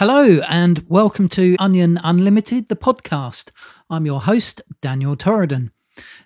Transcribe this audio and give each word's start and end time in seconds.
Hello, 0.00 0.40
and 0.48 0.82
welcome 0.88 1.28
to 1.28 1.56
Onion 1.58 2.00
Unlimited, 2.02 2.68
the 2.68 2.74
podcast. 2.74 3.50
I'm 3.90 4.06
your 4.06 4.22
host, 4.22 4.62
Daniel 4.80 5.14
Torridon. 5.14 5.72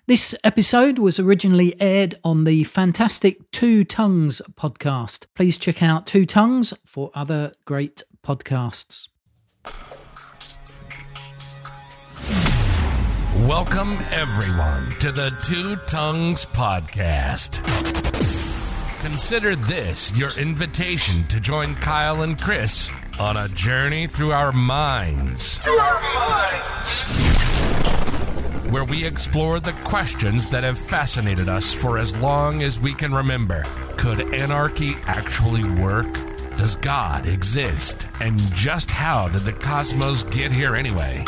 This 0.07 0.33
episode 0.45 0.97
was 0.97 1.19
originally 1.19 1.75
aired 1.81 2.15
on 2.23 2.45
the 2.45 2.63
fantastic 2.63 3.51
Two 3.51 3.83
Tongues 3.83 4.41
podcast. 4.53 5.25
Please 5.35 5.57
check 5.57 5.83
out 5.83 6.07
Two 6.07 6.25
Tongues 6.25 6.73
for 6.85 7.11
other 7.13 7.51
great 7.65 8.01
podcasts. 8.25 9.09
Welcome, 13.45 13.97
everyone, 14.09 14.91
to 14.99 15.11
the 15.11 15.31
Two 15.43 15.75
Tongues 15.85 16.45
Podcast. 16.45 17.61
Consider 19.01 19.57
this 19.57 20.15
your 20.15 20.31
invitation 20.39 21.27
to 21.27 21.41
join 21.41 21.75
Kyle 21.75 22.21
and 22.21 22.41
Chris 22.41 22.89
on 23.19 23.37
a 23.37 23.47
journey 23.49 24.07
through 24.07 24.31
our 24.31 24.51
minds. 24.51 25.57
Through 25.59 25.77
our 25.77 26.01
minds! 26.01 26.67
Where 28.69 28.83
we 28.83 29.05
explore 29.05 29.59
the 29.59 29.73
questions 29.83 30.49
that 30.49 30.63
have 30.63 30.77
fascinated 30.77 31.47
us 31.47 31.73
for 31.73 31.97
as 31.97 32.15
long 32.17 32.61
as 32.61 32.79
we 32.79 32.93
can 32.93 33.13
remember. 33.13 33.63
Could 33.95 34.33
anarchy 34.33 34.95
actually 35.05 35.63
work? 35.63 36.13
Does 36.57 36.75
God 36.75 37.27
exist? 37.27 38.07
And 38.19 38.39
just 38.53 38.91
how 38.91 39.29
did 39.29 39.41
the 39.41 39.53
cosmos 39.53 40.23
get 40.23 40.51
here 40.51 40.75
anyway? 40.75 41.23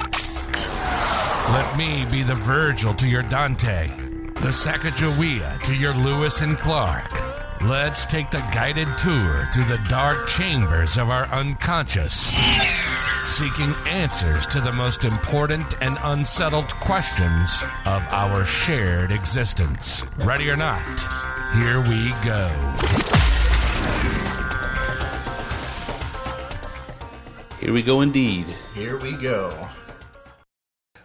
Let 1.49 1.77
me 1.77 2.05
be 2.11 2.23
the 2.23 2.35
Virgil 2.35 2.93
to 2.95 3.07
your 3.07 3.23
Dante, 3.23 3.87
the 4.35 4.49
Sacagawea 4.49 5.61
to 5.63 5.75
your 5.75 5.93
Lewis 5.93 6.41
and 6.41 6.57
Clark. 6.57 7.26
Let's 7.61 8.05
take 8.05 8.29
the 8.29 8.37
guided 8.53 8.87
tour 8.99 9.49
through 9.51 9.65
the 9.65 9.81
dark 9.89 10.27
chambers 10.27 10.97
of 10.97 11.09
our 11.09 11.25
unconscious, 11.29 12.31
seeking 13.25 13.73
answers 13.87 14.45
to 14.47 14.61
the 14.61 14.71
most 14.71 15.05
important 15.05 15.75
and 15.81 15.97
unsettled 16.03 16.69
questions 16.75 17.63
of 17.85 18.03
our 18.11 18.45
shared 18.45 19.11
existence. 19.11 20.05
Ready 20.17 20.51
or 20.51 20.55
not, 20.55 20.85
here 21.55 21.81
we 21.81 22.11
go. 22.23 22.47
Here 27.59 27.73
we 27.73 27.81
go 27.81 28.01
indeed. 28.01 28.45
Here 28.75 28.99
we 28.99 29.13
go. 29.13 29.67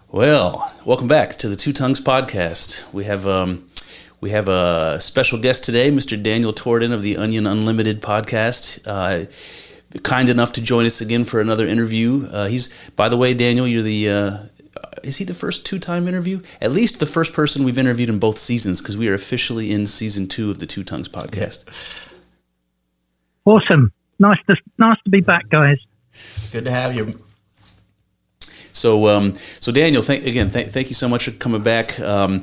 Well, 0.09 0.70
welcome 0.84 1.09
back 1.09 1.37
to 1.37 1.48
the 1.48 1.56
Two 1.56 1.72
Tongues 1.72 1.98
podcast. 1.98 2.92
We 2.92 3.05
have 3.05 3.27
um, 3.27 3.70
we 4.23 4.31
have 4.31 4.48
a 4.48 4.98
special 5.01 5.39
guest 5.39 5.65
today, 5.65 5.91
Mr. 5.91 6.20
Daniel 6.20 6.53
Torridon 6.53 6.92
of 6.92 7.03
the 7.03 7.17
Onion 7.17 7.45
Unlimited 7.45 8.01
podcast. 8.01 8.81
Uh, 8.87 9.27
kind 10.05 10.28
enough 10.28 10.53
to 10.53 10.62
join 10.62 10.87
us 10.87 11.01
again 11.01 11.25
for 11.25 11.41
another 11.41 11.67
interview. 11.67 12.28
Uh, 12.31 12.47
he's, 12.47 12.73
by 12.93 13.09
the 13.09 13.17
way, 13.17 13.34
Daniel, 13.34 13.67
you're 13.67 13.83
the. 13.83 14.09
Uh, 14.09 14.39
is 15.03 15.17
he 15.17 15.25
the 15.25 15.34
first 15.34 15.67
two-time 15.67 16.06
interview? 16.06 16.41
At 16.61 16.70
least 16.70 17.00
the 17.00 17.06
first 17.06 17.33
person 17.33 17.65
we've 17.65 17.78
interviewed 17.78 18.09
in 18.09 18.20
both 18.20 18.39
seasons, 18.39 18.81
because 18.81 18.97
we 18.97 19.09
are 19.09 19.15
officially 19.15 19.73
in 19.73 19.89
season 19.89 20.28
two 20.28 20.53
of 20.53 20.61
the 20.61 20.67
Two 20.67 20.84
Tongues 20.84 21.09
podcast. 21.09 21.65
Awesome, 23.44 23.93
nice 24.21 24.39
to 24.47 24.56
nice 24.78 24.99
to 25.03 25.10
be 25.10 25.21
back, 25.21 25.49
guys. 25.49 25.78
Good 26.53 26.65
to 26.66 26.71
have 26.71 26.94
you. 26.94 27.19
So, 28.72 29.09
um, 29.09 29.34
so 29.60 29.72
Daniel, 29.72 30.03
thank, 30.03 30.25
again, 30.27 30.50
th- 30.50 30.69
thank 30.69 30.89
you 30.89 30.94
so 30.94 31.09
much 31.09 31.25
for 31.25 31.33
coming 31.33 31.62
back. 31.62 31.99
Um, 32.00 32.43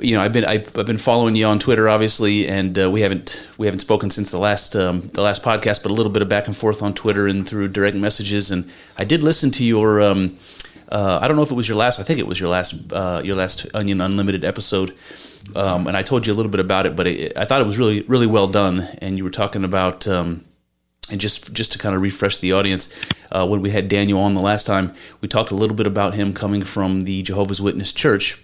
you 0.00 0.16
know, 0.16 0.22
I've 0.22 0.32
been 0.32 0.44
I've, 0.44 0.76
I've, 0.76 0.86
been 0.86 0.98
following 0.98 1.36
you 1.36 1.46
on 1.46 1.58
Twitter, 1.58 1.88
obviously, 1.88 2.48
and 2.48 2.78
uh, 2.78 2.90
we 2.90 3.00
haven't 3.00 3.46
we 3.58 3.66
haven't 3.66 3.80
spoken 3.80 4.10
since 4.10 4.30
the 4.30 4.38
last 4.38 4.76
um, 4.76 5.02
the 5.08 5.22
last 5.22 5.42
podcast, 5.42 5.82
but 5.82 5.90
a 5.90 5.94
little 5.94 6.12
bit 6.12 6.22
of 6.22 6.28
back 6.28 6.46
and 6.46 6.56
forth 6.56 6.82
on 6.82 6.94
Twitter 6.94 7.26
and 7.26 7.48
through 7.48 7.68
direct 7.68 7.96
messages. 7.96 8.50
And 8.50 8.70
I 8.96 9.04
did 9.04 9.22
listen 9.22 9.50
to 9.52 9.64
your 9.64 10.00
um, 10.02 10.36
uh, 10.90 11.18
I 11.20 11.28
don't 11.28 11.36
know 11.36 11.42
if 11.42 11.50
it 11.50 11.54
was 11.54 11.68
your 11.68 11.76
last 11.76 12.00
I 12.00 12.02
think 12.02 12.18
it 12.18 12.26
was 12.26 12.38
your 12.40 12.48
last 12.48 12.92
uh, 12.92 13.22
your 13.24 13.36
last 13.36 13.66
Onion 13.74 14.00
Unlimited 14.00 14.44
episode, 14.44 14.94
um, 15.54 15.86
and 15.86 15.96
I 15.96 16.02
told 16.02 16.26
you 16.26 16.32
a 16.32 16.36
little 16.36 16.50
bit 16.50 16.60
about 16.60 16.86
it, 16.86 16.96
but 16.96 17.06
it, 17.06 17.36
I 17.36 17.44
thought 17.44 17.60
it 17.60 17.66
was 17.66 17.78
really 17.78 18.02
really 18.02 18.26
well 18.26 18.48
done. 18.48 18.88
And 18.98 19.16
you 19.16 19.24
were 19.24 19.30
talking 19.30 19.64
about 19.64 20.06
um, 20.06 20.44
and 21.10 21.20
just 21.20 21.52
just 21.52 21.72
to 21.72 21.78
kind 21.78 21.94
of 21.94 22.02
refresh 22.02 22.38
the 22.38 22.52
audience, 22.52 22.88
uh, 23.30 23.46
when 23.46 23.60
we 23.60 23.70
had 23.70 23.88
Daniel 23.88 24.20
on 24.20 24.34
the 24.34 24.42
last 24.42 24.66
time, 24.66 24.92
we 25.20 25.28
talked 25.28 25.50
a 25.50 25.56
little 25.56 25.76
bit 25.76 25.86
about 25.86 26.14
him 26.14 26.32
coming 26.32 26.62
from 26.62 27.02
the 27.02 27.22
Jehovah's 27.22 27.60
Witness 27.60 27.92
Church, 27.92 28.40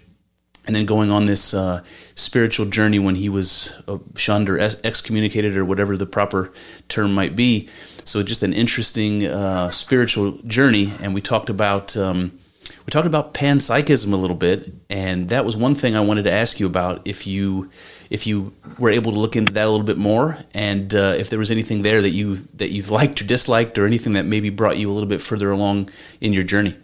and 0.67 0.75
then 0.75 0.87
going 0.87 1.11
on 1.11 1.27
this 1.27 1.55
uh, 1.55 1.83
spiritual 2.15 2.67
journey 2.67 2.99
when 2.99 3.17
he 3.17 3.29
was 3.29 3.75
uh, 3.89 3.99
shunned 4.17 4.49
or 4.49 4.59
excommunicated 4.59 5.57
or 5.57 5.65
whatever 5.65 5.97
the 5.97 6.07
proper 6.07 6.53
term 6.89 7.15
might 7.15 7.35
be. 7.35 7.69
So 8.05 8.23
just 8.23 8.43
an 8.43 8.53
interesting 8.53 9.27
uh, 9.27 9.71
spiritual 9.71 10.33
journey, 10.47 10.93
and 11.01 11.15
we 11.15 11.21
talked 11.21 11.51
about. 11.51 11.97
Um, 11.97 12.39
we 12.87 12.91
talked 12.91 13.07
about 13.07 13.33
panpsychism 13.33 14.13
a 14.13 14.17
little 14.17 14.37
bit, 14.37 14.73
and 14.91 15.29
that 15.29 15.45
was 15.45 15.57
one 15.57 15.77
thing 15.77 15.95
I 15.95 16.01
wanted 16.01 16.25
to 16.25 16.33
ask 16.33 16.59
you 16.59 16.67
about. 16.67 17.03
If 17.05 17.27
you 17.27 17.71
if 18.11 18.27
you 18.27 18.53
were 18.79 18.91
able 18.91 19.13
to 19.13 19.19
look 19.19 19.37
into 19.37 19.53
that 19.53 19.67
a 19.67 19.71
little 19.71 19.87
bit 19.87 19.99
more, 19.99 20.39
and 20.53 20.93
uh, 20.93 21.15
if 21.17 21.31
there 21.31 21.39
was 21.39 21.51
anything 21.51 21.83
there 21.83 22.03
that 22.03 22.11
you 22.11 22.37
that 22.55 22.71
you've 22.71 22.91
liked 22.91 23.21
or 23.23 23.25
disliked, 23.25 23.79
or 23.79 23.87
anything 23.87 24.15
that 24.15 24.27
maybe 24.27 24.51
brought 24.51 24.79
you 24.79 24.91
a 24.91 24.93
little 24.93 25.09
bit 25.09 25.21
further 25.21 25.51
along 25.51 25.91
in 26.21 26.33
your 26.33 26.45
journey. 26.45 26.77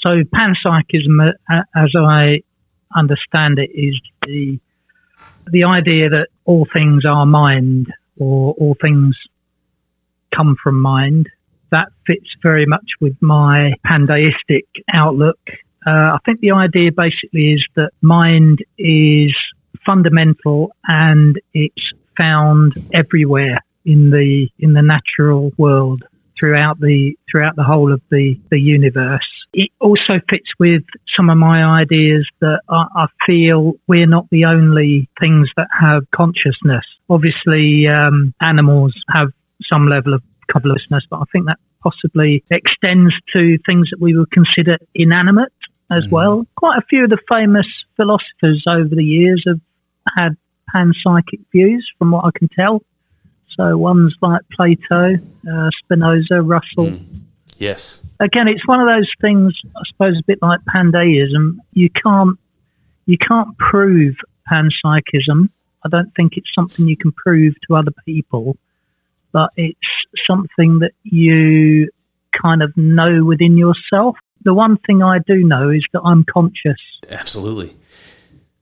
So 0.00 0.10
panpsychism, 0.34 1.32
uh, 1.50 1.62
as 1.74 1.92
I 1.96 2.42
understand 2.96 3.58
it, 3.58 3.70
is 3.74 4.00
the 4.22 4.58
the 5.50 5.64
idea 5.64 6.08
that 6.08 6.28
all 6.44 6.66
things 6.72 7.04
are 7.04 7.24
mind, 7.24 7.92
or 8.18 8.54
all 8.54 8.76
things 8.80 9.16
come 10.34 10.56
from 10.62 10.80
mind. 10.80 11.28
That 11.70 11.88
fits 12.06 12.28
very 12.42 12.66
much 12.66 12.86
with 13.00 13.16
my 13.20 13.74
pandeistic 13.86 14.64
outlook. 14.92 15.38
Uh, 15.86 16.14
I 16.14 16.18
think 16.24 16.40
the 16.40 16.52
idea 16.52 16.90
basically 16.90 17.52
is 17.52 17.64
that 17.76 17.90
mind 18.02 18.64
is 18.78 19.34
fundamental 19.84 20.72
and 20.88 21.40
it's 21.54 21.92
found 22.16 22.74
everywhere 22.92 23.60
in 23.84 24.10
the 24.10 24.48
in 24.58 24.72
the 24.72 24.82
natural 24.82 25.52
world 25.56 26.02
throughout 26.38 26.80
the 26.80 27.14
throughout 27.30 27.56
the 27.56 27.64
whole 27.64 27.92
of 27.92 28.00
the 28.10 28.38
the 28.50 28.60
universe. 28.60 29.26
It 29.52 29.70
also 29.80 30.20
fits 30.28 30.48
with 30.58 30.82
some 31.16 31.30
of 31.30 31.38
my 31.38 31.80
ideas 31.80 32.28
that 32.40 32.60
I, 32.68 32.84
I 32.94 33.06
feel 33.24 33.74
we're 33.86 34.06
not 34.06 34.28
the 34.30 34.44
only 34.44 35.08
things 35.18 35.48
that 35.56 35.68
have 35.78 36.02
consciousness. 36.14 36.84
Obviously, 37.08 37.86
um, 37.86 38.34
animals 38.40 38.94
have 39.08 39.28
some 39.70 39.88
level 39.88 40.12
of 40.12 40.22
consciousness, 40.50 41.04
but 41.08 41.20
I 41.20 41.24
think 41.32 41.46
that 41.46 41.58
possibly 41.82 42.44
extends 42.50 43.14
to 43.32 43.58
things 43.64 43.88
that 43.90 44.00
we 44.00 44.16
would 44.16 44.30
consider 44.30 44.78
inanimate 44.94 45.52
as 45.90 46.04
mm-hmm. 46.04 46.14
well. 46.14 46.46
Quite 46.56 46.78
a 46.78 46.86
few 46.88 47.04
of 47.04 47.10
the 47.10 47.18
famous 47.28 47.66
philosophers 47.96 48.64
over 48.68 48.94
the 48.94 49.04
years 49.04 49.44
have 49.46 49.60
had 50.16 50.36
panpsychic 50.74 51.44
views, 51.52 51.88
from 51.98 52.10
what 52.10 52.24
I 52.24 52.30
can 52.36 52.48
tell. 52.48 52.82
So 53.56 53.76
ones 53.76 54.14
like 54.20 54.42
Plato, 54.54 55.14
uh, 55.50 55.70
Spinoza, 55.82 56.42
Russell. 56.42 56.88
Mm. 56.88 57.20
Yes. 57.58 58.02
Again, 58.20 58.48
it's 58.48 58.66
one 58.66 58.80
of 58.80 58.86
those 58.86 59.10
things. 59.20 59.54
I 59.76 59.80
suppose 59.90 60.18
a 60.18 60.24
bit 60.26 60.38
like 60.42 60.60
pandeism. 60.74 61.58
You 61.72 61.88
can't 61.90 62.38
you 63.06 63.16
can't 63.16 63.56
prove 63.56 64.16
panpsychism. 64.50 65.48
I 65.84 65.88
don't 65.88 66.12
think 66.14 66.32
it's 66.36 66.50
something 66.54 66.86
you 66.86 66.96
can 66.96 67.12
prove 67.12 67.54
to 67.68 67.76
other 67.76 67.92
people, 68.04 68.56
but 69.32 69.50
it's 69.56 69.78
something 70.28 70.80
that 70.80 70.92
you 71.04 71.90
kind 72.42 72.62
of 72.62 72.76
know 72.76 73.24
within 73.24 73.56
yourself. 73.56 74.16
The 74.44 74.52
one 74.52 74.76
thing 74.86 75.02
I 75.02 75.18
do 75.26 75.44
know 75.44 75.70
is 75.70 75.84
that 75.92 76.02
I'm 76.02 76.24
conscious. 76.24 76.80
Absolutely. 77.10 77.74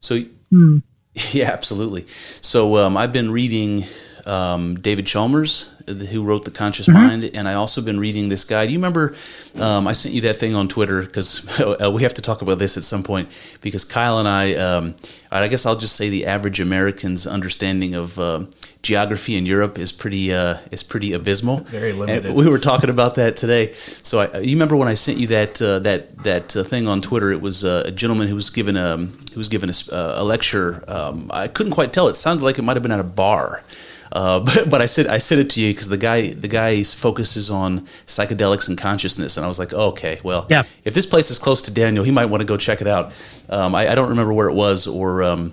So. 0.00 0.20
Hmm. 0.50 0.78
Yeah, 1.30 1.52
absolutely. 1.52 2.06
So 2.40 2.76
um, 2.78 2.96
I've 2.96 3.12
been 3.12 3.30
reading 3.30 3.84
um, 4.26 4.76
David 4.76 5.06
Chalmers, 5.06 5.70
who 5.86 6.24
wrote 6.24 6.44
The 6.44 6.50
Conscious 6.50 6.88
mm-hmm. 6.88 6.98
Mind, 6.98 7.30
and 7.34 7.46
I 7.46 7.54
also 7.54 7.82
been 7.82 8.00
reading 8.00 8.28
this 8.28 8.44
guy. 8.44 8.66
Do 8.66 8.72
you 8.72 8.78
remember? 8.78 9.14
Um, 9.56 9.86
I 9.86 9.92
sent 9.92 10.14
you 10.14 10.22
that 10.22 10.36
thing 10.36 10.54
on 10.54 10.68
Twitter 10.68 11.02
because 11.02 11.60
uh, 11.60 11.90
we 11.90 12.02
have 12.02 12.14
to 12.14 12.22
talk 12.22 12.42
about 12.42 12.58
this 12.58 12.76
at 12.76 12.84
some 12.84 13.02
point 13.02 13.28
because 13.60 13.84
Kyle 13.84 14.18
and 14.18 14.28
I, 14.28 14.54
um, 14.54 14.94
I 15.30 15.46
guess 15.48 15.66
I'll 15.66 15.76
just 15.76 15.96
say 15.96 16.08
the 16.08 16.26
average 16.26 16.60
American's 16.60 17.26
understanding 17.26 17.94
of 17.94 18.18
uh, 18.18 18.44
geography 18.82 19.36
in 19.36 19.46
Europe 19.46 19.78
is 19.78 19.92
pretty 19.92 20.32
uh, 20.32 20.58
is 20.70 20.82
pretty 20.82 21.12
abysmal. 21.12 21.58
Very 21.64 21.92
limited. 21.92 22.26
And 22.26 22.34
we 22.34 22.48
were 22.48 22.58
talking 22.58 22.90
about 22.90 23.16
that 23.16 23.36
today. 23.36 23.72
So 23.74 24.20
I, 24.20 24.38
you 24.38 24.54
remember 24.56 24.76
when 24.76 24.88
I 24.88 24.94
sent 24.94 25.18
you 25.18 25.26
that 25.28 25.60
uh, 25.60 25.80
that 25.80 26.22
that 26.24 26.56
uh, 26.56 26.62
thing 26.62 26.88
on 26.88 27.00
Twitter? 27.00 27.30
It 27.30 27.40
was 27.40 27.64
uh, 27.64 27.82
a 27.86 27.90
gentleman 27.90 28.28
who 28.28 28.36
was 28.36 28.48
given 28.50 28.76
a 28.76 28.96
who 28.96 29.36
was 29.36 29.48
given 29.48 29.70
a, 29.70 29.74
a 29.92 30.24
lecture. 30.24 30.84
Um, 30.88 31.30
I 31.32 31.48
couldn't 31.48 31.72
quite 31.72 31.92
tell. 31.92 32.08
It 32.08 32.16
sounded 32.16 32.44
like 32.44 32.58
it 32.58 32.62
might 32.62 32.76
have 32.76 32.82
been 32.82 32.92
at 32.92 33.00
a 33.00 33.04
bar. 33.04 33.64
Uh, 34.14 34.40
but, 34.54 34.70
but 34.70 34.80
I 34.80 34.86
said 34.86 35.06
I 35.06 35.18
said 35.18 35.38
it 35.38 35.50
to 35.50 35.60
you 35.60 35.72
because 35.72 35.88
the 35.88 35.98
guy 35.98 36.30
the 36.30 36.48
guy 36.48 36.82
focuses 36.82 37.50
on 37.50 37.86
psychedelics 38.06 38.68
and 38.68 38.78
consciousness, 38.78 39.36
and 39.36 39.44
I 39.44 39.48
was 39.48 39.58
like, 39.58 39.74
oh, 39.74 39.88
okay, 39.88 40.18
well, 40.22 40.46
yeah. 40.48 40.62
if 40.84 40.94
this 40.94 41.04
place 41.04 41.30
is 41.30 41.38
close 41.38 41.60
to 41.62 41.70
Daniel, 41.70 42.04
he 42.04 42.10
might 42.10 42.26
want 42.26 42.40
to 42.40 42.46
go 42.46 42.56
check 42.56 42.80
it 42.80 42.86
out. 42.86 43.12
Um, 43.50 43.74
I, 43.74 43.90
I, 43.90 43.94
don't 43.94 44.08
remember 44.08 44.32
where 44.32 44.48
it 44.48 44.54
was 44.54 44.86
or 44.86 45.22
um, 45.22 45.52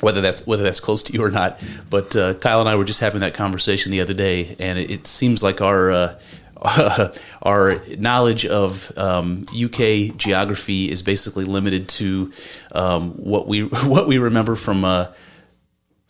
whether 0.00 0.20
that's 0.20 0.46
whether 0.46 0.62
that's 0.62 0.80
close 0.80 1.02
to 1.04 1.12
you 1.12 1.24
or 1.24 1.30
not. 1.30 1.60
But 1.88 2.14
uh, 2.16 2.34
Kyle 2.34 2.60
and 2.60 2.68
I 2.68 2.74
were 2.76 2.84
just 2.84 3.00
having 3.00 3.20
that 3.20 3.34
conversation 3.34 3.92
the 3.92 4.00
other 4.00 4.14
day, 4.14 4.56
and 4.58 4.78
it, 4.78 4.90
it 4.90 5.06
seems 5.06 5.42
like 5.42 5.60
our 5.60 5.90
uh, 5.90 6.18
our 7.42 7.82
knowledge 7.98 8.44
of 8.46 8.96
um, 8.98 9.46
UK 9.50 10.16
geography 10.16 10.90
is 10.90 11.02
basically 11.02 11.44
limited 11.44 11.88
to 11.88 12.32
um, 12.72 13.12
what 13.12 13.46
we 13.46 13.62
what 13.84 14.08
we 14.08 14.18
remember 14.18 14.56
from. 14.56 14.84
Uh, 14.84 15.06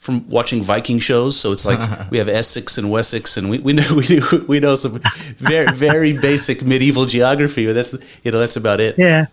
from 0.03 0.29
watching 0.29 0.61
Viking 0.63 0.99
shows, 0.99 1.39
so 1.39 1.53
it's 1.53 1.65
like 1.65 1.79
we 2.11 2.19
have 2.19 2.29
Essex 2.29 2.77
and 2.77 2.91
Wessex, 2.91 3.37
and 3.37 3.49
we, 3.49 3.59
we 3.61 3.73
know 3.73 3.87
we 3.97 4.05
do, 4.07 4.45
we 4.49 4.59
know 4.59 4.75
some 4.75 5.01
very 5.39 5.73
very 5.73 6.13
basic 6.13 6.63
medieval 6.65 7.07
geography, 7.07 7.67
but 7.67 7.75
that's 7.75 7.95
you 8.25 8.33
know 8.33 8.41
that's 8.41 8.57
about 8.57 8.81
it. 8.81 8.99
Yeah, 8.99 9.27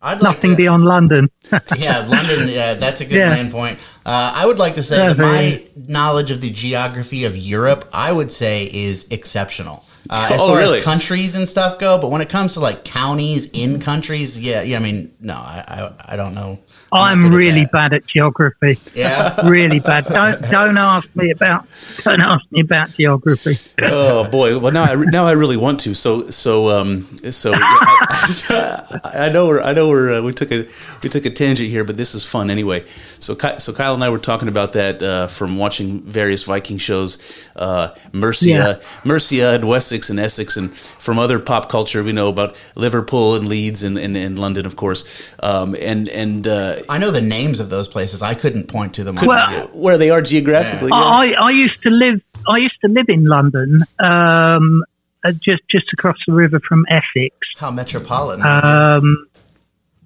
I'd 0.00 0.22
nothing 0.22 0.52
to, 0.52 0.56
beyond 0.56 0.86
London. 0.86 1.28
yeah, 1.76 2.06
London. 2.08 2.48
Yeah, 2.48 2.72
that's 2.74 3.02
a 3.02 3.04
good 3.04 3.18
Yeah. 3.18 3.34
main 3.34 3.50
point. 3.52 3.78
Uh, 4.06 4.32
I 4.34 4.46
would 4.46 4.58
like 4.58 4.76
to 4.76 4.82
say 4.82 4.96
Yeah, 4.96 5.12
that 5.12 5.18
my 5.18 5.36
very- 5.50 5.70
knowledge 5.76 6.30
of 6.30 6.40
the 6.40 6.50
geography 6.50 7.24
of 7.26 7.36
Europe, 7.36 7.86
I 7.92 8.10
would 8.10 8.32
say, 8.32 8.64
is 8.72 9.06
exceptional. 9.10 9.84
Uh, 10.08 10.30
as 10.32 10.40
Oh, 10.40 10.46
far 10.48 10.56
really? 10.56 10.78
as 10.78 10.84
countries 10.84 11.34
and 11.34 11.46
stuff 11.46 11.78
go, 11.78 11.98
but 12.00 12.10
when 12.10 12.22
it 12.22 12.30
comes 12.30 12.54
to 12.54 12.60
like 12.60 12.82
counties 12.84 13.50
in 13.52 13.78
countries, 13.78 14.38
yeah, 14.38 14.62
yeah. 14.62 14.78
I 14.78 14.80
mean, 14.80 15.12
no, 15.20 15.34
I, 15.34 15.62
I, 15.68 16.14
I 16.14 16.16
don't 16.16 16.34
know. 16.34 16.60
I'm 16.92 17.34
really 17.34 17.66
bad 17.66 17.92
at 17.92 18.06
geography. 18.06 18.78
Yeah, 18.94 19.46
Really 19.46 19.80
bad. 19.80 20.06
Don't 20.06 20.40
don't 20.50 20.78
ask 20.78 21.08
me 21.14 21.30
about 21.30 21.66
don't 22.04 22.20
ask 22.20 22.44
me 22.50 22.60
about 22.60 22.92
geography. 22.94 23.56
Oh 23.82 24.24
boy! 24.28 24.58
Well, 24.58 24.72
now 24.72 24.84
I 24.84 24.94
now 24.94 25.26
I 25.26 25.32
really 25.32 25.56
want 25.56 25.80
to. 25.80 25.94
So 25.94 26.30
so 26.30 26.70
um 26.70 27.04
so 27.30 27.50
yeah, 27.50 27.58
I, 27.60 29.00
I 29.26 29.28
know 29.30 29.46
we're 29.46 29.60
I 29.60 29.72
know 29.72 29.88
we're 29.88 30.18
uh, 30.18 30.22
we 30.22 30.32
took 30.32 30.50
a 30.52 30.66
we 31.02 31.08
took 31.08 31.26
a 31.26 31.30
tangent 31.30 31.68
here, 31.68 31.84
but 31.84 31.96
this 31.96 32.14
is 32.14 32.24
fun 32.24 32.50
anyway. 32.50 32.84
So 33.18 33.36
so 33.58 33.72
Kyle 33.72 33.94
and 33.94 34.02
I 34.04 34.10
were 34.10 34.18
talking 34.18 34.48
about 34.48 34.72
that 34.72 35.02
uh, 35.02 35.26
from 35.26 35.58
watching 35.58 36.02
various 36.02 36.44
Viking 36.44 36.78
shows, 36.78 37.18
uh, 37.56 37.94
Mercia, 38.12 38.48
Yeah. 38.48 38.74
Mercia 39.04 39.54
and 39.54 39.64
Wessex 39.68 40.10
and 40.10 40.18
Essex, 40.20 40.56
and 40.56 40.74
from 40.76 41.18
other 41.18 41.38
pop 41.38 41.68
culture 41.68 42.02
we 42.02 42.12
know 42.12 42.28
about 42.28 42.56
Liverpool 42.76 43.34
and 43.34 43.48
Leeds 43.48 43.82
and, 43.82 43.98
and, 43.98 44.16
and 44.16 44.38
London, 44.38 44.66
of 44.66 44.76
course. 44.76 45.04
Um, 45.42 45.74
and 45.80 46.08
and 46.08 46.46
uh, 46.82 46.92
I 46.92 46.98
know 46.98 47.10
the 47.10 47.20
names 47.20 47.60
of 47.60 47.70
those 47.70 47.88
places. 47.88 48.22
I 48.22 48.34
couldn't 48.34 48.68
point 48.68 48.94
to 48.94 49.04
them. 49.04 49.16
Well- 49.16 49.68
the 49.68 49.76
where 49.76 49.98
they 49.98 50.10
are 50.10 50.22
geographically. 50.22 50.88
yeah. 50.90 50.96
I, 50.96 51.26
I 51.38 51.50
used 51.50 51.82
to 51.82 51.90
live 51.90 52.20
I 52.48 52.58
used 52.58 52.80
to 52.82 52.88
live 52.88 53.06
in 53.08 53.24
London, 53.26 53.78
um, 53.98 54.84
uh, 55.24 55.32
just 55.32 55.62
just 55.70 55.86
across 55.92 56.16
the 56.26 56.32
river 56.32 56.60
from 56.66 56.86
Essex. 56.88 57.34
How 57.56 57.70
metropolitan? 57.70 58.46
Um, 58.46 59.26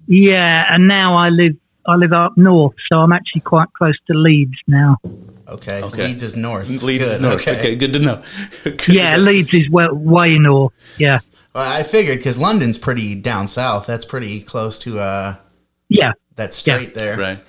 yeah, 0.07 0.73
and 0.73 0.87
now 0.87 1.15
I 1.15 1.29
live 1.29 1.55
I 1.85 1.95
live 1.95 2.13
up 2.13 2.37
north, 2.37 2.75
so 2.89 2.97
I'm 2.97 3.11
actually 3.11 3.41
quite 3.41 3.71
close 3.73 3.95
to 4.07 4.13
Leeds 4.13 4.57
now. 4.67 4.97
okay. 5.47 5.83
okay. 5.83 6.07
Leeds 6.07 6.23
is 6.23 6.35
north. 6.35 6.69
Leeds 6.69 7.07
is 7.07 7.19
north. 7.19 7.45
Okay. 7.47 7.75
good 7.75 7.93
to 7.93 7.99
know. 7.99 8.23
Good 8.63 8.79
to 8.79 8.93
Yeah, 8.93 9.17
know. 9.17 9.23
Leeds 9.23 9.53
is 9.53 9.69
way, 9.69 9.87
way 9.91 10.37
north. 10.37 10.71
Yeah, 10.97 11.19
Well, 11.53 11.69
I 11.69 11.83
figured 11.83 12.19
because 12.19 12.37
London's 12.37 12.77
pretty 12.77 13.15
down 13.15 13.47
south. 13.49 13.85
That's 13.85 14.05
pretty 14.05 14.39
close 14.39 14.79
to 14.79 14.99
uh, 14.99 15.35
yeah. 15.93 16.13
that 16.35 16.53
straight 16.53 16.93
there. 16.93 17.17
Right. 17.17 17.39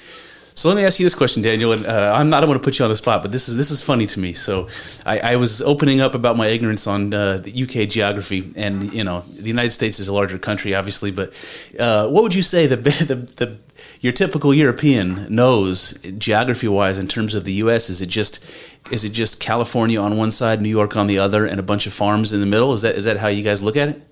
So 0.57 0.69
let 0.69 0.77
me 0.77 0.85
ask 0.85 1.01
you 1.01 1.07
this 1.07 1.17
question, 1.17 1.43
Daniel. 1.43 1.73
And 1.73 1.85
uh, 1.85 2.15
I'm 2.15 2.31
not. 2.31 2.37
I 2.37 2.41
don't 2.41 2.51
want 2.51 2.63
to 2.63 2.65
put 2.65 2.79
you 2.79 2.85
on 2.85 2.89
the 2.89 2.97
spot, 2.97 3.23
but 3.23 3.33
this 3.33 3.49
is 3.49 3.57
this 3.57 3.73
is 3.73 3.83
funny 3.83 4.07
to 4.07 4.21
me. 4.21 4.35
So 4.35 4.69
I, 5.05 5.19
I 5.19 5.37
was 5.37 5.61
opening 5.61 6.01
up 6.01 6.15
about 6.15 6.37
my 6.37 6.47
ignorance 6.47 6.87
on 6.87 7.13
uh, 7.13 7.39
the 7.39 7.63
UK 7.65 7.89
geography, 7.89 8.53
and 8.55 8.93
you 8.93 9.03
know, 9.03 9.21
the 9.23 9.49
United 9.49 9.73
States 9.73 9.99
is 9.99 10.07
a 10.07 10.13
larger 10.13 10.39
country, 10.39 10.73
obviously. 10.73 11.11
But 11.11 11.33
uh, 11.81 12.09
what 12.09 12.23
would 12.23 12.35
you 12.35 12.43
say 12.43 12.69
the 12.69 12.77
the, 12.77 13.17
the 13.17 13.59
your 14.01 14.13
typical 14.13 14.55
European 14.55 15.27
knows 15.35 15.99
geography 16.19 16.69
wise 16.69 17.01
in 17.01 17.09
terms 17.09 17.35
of 17.35 17.45
the 17.45 17.55
U.S. 17.55 17.91
Is 17.91 18.01
it 18.01 18.07
just 18.07 18.45
is 18.93 19.03
it 19.03 19.11
just 19.11 19.41
California 19.41 20.01
on 20.01 20.17
one 20.17 20.31
side, 20.31 20.63
New 20.63 20.69
York 20.69 20.97
on 20.97 21.09
the 21.09 21.19
other, 21.19 21.47
and 21.47 21.59
a 21.59 21.65
bunch 21.65 21.89
of 21.89 21.93
farms 21.93 22.33
in 22.33 22.39
the 22.39 22.47
middle? 22.47 22.73
Is 22.75 22.83
that 22.83 22.95
is 22.95 23.07
that 23.07 23.17
how 23.17 23.29
you 23.29 23.43
guys 23.43 23.61
look 23.61 23.77
at 23.77 23.89
it? 23.89 24.03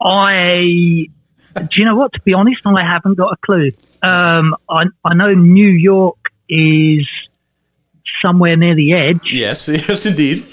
I 0.00 1.06
do 1.54 1.68
you 1.76 1.84
know 1.84 1.96
what? 1.96 2.12
To 2.14 2.20
be 2.22 2.34
honest, 2.34 2.60
I 2.64 2.82
haven't 2.82 3.14
got 3.14 3.32
a 3.32 3.36
clue. 3.44 3.70
Um, 4.02 4.54
I 4.68 4.84
I 5.04 5.14
know 5.14 5.32
New 5.34 5.68
York 5.68 6.18
is 6.48 7.06
somewhere 8.22 8.56
near 8.56 8.74
the 8.74 8.92
edge. 8.94 9.20
Yes, 9.30 9.68
yes, 9.88 10.06
indeed. 10.06 10.44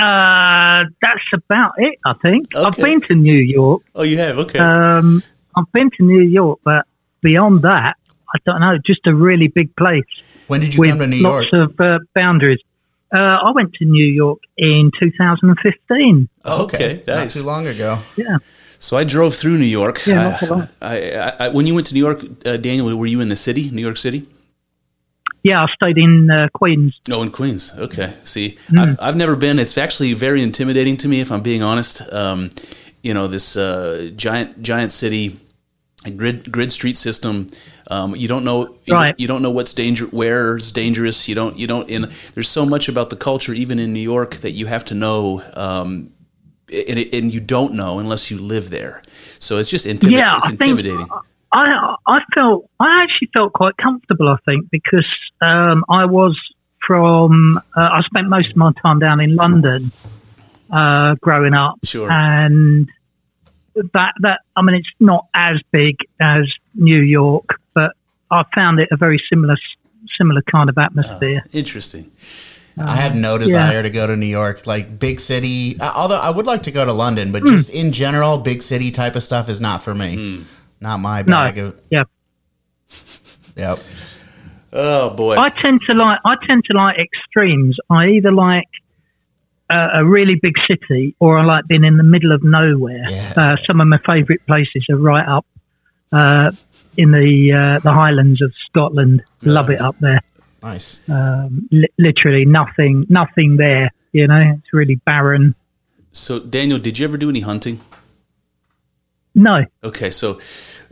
Uh, 0.00 0.84
that's 1.02 1.24
about 1.34 1.72
it. 1.78 1.98
I 2.06 2.12
think 2.22 2.54
I've 2.54 2.76
been 2.76 3.00
to 3.02 3.14
New 3.14 3.38
York. 3.38 3.82
oh, 3.96 4.04
you 4.04 4.16
have 4.18 4.38
okay. 4.38 4.58
Um, 4.60 5.22
I've 5.56 5.70
been 5.72 5.90
to 5.98 6.04
New 6.04 6.20
York, 6.22 6.60
but 6.62 6.86
beyond 7.20 7.62
that, 7.62 7.94
I 8.32 8.38
don't 8.46 8.60
know. 8.60 8.78
Just 8.86 9.06
a 9.06 9.14
really 9.14 9.48
big 9.48 9.74
place 9.74 10.04
When 10.46 10.60
did 10.60 10.74
you 10.74 10.80
with 10.80 10.90
come 10.90 10.98
to 11.00 11.06
New 11.08 11.16
York? 11.16 11.52
lots 11.52 11.72
of 11.72 11.80
uh, 11.80 11.98
boundaries. 12.14 12.60
Uh, 13.12 13.18
I 13.18 13.50
went 13.54 13.72
to 13.74 13.86
New 13.86 14.06
York 14.06 14.38
in 14.56 14.92
2015. 15.00 16.28
okay, 16.46 17.02
not 17.06 17.14
nice. 17.16 17.34
too 17.34 17.42
long 17.42 17.66
ago. 17.66 17.98
Yeah. 18.16 18.36
So 18.78 18.96
I 18.96 19.04
drove 19.04 19.34
through 19.34 19.58
New 19.58 19.66
York. 19.66 20.06
Yeah, 20.06 20.38
so 20.38 20.62
I. 20.80 21.10
I, 21.12 21.36
I, 21.40 21.48
when 21.48 21.66
you 21.66 21.74
went 21.74 21.86
to 21.88 21.94
New 21.94 22.00
York, 22.00 22.22
uh, 22.46 22.56
Daniel, 22.56 22.96
were 22.96 23.06
you 23.06 23.20
in 23.20 23.28
the 23.28 23.36
city, 23.36 23.70
New 23.70 23.82
York 23.82 23.96
City? 23.96 24.26
Yeah, 25.42 25.62
I 25.64 25.66
stayed 25.74 25.98
in 25.98 26.28
uh, 26.30 26.48
Queens. 26.54 26.94
Oh, 27.10 27.22
in 27.22 27.30
Queens. 27.30 27.72
Okay. 27.76 28.12
See, 28.24 28.56
Hmm. 28.68 28.78
I've, 28.78 28.96
I've 29.00 29.16
never 29.16 29.36
been. 29.36 29.58
It's 29.58 29.78
actually 29.78 30.12
very 30.14 30.42
intimidating 30.42 30.96
to 30.98 31.08
me, 31.08 31.20
if 31.20 31.30
I'm 31.32 31.42
being 31.42 31.62
honest. 31.62 32.02
Um, 32.12 32.50
you 33.02 33.14
know, 33.14 33.26
this 33.28 33.56
uh, 33.56 34.10
giant, 34.16 34.62
giant 34.62 34.92
city, 34.92 35.38
grid, 36.16 36.50
grid 36.50 36.70
street 36.72 36.96
system. 36.96 37.46
Um, 37.90 38.14
you 38.16 38.28
don't 38.28 38.44
know, 38.44 38.76
you, 38.84 38.94
Right. 38.94 39.14
you 39.16 39.26
don't 39.26 39.40
know 39.42 39.50
what's 39.50 39.72
danger, 39.72 40.04
where's 40.06 40.72
dangerous. 40.72 41.28
You 41.28 41.34
don't, 41.34 41.56
you 41.58 41.66
don't. 41.66 41.88
And 41.90 42.04
there's 42.34 42.48
so 42.50 42.66
much 42.66 42.88
about 42.88 43.08
the 43.10 43.16
culture, 43.16 43.54
even 43.54 43.78
in 43.78 43.92
New 43.92 44.00
York, 44.00 44.36
that 44.36 44.50
you 44.52 44.66
have 44.66 44.84
to 44.86 44.94
know. 44.94 45.42
Um, 45.54 46.10
and, 46.72 46.98
and 47.12 47.32
you 47.34 47.40
don't 47.40 47.74
know 47.74 47.98
unless 47.98 48.30
you 48.30 48.38
live 48.38 48.70
there. 48.70 49.02
So 49.38 49.58
it's 49.58 49.70
just 49.70 49.86
intimi- 49.86 50.18
Yeah, 50.18 50.36
it's 50.38 50.46
I 50.46 50.48
think- 50.50 50.60
intimidating. 50.62 51.08
I 51.52 51.94
I 52.06 52.18
felt 52.34 52.68
I 52.78 53.02
actually 53.04 53.30
felt 53.32 53.54
quite 53.54 53.76
comfortable. 53.78 54.28
I 54.28 54.36
think 54.44 54.70
because 54.70 55.06
um, 55.40 55.82
I 55.88 56.04
was 56.04 56.38
from 56.86 57.56
uh, 57.76 57.80
I 57.80 58.02
spent 58.04 58.28
most 58.28 58.50
of 58.50 58.56
my 58.56 58.70
time 58.82 58.98
down 58.98 59.18
in 59.20 59.34
London 59.34 59.90
uh, 60.70 61.14
growing 61.22 61.54
up, 61.54 61.76
Sure. 61.84 62.10
and 62.12 62.88
that 63.74 64.12
that 64.20 64.40
I 64.56 64.62
mean 64.62 64.76
it's 64.76 64.88
not 65.00 65.26
as 65.34 65.56
big 65.72 65.96
as 66.20 66.44
New 66.74 67.00
York, 67.00 67.46
but 67.74 67.92
I 68.30 68.42
found 68.54 68.78
it 68.80 68.88
a 68.92 68.96
very 68.96 69.22
similar 69.30 69.56
similar 70.18 70.42
kind 70.42 70.68
of 70.68 70.76
atmosphere. 70.76 71.44
Interesting. 71.52 72.10
I 72.80 72.96
have 72.96 73.14
no 73.14 73.32
yeah. 73.32 73.38
desire 73.38 73.82
to 73.82 73.90
go 73.90 74.06
to 74.06 74.16
New 74.16 74.26
York, 74.26 74.66
like 74.66 74.98
big 74.98 75.20
city. 75.20 75.78
uh, 75.80 75.92
Although 75.94 76.16
I 76.18 76.30
would 76.30 76.46
like 76.46 76.62
to 76.64 76.70
go 76.70 76.84
to 76.84 76.92
London, 76.92 77.28
Hmm. 77.28 77.32
but 77.32 77.44
just 77.44 77.70
in 77.70 77.92
general, 77.92 78.38
big 78.38 78.62
city 78.62 78.90
type 78.90 79.16
of 79.16 79.22
stuff 79.22 79.48
is 79.48 79.60
not 79.60 79.82
for 79.82 79.94
me. 79.94 80.44
Not 80.80 80.98
my 80.98 81.22
bag 81.22 81.56
no, 81.56 81.66
of. 81.66 81.80
yeah. 81.90 82.04
Yep. 83.56 83.78
Oh 84.72 85.10
boy. 85.10 85.36
I 85.36 85.48
tend 85.50 85.80
to 85.86 85.94
like 85.94 86.20
I 86.24 86.36
tend 86.46 86.64
to 86.70 86.76
like 86.76 86.96
extremes. 86.98 87.76
I 87.90 88.06
either 88.08 88.30
like 88.32 88.68
a, 89.70 89.88
a 90.00 90.04
really 90.04 90.36
big 90.40 90.54
city, 90.68 91.16
or 91.18 91.38
I 91.38 91.44
like 91.44 91.66
being 91.66 91.84
in 91.84 91.96
the 91.96 92.02
middle 92.04 92.32
of 92.32 92.42
nowhere. 92.44 93.02
Yeah. 93.08 93.32
Uh, 93.36 93.56
some 93.66 93.80
of 93.80 93.88
my 93.88 93.98
favourite 94.06 94.44
places 94.46 94.86
are 94.90 94.96
right 94.96 95.26
up 95.26 95.46
uh, 96.12 96.52
in 96.96 97.10
the 97.10 97.52
uh, 97.52 97.78
the 97.80 97.92
Highlands 97.92 98.40
of 98.42 98.52
Scotland. 98.68 99.22
Love 99.42 99.70
it 99.70 99.80
up 99.80 99.98
there. 100.00 100.20
Nice. 100.62 101.00
Um, 101.08 101.68
li- 101.70 101.88
literally 101.98 102.44
nothing, 102.44 103.06
nothing 103.08 103.56
there. 103.56 103.90
You 104.12 104.26
know, 104.26 104.54
it's 104.58 104.72
really 104.72 104.96
barren. 104.96 105.54
So 106.12 106.38
Daniel, 106.40 106.78
did 106.78 106.98
you 106.98 107.04
ever 107.06 107.16
do 107.16 107.28
any 107.30 107.40
hunting? 107.40 107.80
No, 109.34 109.64
Okay, 109.84 110.10
so 110.10 110.40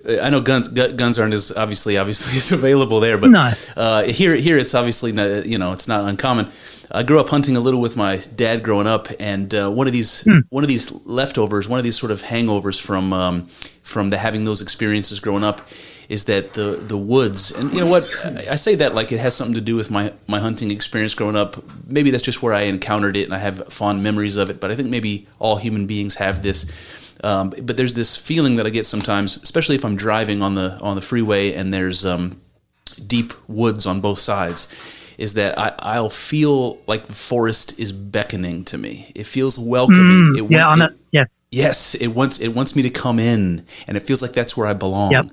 uh, 0.08 0.20
I 0.20 0.30
know 0.30 0.40
guns 0.40 0.68
guns 0.68 1.18
aren't 1.18 1.34
as 1.34 1.50
obviously 1.56 1.96
obviously 1.98 2.36
as 2.38 2.52
available 2.52 3.00
there, 3.00 3.18
but 3.18 3.30
No. 3.30 3.50
uh, 3.76 4.04
here 4.04 4.36
here 4.36 4.56
it's 4.56 4.74
obviously 4.74 5.10
not, 5.10 5.46
you 5.46 5.58
know 5.58 5.72
it's 5.72 5.88
not 5.88 6.08
uncommon. 6.08 6.46
I 6.92 7.02
grew 7.02 7.18
up 7.18 7.28
hunting 7.28 7.56
a 7.56 7.60
little 7.60 7.80
with 7.80 7.96
my 7.96 8.18
dad 8.36 8.62
growing 8.62 8.86
up, 8.86 9.08
and 9.18 9.52
uh, 9.52 9.68
one 9.70 9.88
of 9.88 9.92
these 9.92 10.24
one 10.50 10.62
of 10.62 10.68
these 10.68 10.92
leftovers, 11.04 11.68
one 11.68 11.78
of 11.80 11.84
these 11.84 11.98
sort 11.98 12.12
of 12.12 12.22
hangovers 12.22 12.80
from 12.80 13.12
um, 13.12 13.46
from 13.82 14.10
the 14.10 14.18
having 14.18 14.44
those 14.44 14.62
experiences 14.62 15.18
growing 15.18 15.42
up 15.42 15.66
is 16.08 16.24
that 16.26 16.54
the 16.54 16.76
the 16.86 16.96
woods 16.96 17.50
and 17.50 17.72
you 17.74 17.80
know 17.80 17.86
what 17.90 18.04
I 18.48 18.56
say 18.56 18.74
that 18.76 18.94
like 18.94 19.10
it 19.12 19.18
has 19.18 19.34
something 19.34 19.54
to 19.54 19.60
do 19.60 19.74
with 19.76 19.90
my 19.90 20.12
my 20.28 20.38
hunting 20.38 20.70
experience 20.70 21.14
growing 21.14 21.36
up. 21.36 21.56
Maybe 21.86 22.10
that's 22.10 22.22
just 22.22 22.42
where 22.42 22.54
I 22.54 22.62
encountered 22.62 23.16
it 23.16 23.24
and 23.24 23.34
I 23.34 23.38
have 23.38 23.66
fond 23.72 24.02
memories 24.02 24.36
of 24.36 24.48
it. 24.50 24.60
But 24.60 24.70
I 24.70 24.76
think 24.76 24.88
maybe 24.90 25.26
all 25.38 25.56
human 25.56 25.86
beings 25.86 26.16
have 26.16 26.42
this. 26.42 26.66
Um, 27.24 27.50
but 27.50 27.76
there's 27.76 27.94
this 27.94 28.16
feeling 28.16 28.56
that 28.56 28.66
I 28.66 28.70
get 28.70 28.86
sometimes, 28.86 29.36
especially 29.42 29.74
if 29.74 29.84
I'm 29.84 29.96
driving 29.96 30.42
on 30.42 30.54
the 30.54 30.78
on 30.80 30.94
the 30.96 31.02
freeway 31.02 31.52
and 31.54 31.72
there's 31.74 32.04
um, 32.04 32.40
deep 33.06 33.32
woods 33.48 33.86
on 33.86 34.00
both 34.00 34.18
sides, 34.18 34.68
is 35.18 35.34
that 35.34 35.58
I, 35.58 35.74
I'll 35.78 36.10
feel 36.10 36.78
like 36.86 37.06
the 37.06 37.14
forest 37.14 37.78
is 37.80 37.90
beckoning 37.90 38.64
to 38.66 38.78
me. 38.78 39.10
It 39.14 39.24
feels 39.26 39.58
welcoming. 39.58 40.36
it 40.36 40.50
yeah, 40.50 40.64
I 40.64 40.68
want- 40.68 40.78
know. 40.78 40.86
it- 40.86 40.98
Yeah, 41.12 41.24
Yes, 41.50 41.94
it 41.94 42.08
wants 42.08 42.38
it 42.40 42.48
wants 42.48 42.74
me 42.76 42.82
to 42.82 42.90
come 42.90 43.18
in, 43.18 43.64
and 43.88 43.96
it 43.96 44.00
feels 44.00 44.20
like 44.20 44.32
that's 44.34 44.56
where 44.56 44.66
I 44.66 44.74
belong. 44.74 45.12
Yep. 45.12 45.30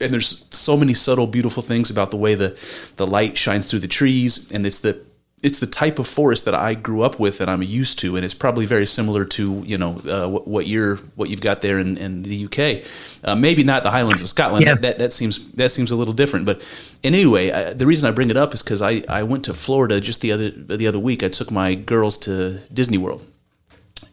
And 0.00 0.12
there's 0.12 0.46
so 0.50 0.76
many 0.76 0.92
subtle, 0.92 1.26
beautiful 1.26 1.62
things 1.62 1.90
about 1.90 2.10
the 2.10 2.16
way 2.16 2.34
the 2.34 2.58
the 2.96 3.06
light 3.06 3.36
shines 3.36 3.70
through 3.70 3.78
the 3.80 3.88
trees, 3.88 4.50
and 4.52 4.66
it's 4.66 4.78
the 4.78 5.00
it's 5.42 5.58
the 5.58 5.66
type 5.66 5.98
of 5.98 6.08
forest 6.08 6.46
that 6.46 6.54
I 6.54 6.74
grew 6.74 7.02
up 7.02 7.20
with 7.20 7.40
and 7.40 7.50
I'm 7.50 7.62
used 7.62 7.98
to, 8.00 8.16
and 8.16 8.24
it's 8.24 8.34
probably 8.34 8.64
very 8.64 8.86
similar 8.86 9.24
to 9.26 9.62
you 9.66 9.76
know 9.76 10.00
uh, 10.08 10.28
what, 10.28 10.48
what 10.48 10.66
you're 10.66 10.96
what 11.14 11.28
you've 11.28 11.42
got 11.42 11.60
there 11.60 11.78
in, 11.78 11.98
in 11.98 12.22
the 12.22 12.46
UK. 12.46 12.84
Uh, 13.22 13.34
maybe 13.36 13.62
not 13.62 13.82
the 13.82 13.90
Highlands 13.90 14.22
of 14.22 14.28
Scotland. 14.28 14.64
Yeah. 14.64 14.74
That, 14.74 14.82
that 14.82 14.98
that 14.98 15.12
seems 15.12 15.52
that 15.52 15.70
seems 15.70 15.90
a 15.90 15.96
little 15.96 16.14
different. 16.14 16.46
But 16.46 16.66
anyway, 17.04 17.50
I, 17.50 17.74
the 17.74 17.86
reason 17.86 18.08
I 18.08 18.12
bring 18.12 18.30
it 18.30 18.36
up 18.36 18.54
is 18.54 18.62
because 18.62 18.80
I, 18.80 19.02
I 19.08 19.22
went 19.24 19.44
to 19.44 19.54
Florida 19.54 20.00
just 20.00 20.22
the 20.22 20.32
other 20.32 20.50
the 20.50 20.86
other 20.86 20.98
week. 20.98 21.22
I 21.22 21.28
took 21.28 21.50
my 21.50 21.74
girls 21.74 22.16
to 22.18 22.58
Disney 22.72 22.98
World, 22.98 23.26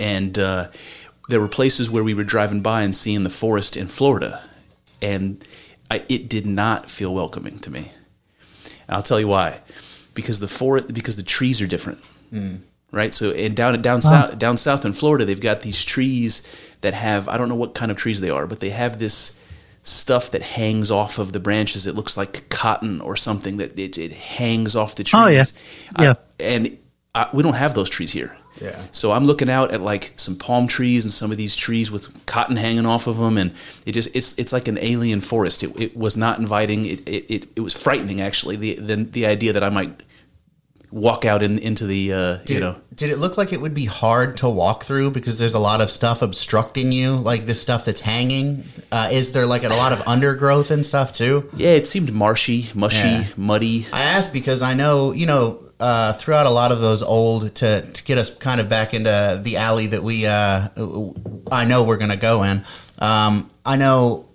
and 0.02 0.38
uh, 0.38 0.68
there 1.30 1.40
were 1.40 1.48
places 1.48 1.90
where 1.90 2.04
we 2.04 2.13
were 2.13 2.25
driving 2.25 2.62
by 2.62 2.82
and 2.82 2.94
seeing 2.94 3.24
the 3.24 3.30
forest 3.30 3.78
in 3.78 3.88
Florida, 3.88 4.44
and 5.02 5.44
I, 5.92 6.04
it 6.10 6.30
did 6.30 6.46
not 6.46 6.90
feel 6.90 7.13
welcoming 7.13 7.60
to 7.60 7.72
me. 7.72 7.92
And 8.88 8.96
I'll 8.96 9.04
tell 9.04 9.20
you 9.20 9.28
why, 9.28 9.60
because 10.13 10.40
the 10.40 10.48
forest 10.48 10.94
because 10.94 11.16
the 11.16 11.24
trees 11.24 11.62
are 11.62 11.68
different, 11.68 12.00
mm. 12.32 12.60
right? 12.92 13.13
So 13.13 13.32
and 13.32 13.56
down 13.56 13.82
down 13.82 14.02
south 14.02 14.38
down 14.38 14.58
south 14.58 14.86
in 14.86 14.94
Florida, 14.94 15.25
they've 15.25 15.40
got 15.40 15.62
these 15.62 15.84
trees 15.84 16.48
that 16.82 16.94
have 16.94 17.28
I 17.28 17.38
don't 17.38 17.50
know 17.50 17.56
what 17.56 17.74
kind 17.75 17.92
of 17.92 17.98
trees 17.98 18.22
they 18.22 18.30
are, 18.30 18.48
but 18.48 18.60
they 18.60 18.72
have 18.72 19.00
this 19.00 19.40
stuff 19.84 20.32
that 20.32 20.42
hangs 20.42 20.90
off 20.90 21.20
of 21.20 21.34
the 21.34 21.40
branches. 21.40 21.86
It 21.86 21.96
looks 21.96 22.16
like 22.16 22.48
cotton 22.50 23.02
or 23.02 23.16
something 23.16 23.58
that 23.58 23.78
it, 23.78 23.98
it 23.98 24.12
hangs 24.13 24.75
off 24.75 24.96
the 24.96 25.04
trees. 25.04 25.22
Oh, 25.22 25.28
yeah. 25.28 25.44
I- 25.96 26.04
Yeah. 26.04 26.13
and 26.40 26.78
I, 27.13 27.28
we 27.34 27.44
don't 27.44 27.56
have 27.56 27.74
those 27.75 27.90
trees 27.90 28.12
here. 28.12 28.36
Yeah. 28.62 28.81
So 28.91 29.12
I'm 29.12 29.25
looking 29.25 29.50
out 29.50 29.72
at 29.72 29.81
like 29.81 30.13
some 30.15 30.36
palm 30.36 30.67
trees 30.67 31.03
and 31.03 31.12
some 31.12 31.31
of 31.31 31.38
these 31.38 31.55
trees 31.55 31.91
with 31.91 32.25
cotton 32.25 32.55
hanging 32.55 32.86
off 32.86 33.07
of 33.07 33.17
them, 33.17 33.38
and 33.38 33.53
it 33.86 33.93
just 33.93 34.15
it's 34.15 34.38
it's 34.38 34.53
like 34.53 34.67
an 34.67 34.77
alien 34.81 35.22
forest. 35.22 35.63
It, 35.63 35.79
it 35.79 35.98
was 35.98 36.15
not 36.15 36.39
inviting. 36.39 36.86
It, 36.86 37.07
it, 37.07 37.25
it, 37.33 37.53
it 37.55 37.62
was 37.62 37.74
frightening 37.74 38.22
actually. 38.22 38.55
The, 38.55 38.75
the 38.75 38.95
the 38.98 39.25
idea 39.25 39.53
that 39.53 39.63
I 39.63 39.69
might 39.69 40.03
walk 40.91 41.25
out 41.25 41.41
in, 41.41 41.57
into 41.57 41.88
the 41.88 42.13
uh, 42.13 42.36
Did, 42.45 42.50
you 42.51 42.60
know 42.60 42.75
did 42.93 43.10
it 43.10 43.17
look 43.17 43.36
like 43.36 43.51
it 43.51 43.60
would 43.60 43.74
be 43.74 43.86
hard 43.86 44.38
to 44.38 44.48
walk 44.48 44.83
through 44.83 45.10
because 45.10 45.39
there's 45.39 45.55
a 45.55 45.60
lot 45.60 45.81
of 45.81 45.89
stuff 45.89 46.22
obstructing 46.22 46.91
you, 46.91 47.15
like 47.15 47.48
this 47.48 47.60
stuff 47.60 47.86
that's 47.86 48.01
hanging? 48.01 48.63
Uh, 48.91 49.10
is 49.12 49.31
there 49.31 49.48
like 49.48 49.63
a 49.63 49.69
lot 49.69 49.91
of 49.91 50.03
undergrowth 50.07 50.69
and 50.69 50.86
stuff 50.86 51.12
too? 51.12 51.50
yeah. 51.57 51.69
It 51.72 51.88
seemed 51.88 52.13
marshy, 52.13 52.69
mushy, 52.75 52.98
Yeah. 53.07 53.24
muddy. 53.36 53.88
I 53.91 54.03
asked 54.03 54.31
because 54.31 54.62
I 54.62 54.75
know, 54.75 55.12
you 55.12 55.25
know, 55.25 55.60
uh, 55.84 56.13
throughout 56.13 56.46
a 56.46 56.50
lot 56.50 56.72
of 56.72 56.80
those 56.80 57.02
old 57.02 57.54
to 57.56 57.82
to 57.82 58.04
get 58.06 58.18
us 58.18 58.34
kind 58.38 58.62
of 58.62 58.70
back 58.70 58.94
into 58.94 59.42
the 59.44 59.58
alley 59.58 59.88
that 59.88 60.02
we, 60.02 60.25
uh, 60.25 60.70
I 61.52 61.66
know 61.66 61.84
we're 61.84 61.98
gonna 61.98 62.16
go 62.16 62.44
in. 62.44 62.63
Um, 63.00 63.52
I 63.66 63.75
know 63.75 64.30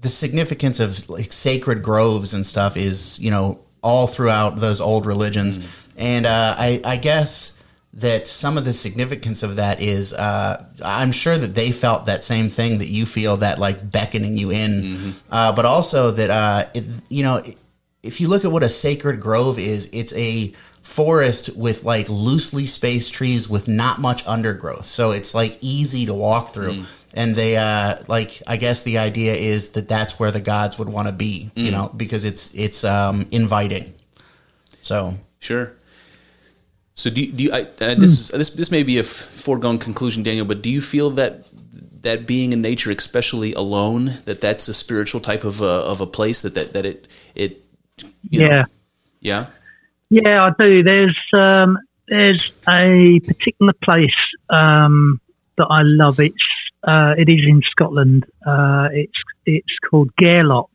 the 0.00 0.08
significance 0.08 0.80
of 0.80 1.08
like 1.08 1.32
sacred 1.32 1.84
groves 1.84 2.34
and 2.34 2.44
stuff 2.44 2.76
is, 2.76 3.16
you 3.20 3.30
know, 3.30 3.60
all 3.80 4.08
throughout 4.08 4.56
those 4.56 4.80
old 4.80 5.06
religions, 5.06 5.64
and 5.96 6.26
uh, 6.26 6.56
I, 6.58 6.80
I 6.84 6.96
guess 6.96 7.56
that 7.94 8.26
some 8.26 8.58
of 8.58 8.64
the 8.64 8.72
significance 8.72 9.44
of 9.44 9.56
that 9.56 9.80
is 9.80 10.12
uh, 10.12 10.66
I'm 10.84 11.12
sure 11.12 11.38
that 11.38 11.54
they 11.54 11.70
felt 11.70 12.06
that 12.06 12.24
same 12.24 12.50
thing 12.50 12.78
that 12.78 12.88
you 12.88 13.06
feel 13.06 13.36
that 13.36 13.60
like 13.60 13.88
beckoning 13.88 14.36
you 14.36 14.50
in, 14.50 15.14
uh, 15.30 15.52
but 15.52 15.64
also 15.64 16.10
that 16.10 16.30
uh, 16.30 16.66
it, 16.74 16.84
you 17.08 17.22
know 17.22 17.40
if 18.06 18.20
you 18.20 18.28
look 18.28 18.44
at 18.44 18.52
what 18.52 18.62
a 18.62 18.68
sacred 18.68 19.20
grove 19.20 19.58
is, 19.58 19.90
it's 19.92 20.14
a 20.14 20.52
forest 20.82 21.56
with 21.56 21.84
like 21.84 22.08
loosely 22.08 22.64
spaced 22.64 23.12
trees 23.12 23.48
with 23.48 23.66
not 23.66 24.00
much 24.00 24.26
undergrowth. 24.26 24.86
So 24.86 25.10
it's 25.10 25.34
like 25.34 25.58
easy 25.60 26.06
to 26.06 26.14
walk 26.14 26.50
through. 26.50 26.84
And 27.12 27.34
they 27.34 27.56
uh 27.56 28.02
like 28.08 28.42
I 28.46 28.56
guess 28.56 28.82
the 28.82 28.98
idea 28.98 29.34
is 29.34 29.70
that 29.70 29.88
that's 29.88 30.18
where 30.18 30.30
the 30.30 30.40
gods 30.40 30.78
would 30.78 30.88
want 30.88 31.08
to 31.08 31.12
be, 31.12 31.50
you 31.54 31.70
know, 31.70 31.90
because 31.96 32.24
it's 32.24 32.54
it's 32.54 32.84
um 32.84 33.26
inviting. 33.30 33.94
So 34.82 35.18
Sure. 35.40 35.72
So 36.94 37.10
do 37.10 37.20
you, 37.20 37.32
do 37.32 37.44
you, 37.44 37.52
I, 37.52 37.60
uh, 37.62 37.94
this 37.94 38.10
is 38.10 38.28
this 38.28 38.50
this 38.50 38.70
may 38.70 38.82
be 38.82 38.96
a 38.96 39.02
f- 39.02 39.06
foregone 39.06 39.78
conclusion, 39.78 40.22
Daniel, 40.22 40.46
but 40.46 40.62
do 40.62 40.70
you 40.70 40.80
feel 40.80 41.10
that 41.10 41.46
that 42.02 42.26
being 42.26 42.52
in 42.52 42.62
nature, 42.62 42.90
especially 42.90 43.52
alone, 43.52 44.14
that 44.24 44.40
that's 44.40 44.68
a 44.68 44.74
spiritual 44.74 45.20
type 45.20 45.44
of 45.44 45.60
a, 45.60 45.64
of 45.64 46.00
a 46.00 46.06
place 46.06 46.42
that 46.42 46.54
that, 46.54 46.72
that 46.72 46.86
it 46.86 47.08
it 47.34 47.65
you 48.30 48.40
know- 48.40 48.46
yeah. 48.48 48.64
yeah 49.20 49.46
Yeah, 50.08 50.44
I 50.44 50.50
do. 50.58 50.82
There's 50.82 51.18
um, 51.32 51.78
there's 52.08 52.52
a 52.68 53.20
particular 53.20 53.72
place 53.82 54.14
um, 54.50 55.20
that 55.58 55.66
I 55.68 55.82
love. 55.82 56.20
It's 56.20 56.34
uh, 56.84 57.14
it 57.18 57.28
is 57.28 57.40
in 57.46 57.62
Scotland. 57.70 58.24
Uh, 58.46 58.88
it's 58.92 59.18
it's 59.44 59.78
called 59.90 60.10
Gairloch, 60.20 60.70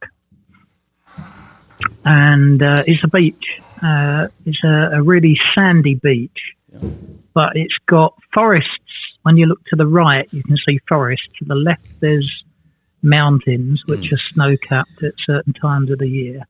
and 2.04 2.62
uh, 2.62 2.84
it's 2.88 3.04
a 3.04 3.08
beach. 3.08 3.60
Uh, 3.82 4.28
it's 4.46 4.64
a, 4.64 4.92
a 4.94 5.02
really 5.02 5.38
sandy 5.56 5.96
beach, 5.96 6.40
but 7.34 7.56
it's 7.56 7.76
got 7.88 8.14
forests. 8.34 8.70
When 9.24 9.38
you 9.38 9.46
look 9.46 9.64
to 9.66 9.76
the 9.76 9.88
right, 9.88 10.32
you 10.34 10.44
can 10.44 10.58
see 10.68 10.80
forests. 10.88 11.28
To 11.40 11.46
the 11.46 11.56
left, 11.56 11.86
there's 12.00 12.44
mountains, 13.02 13.84
which 13.86 14.12
are 14.12 14.20
snow 14.34 14.58
capped 14.58 15.04
at 15.04 15.14
certain 15.26 15.54
times 15.54 15.90
of 15.92 16.00
the 16.00 16.08
year 16.08 16.46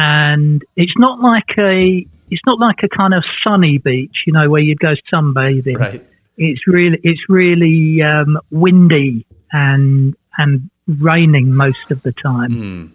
and 0.00 0.62
it's 0.76 0.94
not 0.96 1.20
like 1.20 1.58
a 1.58 2.06
it's 2.30 2.42
not 2.46 2.58
like 2.58 2.78
a 2.82 2.88
kind 2.88 3.12
of 3.12 3.22
sunny 3.44 3.76
beach, 3.76 4.24
you 4.26 4.32
know, 4.32 4.48
where 4.48 4.62
you'd 4.62 4.78
go 4.78 4.94
sunbathing. 5.12 5.78
right 5.78 6.04
It's 6.38 6.66
really 6.66 6.98
it's 7.02 7.20
really 7.28 8.00
um, 8.02 8.38
windy 8.50 9.26
and 9.52 10.16
and 10.38 10.70
raining 10.86 11.52
most 11.52 11.90
of 11.90 12.02
the 12.02 12.12
time. 12.12 12.52
Hmm. 12.52 12.86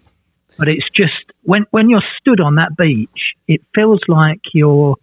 But 0.58 0.68
it's 0.68 0.88
just 0.90 1.32
when 1.42 1.66
when 1.70 1.88
you're 1.88 2.08
stood 2.18 2.40
on 2.40 2.56
that 2.56 2.76
beach, 2.76 3.34
it 3.46 3.60
feels 3.74 4.00
like 4.08 4.40
you're. 4.52 4.96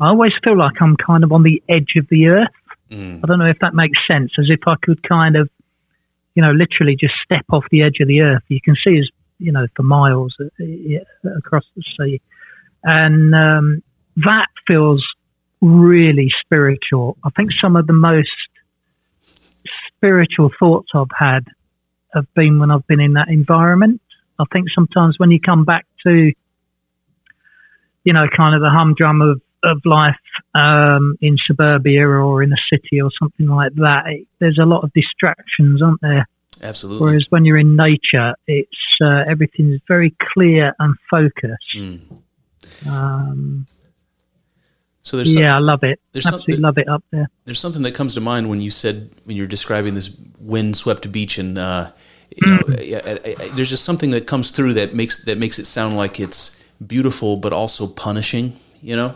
I 0.00 0.08
always 0.08 0.32
feel 0.44 0.58
like 0.58 0.82
I'm 0.82 0.96
kind 0.96 1.24
of 1.24 1.32
on 1.32 1.44
the 1.44 1.62
edge 1.68 1.94
of 1.96 2.08
the 2.10 2.26
earth. 2.26 2.48
Hmm. 2.90 3.20
I 3.22 3.26
don't 3.26 3.38
know 3.38 3.46
if 3.46 3.60
that 3.60 3.74
makes 3.74 3.96
sense. 4.06 4.32
As 4.38 4.46
if 4.50 4.60
I 4.66 4.74
could 4.82 5.02
kind 5.08 5.36
of, 5.36 5.48
you 6.34 6.42
know, 6.42 6.50
literally 6.50 6.96
just 6.98 7.14
step 7.24 7.46
off 7.50 7.64
the 7.70 7.82
edge 7.82 8.00
of 8.00 8.08
the 8.08 8.20
earth. 8.20 8.42
You 8.48 8.60
can 8.62 8.74
see 8.84 8.98
as 8.98 9.08
you 9.38 9.52
know 9.52 9.66
for 9.76 9.82
miles 9.82 10.34
uh, 10.40 11.30
across 11.36 11.64
the 11.76 11.82
sea, 11.98 12.20
and 12.84 13.34
um, 13.34 13.82
that 14.16 14.48
feels 14.66 15.04
really 15.60 16.28
spiritual. 16.44 17.16
I 17.24 17.30
think 17.30 17.52
some 17.60 17.76
of 17.76 17.86
the 17.86 17.92
most 17.92 18.28
spiritual 19.96 20.50
thoughts 20.58 20.88
I've 20.94 21.06
had 21.16 21.46
have 22.12 22.26
been 22.34 22.58
when 22.58 22.70
I've 22.70 22.86
been 22.86 23.00
in 23.00 23.14
that 23.14 23.28
environment. 23.28 24.00
I 24.38 24.44
think 24.52 24.66
sometimes 24.74 25.18
when 25.18 25.30
you 25.30 25.40
come 25.40 25.64
back 25.64 25.86
to, 26.04 26.32
you 28.04 28.12
know, 28.12 28.26
kind 28.36 28.56
of 28.56 28.60
the 28.60 28.70
humdrum 28.70 29.22
of, 29.22 29.40
of 29.62 29.80
life 29.84 30.16
um, 30.54 31.16
in 31.20 31.36
suburbia 31.46 32.06
or 32.06 32.42
in 32.42 32.52
a 32.52 32.56
city 32.70 33.00
or 33.00 33.10
something 33.18 33.46
like 33.46 33.74
that, 33.76 34.02
it, 34.06 34.26
there's 34.40 34.58
a 34.60 34.66
lot 34.66 34.82
of 34.82 34.92
distractions, 34.92 35.80
aren't 35.80 36.00
there? 36.00 36.26
Absolutely 36.62 37.06
Whereas 37.06 37.26
when 37.30 37.44
you're 37.44 37.58
in 37.58 37.76
nature, 37.76 38.34
it's 38.46 38.70
uh, 39.00 39.24
everything's 39.28 39.80
very 39.88 40.14
clear 40.32 40.74
and 40.78 40.94
focused. 41.10 41.76
Mm. 41.76 42.00
Um, 42.88 43.66
so 45.02 45.16
there's 45.16 45.34
yeah, 45.34 45.56
I 45.56 45.58
love 45.58 45.82
it. 45.82 46.00
there's 46.12 46.26
Absolutely 46.26 46.54
something- 46.54 46.62
love 46.62 46.78
it 46.78 46.88
up 46.88 47.04
there. 47.10 47.28
there's 47.44 47.58
something 47.60 47.82
that 47.82 47.94
comes 47.94 48.14
to 48.14 48.20
mind 48.20 48.48
when 48.48 48.60
you 48.60 48.70
said 48.70 49.10
when 49.24 49.36
you're 49.36 49.46
describing 49.48 49.94
this 49.94 50.16
wind-swept 50.38 51.10
beach 51.10 51.38
and 51.38 51.58
uh, 51.58 51.90
you 52.36 52.48
know 52.50 52.58
Mm. 52.58 52.78
I- 52.78 53.10
I- 53.30 53.44
I- 53.44 53.48
there's 53.56 53.70
just 53.70 53.84
something 53.84 54.10
that 54.12 54.26
comes 54.26 54.50
through 54.52 54.74
that 54.74 54.94
makes 54.94 55.24
that 55.24 55.38
makes 55.38 55.58
it 55.58 55.66
sound 55.66 55.96
like 55.96 56.20
it's 56.20 56.56
beautiful 56.86 57.36
but 57.36 57.52
also 57.52 57.86
punishing 57.86 58.52
you 58.80 58.94
know 58.96 59.14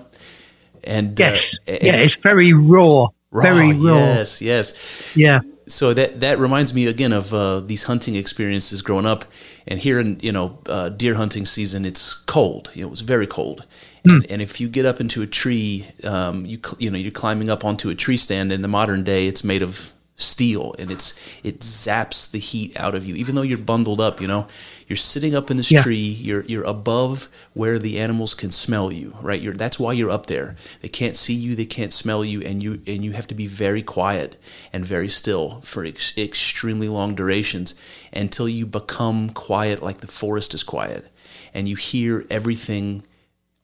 and 0.84 1.18
Yes, 1.18 1.40
uh, 1.68 1.70
and- 1.70 1.82
yeah, 1.82 1.96
it's 1.96 2.14
very 2.22 2.52
raw, 2.52 3.06
raw, 3.30 3.42
very 3.42 3.68
raw. 3.72 3.96
yes 3.96 4.42
yes 4.42 4.74
Yeah, 5.16 5.40
so 5.40 5.46
that 5.94 6.20
that 6.20 6.38
reminds 6.38 6.72
me 6.72 6.86
again 6.86 7.12
of 7.12 7.34
uh, 7.34 7.60
these 7.60 7.84
hunting 7.84 8.14
experiences 8.14 8.82
growing 8.82 9.06
up, 9.06 9.24
and 9.66 9.80
here 9.80 9.98
in 9.98 10.18
you 10.20 10.32
know 10.32 10.58
uh, 10.66 10.88
deer 10.90 11.14
hunting 11.14 11.44
season, 11.44 11.84
it's 11.84 12.14
cold. 12.14 12.70
You 12.74 12.82
know, 12.82 12.88
it 12.88 12.90
was 12.90 13.00
very 13.00 13.26
cold, 13.26 13.64
and, 14.04 14.24
and 14.30 14.40
if 14.40 14.60
you 14.60 14.68
get 14.68 14.86
up 14.86 15.00
into 15.00 15.22
a 15.22 15.26
tree, 15.26 15.86
um, 16.04 16.46
you 16.46 16.60
you 16.78 16.90
know 16.90 16.98
you're 16.98 17.10
climbing 17.10 17.50
up 17.50 17.64
onto 17.64 17.90
a 17.90 17.94
tree 17.94 18.16
stand. 18.16 18.52
In 18.52 18.62
the 18.62 18.68
modern 18.68 19.02
day, 19.02 19.26
it's 19.26 19.42
made 19.42 19.62
of 19.62 19.92
steel, 20.16 20.74
and 20.78 20.90
it's 20.90 21.14
it 21.44 21.60
zaps 21.60 22.30
the 22.30 22.38
heat 22.38 22.74
out 22.80 22.94
of 22.94 23.04
you, 23.04 23.14
even 23.14 23.34
though 23.34 23.42
you're 23.42 23.58
bundled 23.58 24.00
up. 24.00 24.20
You 24.20 24.26
know, 24.28 24.46
you're 24.88 24.96
sitting 24.96 25.34
up 25.34 25.50
in 25.50 25.56
this 25.58 25.70
Yeah. 25.70 25.82
tree. 25.82 25.96
You're 26.20 26.42
you're 26.44 26.64
above 26.64 27.28
where 27.52 27.78
the 27.78 27.98
animals 27.98 28.32
can 28.34 28.50
smell 28.50 28.90
you, 28.90 29.14
right? 29.20 29.40
You're 29.40 29.52
that's 29.54 29.78
why 29.78 29.92
you're 29.92 30.10
up 30.10 30.26
there. 30.26 30.56
They 30.80 30.88
can't 30.88 31.16
see 31.16 31.34
you, 31.34 31.54
they 31.54 31.66
can't 31.66 31.92
smell 31.92 32.24
you, 32.24 32.40
and 32.42 32.62
you 32.62 32.80
and 32.86 33.04
you 33.04 33.12
have 33.12 33.26
to 33.28 33.34
be 33.34 33.46
very 33.46 33.82
quiet 33.82 34.36
and 34.72 34.84
very 34.84 35.08
still 35.08 35.60
for 35.62 35.84
ex- 35.84 36.16
extremely 36.16 36.88
long 36.88 37.14
durations 37.14 37.74
until 38.12 38.48
you 38.48 38.64
become 38.66 39.30
quiet, 39.30 39.82
like 39.82 39.98
the 40.00 40.06
forest 40.06 40.54
is 40.54 40.62
quiet, 40.62 41.06
and 41.52 41.68
you 41.68 41.76
hear 41.76 42.24
everything. 42.30 43.02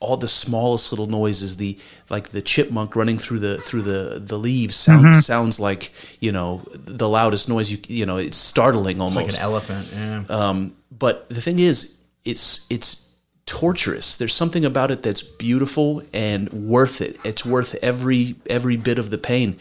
All 0.02 0.16
the 0.16 0.28
smallest 0.28 0.92
little 0.92 1.06
noises, 1.06 1.56
the 1.56 1.78
like 2.10 2.28
the 2.30 2.42
chipmunk 2.42 2.96
running 2.96 3.18
through 3.18 3.38
the 3.38 3.58
through 3.58 3.82
the 3.82 4.18
the 4.18 4.38
leaves 4.38 4.74
sounds 4.76 5.24
sounds 5.24 5.60
like 5.60 5.92
you 6.20 6.32
know 6.32 6.62
the 6.74 7.08
loudest 7.08 7.48
noise 7.48 7.70
you 7.70 7.78
you 7.88 8.04
know 8.04 8.16
it's 8.16 8.36
startling 8.36 8.96
it's 8.96 9.04
almost 9.06 9.26
like 9.26 9.34
an 9.34 9.40
elephant. 9.40 9.88
Yeah. 9.94 10.24
um, 10.28 10.74
but 10.90 11.28
the 11.28 11.40
thing 11.40 11.58
is, 11.58 11.96
it's 12.24 12.66
it's 12.68 13.08
torturous. 13.46 14.16
There's 14.16 14.34
something 14.34 14.64
about 14.64 14.90
it 14.90 15.02
that's 15.02 15.22
beautiful 15.22 16.02
and 16.12 16.52
worth 16.52 17.00
it. 17.00 17.18
It's 17.24 17.44
worth 17.44 17.74
every 17.82 18.36
every 18.48 18.76
bit 18.76 18.98
of 18.98 19.10
the 19.10 19.18
pain. 19.18 19.58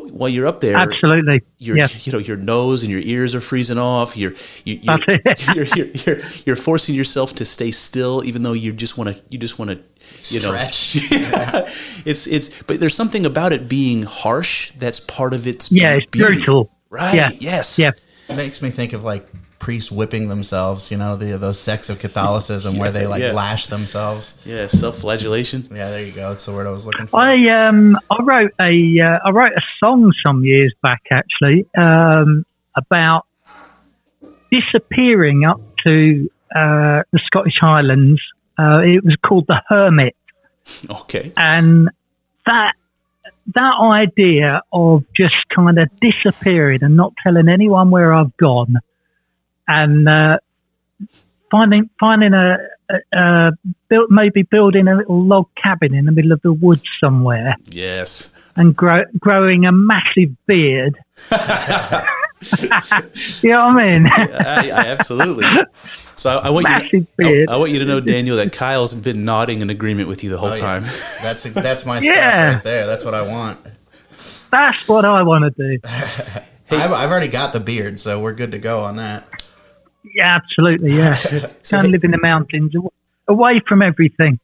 But 0.00 0.12
while 0.12 0.28
you're 0.28 0.46
up 0.46 0.60
there, 0.60 0.76
Absolutely. 0.76 1.42
your 1.58 1.76
Yeah. 1.76 1.88
you 2.02 2.12
know 2.12 2.18
your 2.18 2.36
nose 2.36 2.82
and 2.82 2.90
your 2.90 3.00
ears 3.02 3.34
are 3.34 3.40
freezing 3.40 3.78
off. 3.78 4.16
You're 4.16 4.32
you, 4.64 4.78
you're, 4.82 4.98
That's 5.24 5.46
it. 5.46 5.46
you're, 5.56 5.64
you're, 5.76 5.86
you're 6.16 6.26
you're 6.46 6.56
forcing 6.56 6.94
yourself 6.94 7.34
to 7.34 7.44
stay 7.44 7.70
still, 7.70 8.24
even 8.24 8.42
though 8.42 8.52
you 8.54 8.72
just 8.72 8.96
want 8.98 9.14
to 9.14 9.22
you 9.28 9.38
just 9.38 9.58
want 9.58 9.70
to 9.70 9.76
you 10.34 10.40
Stretch. 10.40 11.10
know. 11.10 11.66
it's 12.04 12.26
it's 12.26 12.62
but 12.62 12.80
there's 12.80 12.94
something 12.94 13.26
about 13.26 13.52
it 13.52 13.68
being 13.68 14.02
harsh 14.04 14.72
that's 14.78 15.00
part 15.00 15.34
of 15.34 15.46
its 15.46 15.70
Yeah, 15.70 15.94
it's 15.94 16.06
beauty. 16.06 16.34
brutal. 16.36 16.70
Right? 16.90 17.14
Yeah. 17.14 17.30
Yes. 17.38 17.78
Yeah. 17.78 17.90
It 18.28 18.36
makes 18.36 18.62
me 18.62 18.70
think 18.70 18.92
of 18.92 19.04
like 19.04 19.26
priests 19.62 19.92
whipping 19.92 20.28
themselves. 20.28 20.90
You 20.90 20.98
know, 20.98 21.16
the 21.16 21.38
those 21.38 21.58
sects 21.58 21.88
of 21.88 22.00
Catholicism 22.00 22.76
where 22.76 22.90
they 22.96 23.06
like 23.06 23.22
yeah. 23.22 23.32
lash 23.32 23.68
themselves. 23.68 24.38
Yeah. 24.44 24.66
Self-flagellation. 24.66 25.68
Yeah, 25.70 25.88
there 25.90 26.04
you 26.04 26.12
go. 26.12 26.30
That's 26.30 26.44
the 26.44 26.52
word 26.52 26.66
I 26.66 26.70
was 26.70 26.84
looking 26.84 27.06
for. 27.06 27.20
I 27.20 27.48
um 27.48 27.96
I 28.10 28.22
wrote 28.22 28.52
a 28.60 29.00
uh, 29.00 29.18
I 29.24 29.30
wrote 29.30 29.52
a 29.52 29.62
song 29.78 30.12
some 30.22 30.44
years 30.44 30.74
back 30.82 31.02
actually 31.10 31.64
um, 31.78 32.44
about 32.76 33.26
disappearing 34.50 35.44
up 35.44 35.60
to 35.84 36.28
uh, 36.54 37.02
the 37.12 37.20
Scottish 37.24 37.56
Highlands. 37.60 38.20
Uh, 38.58 38.80
it 38.80 39.02
was 39.04 39.16
called 39.24 39.46
the 39.46 39.62
Hermit, 39.68 40.14
Okay. 40.90 41.32
and 41.36 41.88
that 42.44 42.74
that 43.54 43.74
idea 43.80 44.62
of 44.72 45.04
just 45.16 45.34
kind 45.54 45.78
of 45.78 45.88
disappearing 46.00 46.82
and 46.82 46.96
not 46.96 47.12
telling 47.22 47.48
anyone 47.48 47.90
where 47.90 48.12
I've 48.12 48.36
gone, 48.36 48.76
and 49.74 50.08
uh, 50.08 50.38
finding 51.50 51.88
finding 52.00 52.32
a, 52.34 52.56
a, 52.90 53.18
a 53.18 53.50
built 53.88 54.10
maybe 54.10 54.42
building 54.42 54.88
a 54.88 54.96
little 54.96 55.22
log 55.24 55.46
cabin 55.62 55.94
in 55.94 56.04
the 56.06 56.12
middle 56.12 56.32
of 56.32 56.40
the 56.42 56.52
woods 56.52 56.82
somewhere 57.00 57.54
Yes. 57.70 58.30
and 58.56 58.74
grow, 58.76 59.02
growing 59.18 59.64
a 59.66 59.72
massive 59.72 60.30
beard. 60.46 60.98
you 63.42 63.50
know 63.50 63.66
what 63.66 63.76
I 63.78 63.84
mean? 63.98 64.06
I, 64.06 64.70
I, 64.70 64.86
absolutely. 64.88 65.46
So 66.16 66.30
I, 66.38 66.46
I 66.48 66.50
want 66.50 66.66
you. 66.92 67.00
To, 67.00 67.06
beard. 67.16 67.48
I, 67.48 67.54
I 67.54 67.56
want 67.56 67.70
you 67.70 67.78
to 67.80 67.84
know, 67.84 68.00
Daniel, 68.00 68.36
that 68.36 68.52
Kyle's 68.52 68.94
been 68.94 69.24
nodding 69.24 69.62
in 69.62 69.70
agreement 69.70 70.08
with 70.08 70.22
you 70.24 70.30
the 70.30 70.38
whole 70.38 70.50
Oh, 70.50 70.54
yeah. 70.54 70.60
time. 70.60 70.82
That's 71.22 71.44
that's 71.44 71.86
my 71.86 71.98
Yeah. 72.02 72.12
stuff 72.50 72.54
right 72.56 72.64
there. 72.64 72.86
That's 72.86 73.04
what 73.04 73.14
I 73.14 73.22
want. 73.22 73.58
That's 74.50 74.86
what 74.88 75.04
I 75.04 75.22
want 75.22 75.54
to 75.56 75.76
do. 75.76 75.78
I've, 76.70 76.92
I've 76.92 77.10
already 77.10 77.28
got 77.28 77.52
the 77.52 77.60
beard, 77.60 77.98
so 78.00 78.20
we're 78.20 78.32
good 78.32 78.52
to 78.52 78.58
go 78.58 78.80
on 78.80 78.96
that. 78.96 79.42
Yeah, 80.04 80.36
absolutely. 80.36 80.96
Yeah, 80.96 81.16
go 81.70 81.78
and 81.78 81.90
live 81.90 82.04
in 82.04 82.10
the 82.10 82.18
mountains, 82.20 82.72
away 83.28 83.60
from 83.68 83.82
everything. 83.82 84.38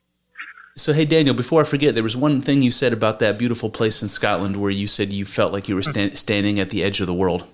So 0.76 0.92
hey, 0.92 1.04
Daniel, 1.04 1.34
before 1.34 1.60
I 1.60 1.64
forget, 1.64 1.94
there 1.94 2.04
was 2.04 2.16
one 2.16 2.40
thing 2.40 2.62
you 2.62 2.70
said 2.70 2.92
about 2.92 3.18
that 3.18 3.36
beautiful 3.38 3.68
place 3.68 4.00
in 4.00 4.08
Scotland 4.08 4.56
where 4.56 4.70
you 4.70 4.86
said 4.86 5.12
you 5.12 5.24
felt 5.24 5.52
like 5.52 5.68
you 5.68 5.74
were 5.74 5.82
sta- 5.82 6.14
standing 6.14 6.60
at 6.60 6.70
the 6.70 6.84
edge 6.84 7.00
of 7.00 7.08
the 7.08 7.14
world. 7.14 7.44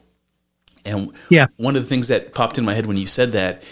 And 0.84 1.10
Yeah. 1.30 1.46
one 1.56 1.74
of 1.76 1.82
the 1.82 1.88
things 1.88 2.08
that 2.08 2.34
popped 2.34 2.58
in 2.58 2.64
my 2.66 2.74
head 2.74 2.84
when 2.84 2.98
you 2.98 3.06
said 3.06 3.32
that, 3.32 3.62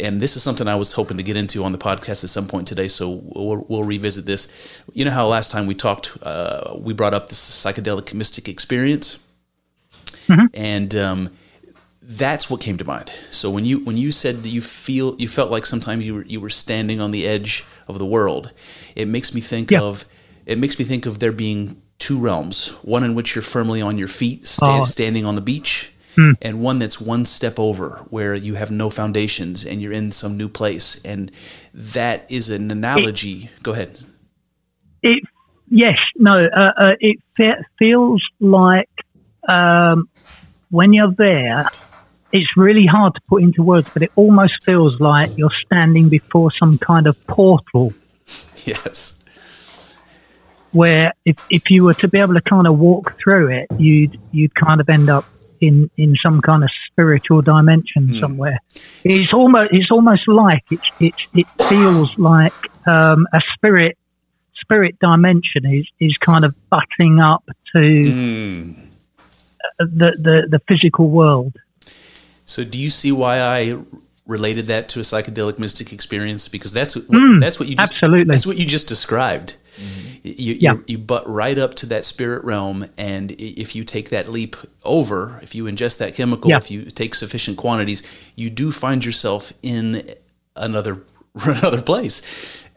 and 0.00 0.18
this 0.22 0.34
is 0.36 0.42
something 0.42 0.66
I 0.66 0.76
was 0.76 0.94
hoping 0.94 1.18
to 1.18 1.22
get 1.22 1.36
into 1.36 1.62
on 1.62 1.72
the 1.72 1.78
podcast 1.78 2.24
at 2.24 2.30
some 2.30 2.48
point 2.48 2.66
today, 2.66 2.88
so 2.88 3.20
we'll, 3.22 3.66
we'll 3.68 3.84
revisit 3.84 4.24
this. 4.24 4.82
You 4.94 5.04
know 5.04 5.10
how 5.10 5.26
last 5.26 5.50
time 5.52 5.66
we 5.66 5.74
talked, 5.74 6.16
uh, 6.22 6.74
we 6.78 6.94
brought 6.94 7.12
up 7.12 7.28
this 7.28 7.38
psychedelic 7.38 8.14
mystic 8.14 8.48
experience, 8.48 9.18
and 10.54 10.94
um, 10.94 11.30
that's 12.08 12.48
what 12.48 12.60
came 12.60 12.76
to 12.78 12.84
mind. 12.84 13.10
So 13.30 13.50
when 13.50 13.64
you 13.64 13.80
when 13.84 13.96
you 13.96 14.12
said 14.12 14.42
that 14.42 14.48
you 14.48 14.60
feel 14.60 15.16
you 15.18 15.28
felt 15.28 15.50
like 15.50 15.66
sometimes 15.66 16.06
you 16.06 16.14
were 16.14 16.24
you 16.24 16.40
were 16.40 16.50
standing 16.50 17.00
on 17.00 17.10
the 17.10 17.26
edge 17.26 17.64
of 17.88 17.98
the 17.98 18.06
world, 18.06 18.52
it 18.94 19.08
makes 19.08 19.34
me 19.34 19.40
think 19.40 19.70
Yeah. 19.70 19.80
of 19.82 20.04
it 20.46 20.58
makes 20.58 20.78
me 20.78 20.84
think 20.84 21.06
of 21.06 21.18
there 21.18 21.32
being 21.32 21.82
two 21.98 22.18
realms: 22.18 22.68
one 22.82 23.02
in 23.02 23.14
which 23.14 23.34
you're 23.34 23.42
firmly 23.42 23.82
on 23.82 23.98
your 23.98 24.08
feet, 24.08 24.46
sta- 24.46 24.80
Oh. 24.80 24.84
standing 24.84 25.24
on 25.26 25.34
the 25.34 25.40
beach, 25.40 25.90
and 26.40 26.60
one 26.62 26.78
that's 26.78 27.00
one 27.00 27.26
step 27.26 27.58
over, 27.58 28.00
where 28.10 28.34
you 28.34 28.54
have 28.54 28.70
no 28.70 28.88
foundations 28.90 29.64
and 29.66 29.82
you're 29.82 29.92
in 29.92 30.12
some 30.12 30.36
new 30.36 30.48
place. 30.48 31.00
And 31.04 31.30
that 31.74 32.30
is 32.30 32.48
an 32.50 32.70
analogy. 32.70 33.50
Go 33.62 33.72
ahead. 33.72 33.98
It, 35.02 35.22
yes, 35.70 35.98
no, 36.16 36.46
uh, 36.46 36.72
uh, 36.82 36.92
it 37.00 37.18
fe- 37.36 37.62
feels 37.78 38.22
like 38.40 38.88
um, 39.48 40.08
when 40.70 40.92
you're 40.92 41.12
there, 41.18 41.68
it's 42.32 42.56
really 42.56 42.86
hard 42.86 43.14
to 43.14 43.20
put 43.28 43.42
into 43.42 43.62
words, 43.62 43.88
but 43.92 44.02
it 44.02 44.10
almost 44.16 44.54
feels 44.64 45.00
like 45.00 45.30
you're 45.36 45.50
standing 45.64 46.08
before 46.08 46.50
some 46.58 46.78
kind 46.78 47.06
of 47.06 47.16
portal 47.28 47.92
Yes. 48.64 49.22
where 50.72 51.12
if, 51.24 51.36
if 51.48 51.62
you 51.70 51.84
were 51.84 51.94
to 51.94 52.08
be 52.08 52.18
able 52.18 52.34
to 52.34 52.40
kind 52.42 52.66
of 52.66 52.78
walk 52.78 53.12
through 53.22 53.48
it, 53.50 53.68
you'd 53.78 54.18
you'd 54.32 54.54
kind 54.54 54.80
of 54.80 54.88
end 54.88 55.08
up 55.08 55.24
in, 55.60 55.90
in 55.96 56.14
some 56.22 56.40
kind 56.42 56.62
of 56.64 56.70
spiritual 56.90 57.40
dimension 57.42 58.16
somewhere. 58.20 58.58
It's 59.04 59.32
almost 59.32 59.72
it's 59.72 59.90
almost 59.90 60.26
like 60.28 60.64
it's 60.70 60.88
it's 60.98 61.28
it 61.32 61.46
feels 61.68 62.12
like 62.18 62.52
um, 62.86 63.26
a 63.32 63.40
spirit 63.54 63.96
spirit 64.56 64.98
dimension 64.98 65.64
is, 65.64 65.86
is 66.00 66.16
kind 66.18 66.44
of 66.44 66.54
butting 66.70 67.20
up 67.20 67.44
to 67.74 67.78
Mm. 67.78 68.74
the, 69.78 70.12
the 70.18 70.46
the 70.50 70.60
physical 70.68 71.08
world. 71.08 71.54
So, 72.46 72.64
do 72.64 72.78
you 72.78 72.88
see 72.90 73.12
why 73.12 73.40
I 73.40 73.78
related 74.26 74.66
that 74.68 74.88
to 74.90 74.98
a 75.00 75.02
psychedelic 75.02 75.58
mystic 75.58 75.92
experience? 75.92 76.48
Because 76.48 76.72
that's 76.72 76.96
what, 76.96 77.04
hmm, 77.06 77.38
that's 77.38 77.60
what 77.60 77.68
you 77.68 77.76
just, 77.76 77.92
absolutely. 77.92 78.32
that's 78.32 78.46
what 78.46 78.56
you 78.56 78.64
just 78.64 78.88
described. 78.88 79.56
Mm-hmm. 79.76 80.02
You, 80.22 80.54
Yeah. 80.58 80.72
you 80.72 80.84
you 80.88 80.98
butt 80.98 81.28
right 81.28 81.58
up 81.58 81.74
to 81.74 81.86
that 81.86 82.04
spirit 82.04 82.42
realm, 82.44 82.86
and 82.96 83.30
if 83.32 83.76
you 83.76 83.84
take 83.84 84.08
that 84.10 84.28
leap 84.30 84.56
over, 84.84 85.38
if 85.42 85.54
you 85.54 85.64
ingest 85.64 85.98
that 85.98 86.14
chemical, 86.14 86.50
Yeah. 86.50 86.56
if 86.56 86.70
you 86.70 86.86
take 86.86 87.14
sufficient 87.14 87.56
quantities, 87.58 88.02
you 88.34 88.48
do 88.50 88.72
find 88.72 89.04
yourself 89.04 89.52
in 89.62 90.08
another 90.56 91.02
another 91.44 91.82
place. 91.82 92.22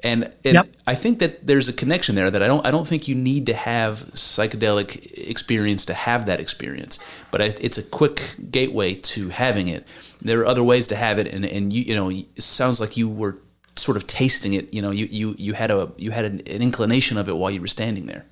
And, 0.03 0.23
and 0.45 0.53
Yep. 0.55 0.67
I 0.87 0.95
think 0.95 1.19
that 1.19 1.45
there's 1.45 1.67
a 1.67 1.73
connection 1.73 2.15
there 2.15 2.31
that 2.31 2.41
I 2.41 2.47
don't 2.47 2.65
I 2.65 2.71
don't 2.71 2.87
think 2.87 3.07
you 3.07 3.15
need 3.15 3.45
to 3.47 3.53
have 3.53 3.97
psychedelic 4.13 5.11
experience 5.29 5.85
to 5.85 5.93
have 5.93 6.25
that 6.27 6.39
experience, 6.39 6.99
but 7.31 7.41
it- 7.41 7.59
it's 7.61 7.77
a 7.77 7.83
quick 7.83 8.35
gateway 8.49 8.95
to 8.95 9.29
having 9.29 9.67
it. 9.67 9.85
There 10.21 10.39
are 10.39 10.45
other 10.45 10.63
ways 10.63 10.87
to 10.87 10.95
have 10.95 11.19
it, 11.19 11.27
and, 11.27 11.45
and 11.45 11.73
you 11.73 11.83
you 11.83 11.95
know 11.95 12.09
it 12.09 12.41
sounds 12.41 12.79
like 12.79 12.95
you 12.97 13.09
were 13.09 13.37
sort 13.75 13.97
of 13.97 14.07
tasting 14.07 14.53
it. 14.53 14.73
You 14.73 14.81
know, 14.81 14.91
you 14.91 15.07
you, 15.11 15.35
you 15.37 15.53
had 15.53 15.71
a 15.71 15.91
you 15.97 16.11
had 16.11 16.25
an, 16.25 16.41
an 16.47 16.61
inclination 16.61 17.17
of 17.17 17.27
it 17.29 17.35
while 17.37 17.51
you 17.51 17.61
were 17.61 17.67
standing 17.67 18.05
there. 18.05 18.25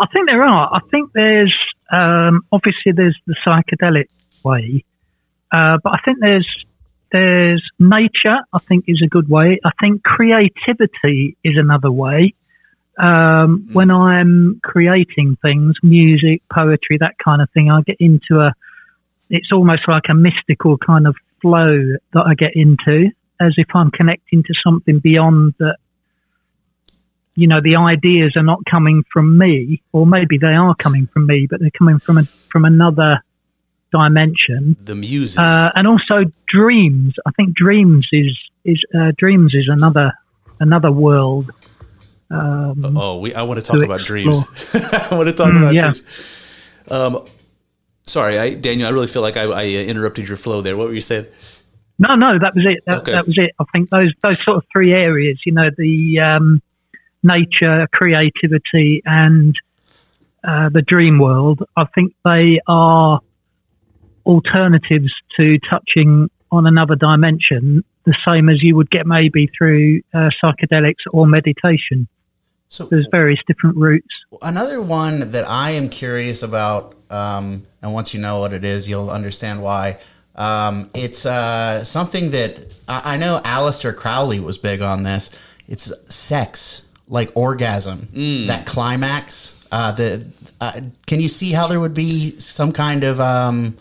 I 0.00 0.06
think 0.12 0.26
there 0.26 0.42
are. 0.42 0.70
I 0.74 0.80
think 0.90 1.12
there's 1.12 1.54
um, 1.92 2.42
obviously 2.50 2.92
there's 2.92 3.18
the 3.26 3.36
psychedelic 3.46 4.06
way, 4.42 4.84
uh, 5.52 5.78
but 5.82 5.92
I 5.92 5.98
think 6.04 6.18
there's 6.20 6.64
there's 7.14 7.62
nature. 7.78 8.38
I 8.52 8.58
think 8.58 8.86
is 8.88 9.00
a 9.04 9.08
good 9.08 9.28
way. 9.28 9.60
I 9.64 9.70
think 9.80 10.02
creativity 10.02 11.36
is 11.44 11.54
another 11.56 11.90
way. 11.90 12.34
Um, 12.98 13.68
When 13.72 13.92
I'm 13.92 14.60
creating 14.64 15.38
things, 15.40 15.76
music, 15.84 16.42
poetry, 16.52 16.98
that 16.98 17.14
kind 17.24 17.40
of 17.40 17.48
thing, 17.50 17.70
I 17.70 17.82
get 17.82 17.98
into 18.00 18.40
a. 18.40 18.52
It's 19.30 19.52
almost 19.52 19.82
like 19.86 20.02
a 20.10 20.14
mystical 20.14 20.76
kind 20.76 21.06
of 21.06 21.14
flow 21.40 21.94
that 22.14 22.24
I 22.26 22.34
get 22.34 22.56
into, 22.56 23.10
as 23.40 23.54
if 23.58 23.68
I'm 23.74 23.92
connecting 23.92 24.42
to 24.42 24.54
something 24.64 24.98
beyond 24.98 25.54
that 25.60 25.76
you 27.36 27.46
know 27.46 27.60
the 27.60 27.76
ideas 27.76 28.32
are 28.36 28.44
not 28.44 28.60
coming 28.68 29.04
from 29.12 29.38
me 29.38 29.82
or 29.92 30.06
maybe 30.06 30.38
they 30.38 30.54
are 30.54 30.74
coming 30.76 31.08
from 31.12 31.26
me 31.26 31.48
but 31.50 31.58
they're 31.58 31.76
coming 31.76 31.98
from 31.98 32.18
a, 32.18 32.22
from 32.52 32.64
another 32.64 33.20
dimension 33.98 34.62
The 34.90 34.94
muses. 34.94 35.38
uh, 35.38 35.70
and 35.76 35.84
also 35.92 36.16
dreams 36.58 37.12
i 37.28 37.30
think 37.36 37.48
dreams 37.64 38.04
is 38.22 38.32
is 38.72 38.78
uh, 38.98 39.12
dreams 39.22 39.50
is 39.60 39.66
another 39.78 40.08
another 40.66 40.92
world 41.06 41.46
um, 42.30 42.96
oh, 42.96 43.18
we 43.22 43.28
I 43.34 43.42
want 43.48 43.60
to 43.60 43.66
talk 43.66 43.76
to 43.78 43.84
about 43.84 44.00
dreams. 44.10 44.38
I 45.10 45.14
want 45.18 45.28
to 45.28 45.36
talk 45.40 45.52
Mm, 45.52 45.60
about 45.62 45.74
yeah. 45.74 45.82
dreams. 45.92 46.02
Um, 46.90 47.12
sorry, 48.06 48.38
I, 48.44 48.54
Daniel. 48.54 48.88
I 48.88 48.92
really 48.96 49.06
feel 49.14 49.22
like 49.22 49.36
I, 49.36 49.44
I 49.44 49.64
uh, 49.64 49.90
interrupted 49.92 50.26
your 50.26 50.38
flow 50.38 50.60
there. 50.62 50.76
What 50.76 50.88
were 50.88 50.94
you 50.94 51.06
saying? 51.12 51.26
no 51.98 52.16
no 52.16 52.30
that 52.44 52.52
was 52.56 52.64
it 52.66 52.82
that, 52.86 52.98
Okay. 53.02 53.12
that 53.12 53.24
was 53.28 53.36
it 53.38 53.52
i 53.60 53.64
think 53.72 53.88
those 53.90 54.10
those 54.24 54.38
sort 54.44 54.56
of 54.56 54.64
three 54.72 54.92
areas 54.92 55.36
you 55.46 55.52
know 55.52 55.68
the 55.78 56.18
um, 56.18 56.60
nature 57.22 57.86
creativity 57.92 59.00
and 59.04 59.54
uh, 60.48 60.68
the 60.70 60.82
dream 60.82 61.18
world 61.20 61.62
i 61.76 61.84
think 61.94 62.12
they 62.24 62.58
are 62.66 63.20
alternatives 64.26 65.12
to 65.36 65.58
touching 65.70 66.30
on 66.50 66.66
another 66.66 66.94
dimension 66.96 67.84
the 68.04 68.14
same 68.26 68.48
as 68.48 68.56
you 68.62 68.76
would 68.76 68.90
get 68.90 69.06
maybe 69.06 69.50
through 69.56 70.00
uh, 70.12 70.28
psychedelics 70.42 71.04
or 71.10 71.26
meditation 71.26 72.06
So 72.68 72.84
there's 72.84 73.08
various 73.10 73.40
different 73.46 73.76
routes 73.76 74.06
another 74.42 74.80
one 74.80 75.30
that 75.32 75.48
I 75.48 75.70
am 75.72 75.88
curious 75.88 76.42
about, 76.42 76.94
um, 77.10 77.64
and 77.82 77.92
once 77.92 78.14
you 78.14 78.20
know 78.20 78.40
what 78.40 78.52
it 78.52 78.64
is, 78.64 78.88
you'll 78.88 79.10
understand 79.10 79.62
why. 79.62 79.98
Um, 80.34 80.90
it's 80.94 81.26
uh, 81.26 81.84
something 81.84 82.30
that 82.30 82.58
I, 82.88 83.14
I 83.14 83.16
know 83.16 83.40
Aleister 83.44 83.94
Crowley 83.94 84.40
was 84.40 84.58
big 84.58 84.82
on 84.82 85.02
this. 85.04 85.36
It's 85.68 85.92
sex, 86.12 86.82
like 87.08 87.30
orgasm, 87.34 88.08
that 88.46 88.66
climax. 88.66 89.60
Uh, 89.70 89.92
the 89.92 90.26
uh, 90.60 90.80
can 91.06 91.20
you 91.20 91.28
see 91.28 91.52
how 91.52 91.66
there 91.66 91.80
would 91.80 91.94
be 91.94 92.38
some 92.38 92.72
kind 92.72 93.04
of 93.04 93.20
um, 93.20 93.76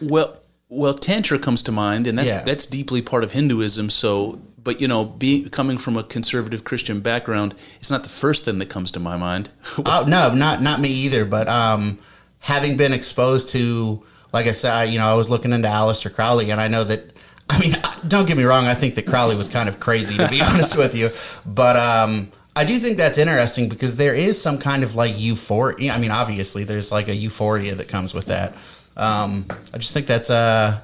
Well, 0.00 0.36
well, 0.68 0.94
tantra 0.94 1.38
comes 1.38 1.62
to 1.64 1.72
mind, 1.72 2.06
and 2.06 2.18
that's 2.18 2.30
Yeah. 2.30 2.42
that's 2.42 2.66
deeply 2.66 3.00
part 3.02 3.24
of 3.24 3.32
Hinduism. 3.32 3.90
So, 3.90 4.40
but 4.62 4.80
you 4.80 4.88
know, 4.88 5.04
be, 5.04 5.48
coming 5.48 5.78
from 5.78 5.96
a 5.96 6.02
conservative 6.02 6.64
Christian 6.64 7.00
background, 7.00 7.54
it's 7.80 7.90
not 7.90 8.02
the 8.02 8.10
first 8.10 8.44
thing 8.44 8.58
that 8.58 8.68
comes 8.68 8.90
to 8.92 9.00
my 9.00 9.16
mind. 9.16 9.50
Oh 9.86 10.04
no, 10.06 10.32
not 10.34 10.60
not 10.62 10.80
me 10.80 10.90
either. 10.90 11.24
But 11.24 11.48
um, 11.48 11.98
having 12.40 12.76
been 12.76 12.92
exposed 12.92 13.48
to, 13.50 14.04
like 14.32 14.46
I 14.46 14.52
said, 14.52 14.72
I- 14.74 14.84
you 14.84 14.98
know, 14.98 15.08
I 15.10 15.14
was 15.14 15.30
looking 15.30 15.52
into 15.52 15.68
Aleister 15.68 16.12
Crowley, 16.12 16.50
and 16.50 16.60
I 16.60 16.68
know 16.68 16.84
that. 16.84 17.12
I 17.50 17.58
mean, 17.60 17.76
don't 18.06 18.26
get 18.28 18.36
me 18.36 18.44
wrong. 18.44 18.66
I 18.66 18.74
think 18.74 18.94
that 18.96 19.06
Crowley 19.06 19.34
was 19.34 19.48
kind 19.48 19.70
of 19.70 19.80
crazy, 19.80 20.18
to 20.18 20.28
be 20.28 20.42
honest 20.48 20.76
with 20.76 20.94
you. 20.94 21.08
But 21.46 21.76
um, 21.78 22.28
I 22.54 22.64
do 22.64 22.78
think 22.78 22.98
that's 22.98 23.16
interesting 23.16 23.70
because 23.70 23.96
there 23.96 24.14
is 24.14 24.38
some 24.38 24.58
kind 24.58 24.84
of 24.84 24.94
like 24.94 25.18
euphoria. 25.18 25.92
I 25.92 25.96
mean, 25.98 26.10
obviously, 26.10 26.64
there's 26.64 26.92
like 26.92 27.08
a 27.08 27.14
euphoria 27.14 27.74
that 27.74 27.88
comes 27.88 28.12
with 28.12 28.26
that. 28.26 28.52
Um, 28.98 29.46
I 29.72 29.78
just 29.78 29.94
think 29.94 30.06
that's 30.06 30.28
uh, 30.28 30.80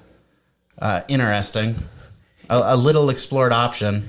uh, 0.79 1.01
interesting. 1.09 1.75
A, 2.49 2.75
a 2.75 2.77
little 2.77 3.11
explored 3.11 3.53
option. 3.53 4.09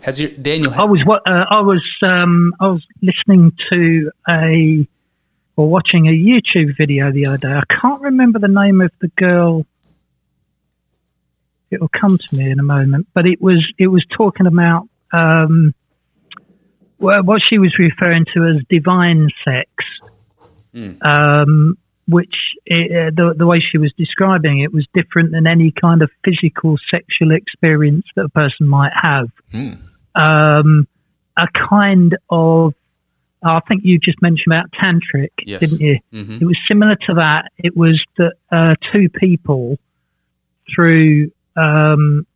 Has 0.00 0.20
your 0.20 0.30
Daniel? 0.30 0.72
I 0.74 0.84
was 0.84 1.02
wa- 1.06 1.20
uh, 1.26 1.44
I 1.50 1.60
was 1.60 1.82
um, 2.02 2.52
I 2.60 2.66
was 2.66 2.82
listening 3.00 3.52
to 3.70 4.10
a 4.28 4.86
or 5.56 5.68
watching 5.68 6.08
a 6.08 6.10
YouTube 6.10 6.76
video 6.76 7.12
the 7.12 7.26
other 7.26 7.38
day. 7.38 7.48
I 7.48 7.62
can't 7.80 8.02
remember 8.02 8.38
the 8.38 8.48
name 8.48 8.80
of 8.80 8.90
the 9.00 9.08
girl. 9.16 9.64
It 11.70 11.80
will 11.80 11.90
come 12.00 12.18
to 12.18 12.36
me 12.36 12.50
in 12.50 12.58
a 12.58 12.62
moment, 12.62 13.08
but 13.14 13.24
it 13.26 13.40
was 13.40 13.64
it 13.78 13.86
was 13.86 14.04
talking 14.16 14.46
about 14.46 14.88
um, 15.12 15.74
well, 16.98 17.22
what 17.22 17.40
she 17.48 17.58
was 17.58 17.74
referring 17.78 18.26
to 18.34 18.44
as 18.44 18.64
divine 18.68 19.28
sex, 19.44 19.70
um, 21.02 21.78
which 22.06 22.34
uh, 22.70 23.10
the 23.14 23.34
the 23.36 23.46
way 23.46 23.60
she 23.60 23.78
was 23.78 23.92
describing 23.96 24.60
it 24.60 24.72
was 24.72 24.86
different 24.94 25.32
than 25.32 25.46
any 25.46 25.72
kind 25.80 26.02
of 26.02 26.10
physical 26.24 26.76
sexual 26.90 27.32
experience 27.32 28.04
that 28.16 28.24
a 28.24 28.28
person 28.28 28.66
might 28.66 28.92
have 29.00 29.28
um, 30.14 30.86
a 31.36 31.46
kind 31.68 32.16
of 32.30 32.74
I 33.42 33.60
think 33.68 33.82
you 33.84 33.98
just 33.98 34.22
mentioned 34.22 34.46
about 34.54 34.70
tantric, 34.72 35.28
Yes. 35.44 35.60
didn't 35.60 35.80
you? 35.80 35.98
Mhm. 36.14 36.40
It 36.40 36.46
was 36.46 36.56
similar 36.66 36.96
to 37.06 37.14
that. 37.14 37.50
It 37.58 37.76
was 37.76 38.02
that 38.16 38.32
uh, 38.50 38.74
two 38.92 39.08
people 39.10 39.78
through 40.74 41.30
um, 41.56 42.26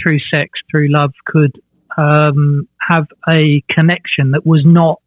through 0.00 0.20
sex, 0.30 0.60
through 0.70 0.88
love, 0.88 1.12
could 1.26 1.60
um, 1.96 2.68
have 2.88 3.08
a 3.28 3.62
connection 3.70 4.30
that 4.30 4.46
was 4.46 4.62
not 4.64 5.00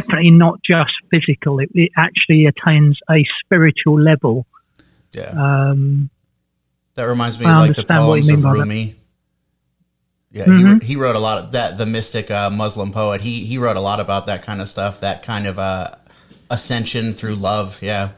definitely 0.00 0.30
not 0.30 0.60
just 0.64 0.92
physical. 1.10 1.58
It, 1.60 1.70
it 1.74 1.90
actually 1.96 2.46
attains 2.46 2.98
a 3.10 3.24
spiritual 3.44 4.00
level. 4.00 4.46
Yeah, 5.12 5.30
Um, 5.36 6.10
that 6.94 7.04
reminds 7.04 7.38
me 7.38 7.46
I 7.46 7.50
of 7.50 7.56
like 7.68 7.76
the 7.76 7.80
understand 7.82 8.08
what 8.08 8.14
you 8.16 8.22
poems 8.24 8.44
mean 8.44 8.52
of. 8.52 8.58
Rumi. 8.58 8.94
Yeah, 10.32 10.44
Mhm. 10.46 10.82
he, 10.82 10.88
he 10.88 10.96
wrote 10.96 11.14
a 11.14 11.20
lot 11.20 11.38
of 11.38 11.52
that. 11.52 11.78
The 11.78 11.86
mystic 11.86 12.30
uh, 12.30 12.50
Muslim 12.50 12.90
poet. 12.92 13.20
He 13.20 13.44
he 13.44 13.56
wrote 13.58 13.76
a 13.76 13.80
lot 13.80 14.00
about 14.00 14.26
that 14.26 14.42
kind 14.42 14.60
of 14.60 14.68
stuff. 14.68 15.00
That 15.00 15.22
kind 15.22 15.46
of 15.46 15.58
uh, 15.60 15.92
ascension 16.50 17.12
through 17.12 17.36
love. 17.36 17.78
Yeah. 17.80 18.10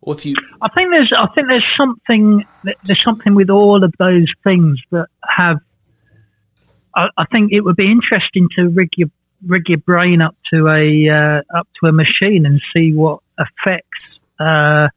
Well, 0.00 0.16
if 0.16 0.24
you 0.26 0.34
I 0.62 0.68
think 0.74 0.90
there's 0.90 1.12
I 1.16 1.26
think 1.34 1.48
there's 1.48 1.66
something 1.76 2.44
there's 2.84 3.02
something 3.04 3.34
with 3.34 3.50
all 3.50 3.84
of 3.84 3.92
those 3.98 4.26
things 4.42 4.80
that 4.90 5.08
have. 5.28 5.58
I, 6.96 7.08
I 7.16 7.24
think 7.26 7.52
it 7.52 7.60
would 7.60 7.76
be 7.76 7.90
interesting 7.90 8.48
to 8.56 8.68
rig 8.68 8.88
your 8.96 9.08
rig 9.46 9.68
your 9.68 9.78
brain 9.78 10.20
up 10.20 10.36
to 10.52 10.68
a 10.68 11.08
uh, 11.10 11.58
up 11.58 11.68
to 11.80 11.88
a 11.88 11.92
machine 11.92 12.46
and 12.46 12.60
see 12.74 12.92
what 12.94 13.20
effects 13.38 14.18
uh, 14.38 14.88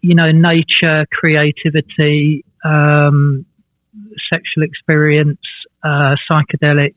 you 0.00 0.14
know 0.14 0.30
nature, 0.32 1.06
creativity, 1.12 2.44
um, 2.64 3.44
sexual 4.30 4.62
experience, 4.62 5.40
uh, 5.82 6.14
psychedelics, 6.30 6.94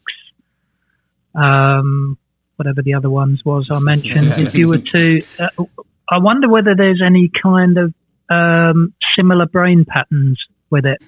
um, 1.35 2.17
whatever 2.55 2.81
the 2.81 2.93
other 2.93 3.09
ones 3.09 3.41
was 3.45 3.67
I 3.71 3.79
mentioned. 3.79 4.33
if 4.37 4.55
you 4.55 4.67
were 4.67 4.79
to, 4.79 5.23
uh, 5.39 5.49
I 6.09 6.19
wonder 6.19 6.49
whether 6.49 6.75
there's 6.75 7.01
any 7.05 7.31
kind 7.41 7.77
of 7.77 7.93
um, 8.29 8.93
similar 9.15 9.45
brain 9.45 9.85
patterns 9.85 10.39
with 10.69 10.85
it. 10.85 11.01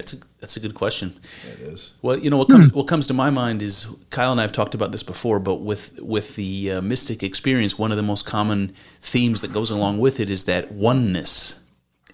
That's 0.00 0.14
a 0.14 0.16
that's 0.40 0.56
a 0.56 0.60
good 0.60 0.74
question. 0.74 1.14
It 1.52 1.60
is. 1.60 1.92
Well, 2.00 2.18
you 2.18 2.30
know 2.30 2.38
what 2.38 2.48
comes 2.48 2.72
what 2.72 2.88
comes 2.88 3.06
to 3.08 3.14
my 3.14 3.28
mind 3.28 3.62
is 3.62 3.86
Kyle 4.08 4.32
and 4.32 4.40
I 4.40 4.44
have 4.44 4.52
talked 4.52 4.74
about 4.74 4.92
this 4.92 5.02
before, 5.02 5.38
but 5.38 5.56
with 5.56 6.00
with 6.00 6.36
the 6.36 6.72
uh, 6.72 6.80
mystic 6.80 7.22
experience, 7.22 7.78
one 7.78 7.90
of 7.90 7.98
the 7.98 8.02
most 8.02 8.24
common 8.24 8.72
themes 9.02 9.42
that 9.42 9.52
goes 9.52 9.70
along 9.70 9.98
with 9.98 10.18
it 10.18 10.30
is 10.30 10.44
that 10.44 10.72
oneness, 10.72 11.60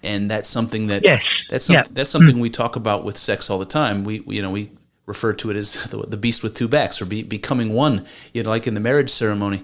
and 0.03 0.29
that's 0.29 0.49
something 0.49 0.87
that 0.87 1.03
Yes. 1.05 1.23
that's 1.49 1.65
some, 1.65 1.75
Yeah. 1.75 1.83
that's 1.91 2.09
something 2.09 2.41
we 2.41 2.49
talk 2.49 2.75
about 2.75 3.05
with 3.05 3.17
sex 3.17 3.49
all 3.49 3.57
the 3.57 3.65
time. 3.65 4.03
We, 4.03 4.19
we 4.19 4.35
you 4.35 4.41
know 4.41 4.51
we 4.51 4.69
refer 5.05 5.31
to 5.31 5.49
it 5.49 5.55
as 5.55 5.85
the, 5.91 5.99
the 5.99 6.17
beast 6.17 6.43
with 6.43 6.53
two 6.55 6.67
backs 6.67 7.01
or 7.01 7.05
be, 7.05 7.23
becoming 7.23 7.71
one. 7.73 8.05
You 8.33 8.43
know, 8.43 8.49
like 8.49 8.67
in 8.67 8.73
the 8.73 8.81
marriage 8.81 9.09
ceremony, 9.09 9.63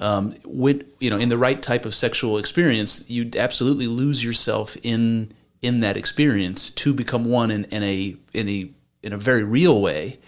um, 0.00 0.36
when 0.44 0.84
you 1.00 1.10
know 1.10 1.18
in 1.18 1.28
the 1.28 1.38
right 1.38 1.60
type 1.60 1.84
of 1.84 1.92
sexual 1.96 2.38
experience, 2.38 3.10
you 3.10 3.28
absolutely 3.36 3.88
lose 3.88 4.22
yourself 4.22 4.76
in 4.84 5.32
in 5.64 5.80
that 5.80 5.96
experience 5.96 6.68
to 6.70 6.92
become 6.92 7.24
one 7.24 7.50
in, 7.50 7.64
in 7.64 7.82
a 7.82 8.16
in 8.34 8.48
a 8.48 8.70
in 9.02 9.12
a 9.12 9.16
very 9.16 9.42
real 9.42 9.80
way. 9.80 10.18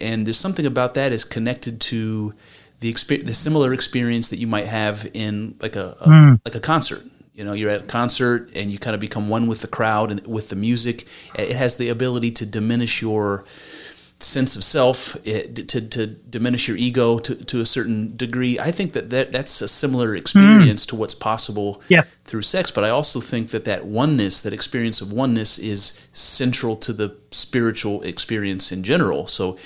And 0.00 0.26
there's 0.26 0.38
something 0.38 0.66
about 0.66 0.94
that 0.94 1.12
is 1.12 1.24
connected 1.24 1.80
to 1.82 2.34
the 2.80 2.92
exper- 2.92 3.24
the 3.24 3.34
similar 3.34 3.72
experience 3.74 4.30
that 4.30 4.38
you 4.38 4.46
might 4.46 4.66
have 4.66 5.08
in 5.12 5.56
like 5.60 5.76
a, 5.76 5.96
a 6.00 6.04
hmm. 6.04 6.34
like 6.44 6.54
a 6.54 6.60
concert. 6.60 7.04
You 7.34 7.44
know, 7.44 7.52
you're 7.52 7.70
at 7.70 7.82
a 7.82 7.84
concert 7.84 8.50
and 8.54 8.70
you 8.70 8.78
kind 8.78 8.94
of 8.94 9.00
become 9.00 9.28
one 9.28 9.46
with 9.46 9.60
the 9.60 9.68
crowd 9.68 10.10
and 10.10 10.26
with 10.26 10.48
the 10.48 10.56
music. 10.56 11.06
It 11.34 11.54
has 11.54 11.76
the 11.76 11.88
ability 11.88 12.30
to 12.32 12.46
diminish 12.46 13.00
your 13.00 13.44
sense 14.24 14.56
of 14.56 14.64
self, 14.64 15.16
it, 15.26 15.68
to, 15.68 15.80
to 15.80 16.06
diminish 16.06 16.68
your 16.68 16.76
ego 16.76 17.18
to, 17.18 17.34
to 17.34 17.60
a 17.60 17.66
certain 17.66 18.16
degree. 18.16 18.58
I 18.58 18.70
think 18.70 18.92
that, 18.92 19.10
that 19.10 19.32
that's 19.32 19.60
a 19.60 19.68
similar 19.68 20.10
hmm. 20.10 20.16
experience 20.16 20.86
to 20.86 20.96
what's 20.96 21.14
possible 21.14 21.82
Yeah. 21.88 22.04
through 22.24 22.42
sex. 22.42 22.70
But 22.70 22.84
I 22.84 22.90
also 22.90 23.20
think 23.20 23.50
that 23.50 23.64
that 23.64 23.84
oneness, 23.84 24.40
that 24.42 24.52
experience 24.52 25.00
of 25.00 25.12
oneness, 25.12 25.58
is 25.58 26.00
central 26.12 26.76
to 26.76 26.92
the 26.92 27.16
spiritual 27.30 28.02
experience 28.02 28.72
in 28.72 28.82
general. 28.82 29.26
So 29.26 29.56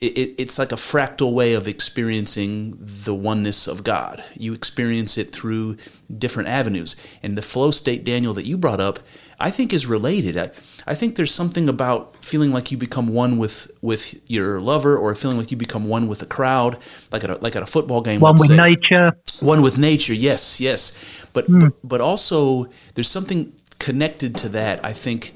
it, 0.00 0.16
it, 0.16 0.34
it's 0.38 0.58
like 0.58 0.72
a 0.72 0.76
fractal 0.76 1.32
way 1.32 1.52
of 1.52 1.68
experiencing 1.68 2.78
the 2.80 3.14
oneness 3.14 3.66
of 3.66 3.84
God. 3.84 4.24
You 4.34 4.54
experience 4.54 5.18
it 5.18 5.30
through 5.32 5.76
different 6.16 6.48
avenues. 6.48 6.96
And 7.22 7.36
the 7.36 7.42
flow 7.42 7.70
state, 7.70 8.02
Daniel, 8.02 8.32
that 8.34 8.46
you 8.46 8.56
brought 8.56 8.80
up, 8.80 8.98
I 9.40 9.50
think 9.50 9.72
is 9.72 9.86
related. 9.86 10.36
I, 10.36 10.50
I 10.86 10.94
think 10.94 11.16
there's 11.16 11.32
something 11.32 11.68
about 11.68 12.16
feeling 12.24 12.52
like 12.52 12.70
you 12.70 12.76
become 12.76 13.08
one 13.08 13.38
with, 13.38 13.70
with 13.80 14.20
your 14.30 14.60
lover 14.60 14.96
or 14.96 15.14
feeling 15.14 15.38
like 15.38 15.50
you 15.50 15.56
become 15.56 15.88
one 15.88 16.08
with 16.08 16.22
a 16.22 16.26
crowd, 16.26 16.78
like 17.10 17.24
at 17.24 17.30
a, 17.30 17.34
like 17.36 17.56
at 17.56 17.62
a 17.62 17.66
football 17.66 18.02
game. 18.02 18.20
One 18.20 18.36
with 18.38 18.50
say. 18.50 18.56
nature. 18.56 19.12
One 19.40 19.62
with 19.62 19.78
nature, 19.78 20.14
yes, 20.14 20.60
yes. 20.60 20.98
But, 21.32 21.46
but 21.48 21.72
but 21.82 22.00
also 22.00 22.68
there's 22.94 23.08
something 23.08 23.52
connected 23.78 24.36
to 24.36 24.48
that. 24.50 24.84
I 24.84 24.92
think 24.92 25.34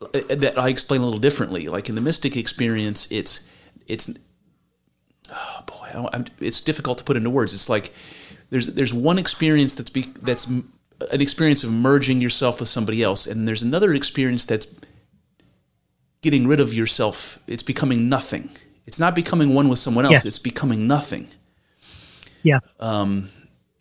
uh, 0.00 0.08
that 0.28 0.58
I 0.58 0.68
explain 0.68 1.00
a 1.00 1.04
little 1.04 1.20
differently. 1.20 1.68
Like 1.68 1.88
in 1.88 1.94
the 1.94 2.00
mystic 2.00 2.36
experience, 2.36 3.06
it's 3.10 3.48
it's 3.86 4.10
oh 5.30 5.62
boy, 5.66 6.08
I'm, 6.12 6.24
it's 6.40 6.60
difficult 6.60 6.98
to 6.98 7.04
put 7.04 7.16
into 7.16 7.30
words. 7.30 7.54
It's 7.54 7.68
like 7.68 7.92
there's 8.50 8.66
there's 8.68 8.94
one 8.94 9.18
experience 9.18 9.74
that's 9.74 9.90
be, 9.90 10.02
that's 10.22 10.50
an 11.10 11.20
experience 11.20 11.64
of 11.64 11.72
merging 11.72 12.20
yourself 12.20 12.60
with 12.60 12.68
somebody 12.68 13.02
else, 13.02 13.26
and 13.26 13.46
there's 13.46 13.62
another 13.62 13.94
experience 13.94 14.44
that's 14.44 14.66
getting 16.22 16.46
rid 16.46 16.60
of 16.60 16.72
yourself. 16.72 17.38
It's 17.46 17.62
becoming 17.62 18.08
nothing. 18.08 18.50
It's 18.86 18.98
not 18.98 19.14
becoming 19.14 19.54
one 19.54 19.68
with 19.68 19.78
someone 19.78 20.04
else. 20.04 20.24
Yeah. 20.24 20.28
It's 20.28 20.38
becoming 20.38 20.86
nothing 20.86 21.28
Yeah. 22.42 22.60
Um, 22.80 23.30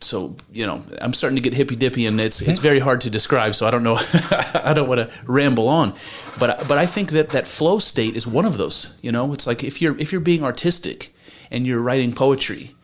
so 0.03 0.35
you 0.51 0.65
know 0.65 0.83
i'm 1.01 1.13
starting 1.13 1.35
to 1.35 1.41
get 1.41 1.53
hippy 1.53 1.75
dippy 1.75 2.05
and 2.05 2.19
it's 2.19 2.41
it's 2.41 2.59
very 2.59 2.79
hard 2.79 3.01
to 3.01 3.09
describe 3.09 3.55
so 3.55 3.65
i 3.65 3.71
don't 3.71 3.83
know 3.83 3.97
i 4.53 4.73
don't 4.75 4.87
want 4.87 4.99
to 4.99 5.09
ramble 5.25 5.67
on 5.67 5.93
but 6.39 6.67
but 6.67 6.77
i 6.77 6.85
think 6.85 7.11
that 7.11 7.29
that 7.29 7.47
flow 7.47 7.79
state 7.79 8.15
is 8.15 8.27
one 8.27 8.45
of 8.45 8.57
those 8.57 8.97
you 9.01 9.11
know 9.11 9.33
it's 9.33 9.47
like 9.47 9.63
if 9.63 9.81
you're 9.81 9.97
if 9.97 10.11
you're 10.11 10.21
being 10.21 10.43
artistic 10.43 11.15
and 11.51 11.65
you're 11.65 11.81
writing 11.81 12.13
poetry 12.13 12.75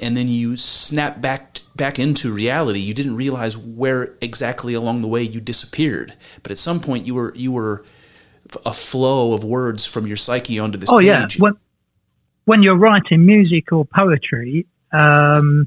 and 0.00 0.16
then 0.16 0.28
you 0.28 0.56
snap 0.56 1.20
back 1.20 1.60
back 1.76 1.98
into 1.98 2.32
reality 2.32 2.78
you 2.78 2.94
didn't 2.94 3.16
realize 3.16 3.56
where 3.56 4.14
exactly 4.20 4.74
along 4.74 5.00
the 5.00 5.08
way 5.08 5.22
you 5.22 5.40
disappeared 5.40 6.14
but 6.42 6.50
at 6.50 6.58
some 6.58 6.80
point 6.80 7.06
you 7.06 7.14
were 7.14 7.32
you 7.36 7.52
were 7.52 7.84
a 8.66 8.72
flow 8.72 9.32
of 9.32 9.42
words 9.44 9.86
from 9.86 10.06
your 10.06 10.16
psyche 10.16 10.58
onto 10.58 10.78
this 10.78 10.90
Oh 10.90 10.98
page 10.98 11.06
yeah. 11.06 11.26
When 11.38 11.54
when 12.44 12.62
you're 12.62 12.76
writing 12.76 13.24
music 13.24 13.72
or 13.72 13.84
poetry, 13.86 14.66
um, 14.92 15.66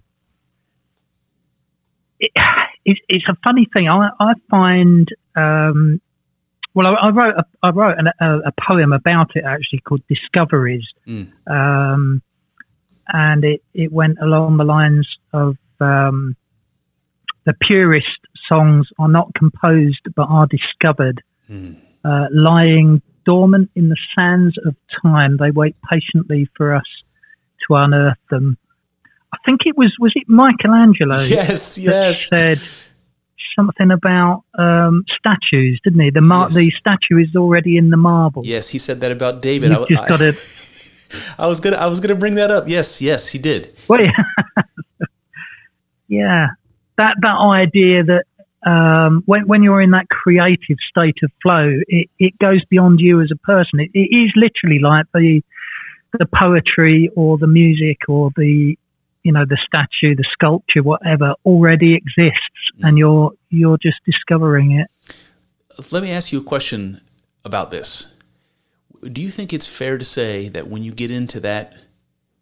it, 2.19 2.31
it's, 2.85 2.99
it's 3.09 3.25
a 3.27 3.35
funny 3.43 3.67
thing. 3.73 3.89
I, 3.89 4.09
I 4.19 4.33
find, 4.49 5.07
um, 5.35 5.99
well, 6.75 6.87
I, 6.87 7.07
I 7.07 7.09
wrote 7.09 7.35
a, 7.35 7.45
I 7.63 7.69
wrote 7.71 7.97
an, 7.97 8.07
a, 8.19 8.49
a 8.49 8.53
poem 8.65 8.93
about 8.93 9.35
it 9.35 9.43
actually 9.43 9.79
called 9.79 10.01
Discoveries, 10.07 10.85
Mm. 11.07 11.31
um, 11.47 12.21
and 13.11 13.43
it, 13.43 13.61
it 13.73 13.91
went 13.91 14.17
along 14.21 14.57
the 14.57 14.63
lines 14.63 15.07
of 15.33 15.57
um, 15.79 16.35
the 17.45 17.53
purest 17.65 18.07
songs 18.49 18.87
are 18.99 19.07
not 19.07 19.33
composed 19.35 20.01
but 20.15 20.27
are 20.29 20.47
discovered, 20.47 21.21
uh, 21.49 22.25
lying 22.31 23.01
dormant 23.25 23.69
in 23.75 23.89
the 23.89 23.97
sands 24.15 24.55
of 24.65 24.75
time. 25.01 25.37
They 25.37 25.51
wait 25.51 25.75
patiently 25.89 26.49
for 26.55 26.73
us 26.73 26.85
to 27.67 27.75
unearth 27.75 28.17
them. 28.29 28.57
I 29.33 29.37
think 29.45 29.61
it 29.65 29.77
was 29.77 29.93
was 29.99 30.13
it 30.15 30.23
Michelangelo 30.27 31.19
Yes, 31.23 31.75
that 31.75 31.81
yes. 31.81 32.27
said 32.27 32.59
something 33.57 33.91
about 33.91 34.43
um, 34.57 35.03
statues, 35.17 35.79
didn't 35.83 35.99
he? 35.99 36.09
The 36.11 36.21
mar- 36.21 36.47
Yes. 36.47 36.55
the 36.55 36.71
statue 36.71 37.21
is 37.21 37.35
already 37.35 37.77
in 37.77 37.89
the 37.89 37.97
marble. 37.97 38.43
Yes, 38.45 38.69
he 38.69 38.79
said 38.79 39.01
that 39.01 39.11
about 39.11 39.41
David. 39.41 39.71
You've 39.71 39.87
just 39.87 40.03
I, 40.03 40.07
got 40.07 40.17
to. 40.19 40.33
I 41.37 41.47
was 41.47 41.59
gonna 41.59 41.77
I 41.77 41.87
was 41.87 41.99
gonna 41.99 42.15
bring 42.15 42.35
that 42.35 42.51
up. 42.51 42.67
Yes, 42.67 43.01
yes, 43.01 43.27
he 43.27 43.39
did. 43.39 43.75
Well, 43.87 44.01
yeah. 44.01 44.11
yeah, 46.07 46.47
that 46.97 47.15
that 47.21 47.37
idea 47.37 48.03
that 48.03 48.23
um, 48.65 49.23
when 49.25 49.47
when 49.47 49.63
you're 49.63 49.81
in 49.81 49.91
that 49.91 50.09
creative 50.09 50.77
state 50.89 51.17
of 51.23 51.31
flow, 51.41 51.79
it, 51.87 52.09
it 52.19 52.37
goes 52.39 52.63
beyond 52.65 52.99
you 52.99 53.21
as 53.21 53.29
a 53.31 53.37
person. 53.37 53.79
It, 53.79 53.91
it 53.93 54.15
is 54.15 54.31
literally 54.35 54.79
like 54.79 55.05
the 55.13 55.41
the 56.17 56.25
poetry 56.25 57.09
or 57.15 57.37
the 57.37 57.47
music 57.47 57.97
or 58.07 58.31
the 58.35 58.75
you 59.23 59.31
know 59.31 59.45
the 59.45 59.57
statue, 59.65 60.15
the 60.15 60.25
sculpture, 60.31 60.83
whatever 60.83 61.33
already 61.45 61.95
exists, 61.95 62.71
and 62.81 62.97
you're 62.97 63.31
you're 63.49 63.77
just 63.77 63.97
discovering 64.05 64.71
it. 64.71 64.87
Let 65.91 66.01
me 66.03 66.11
ask 66.11 66.31
you 66.31 66.39
a 66.39 66.43
question 66.43 67.01
about 67.45 67.71
this. 67.71 68.13
Do 69.01 69.21
you 69.21 69.29
think 69.29 69.53
it's 69.53 69.67
fair 69.67 69.97
to 69.97 70.05
say 70.05 70.49
that 70.49 70.67
when 70.67 70.83
you 70.83 70.91
get 70.91 71.11
into 71.11 71.39
that 71.41 71.73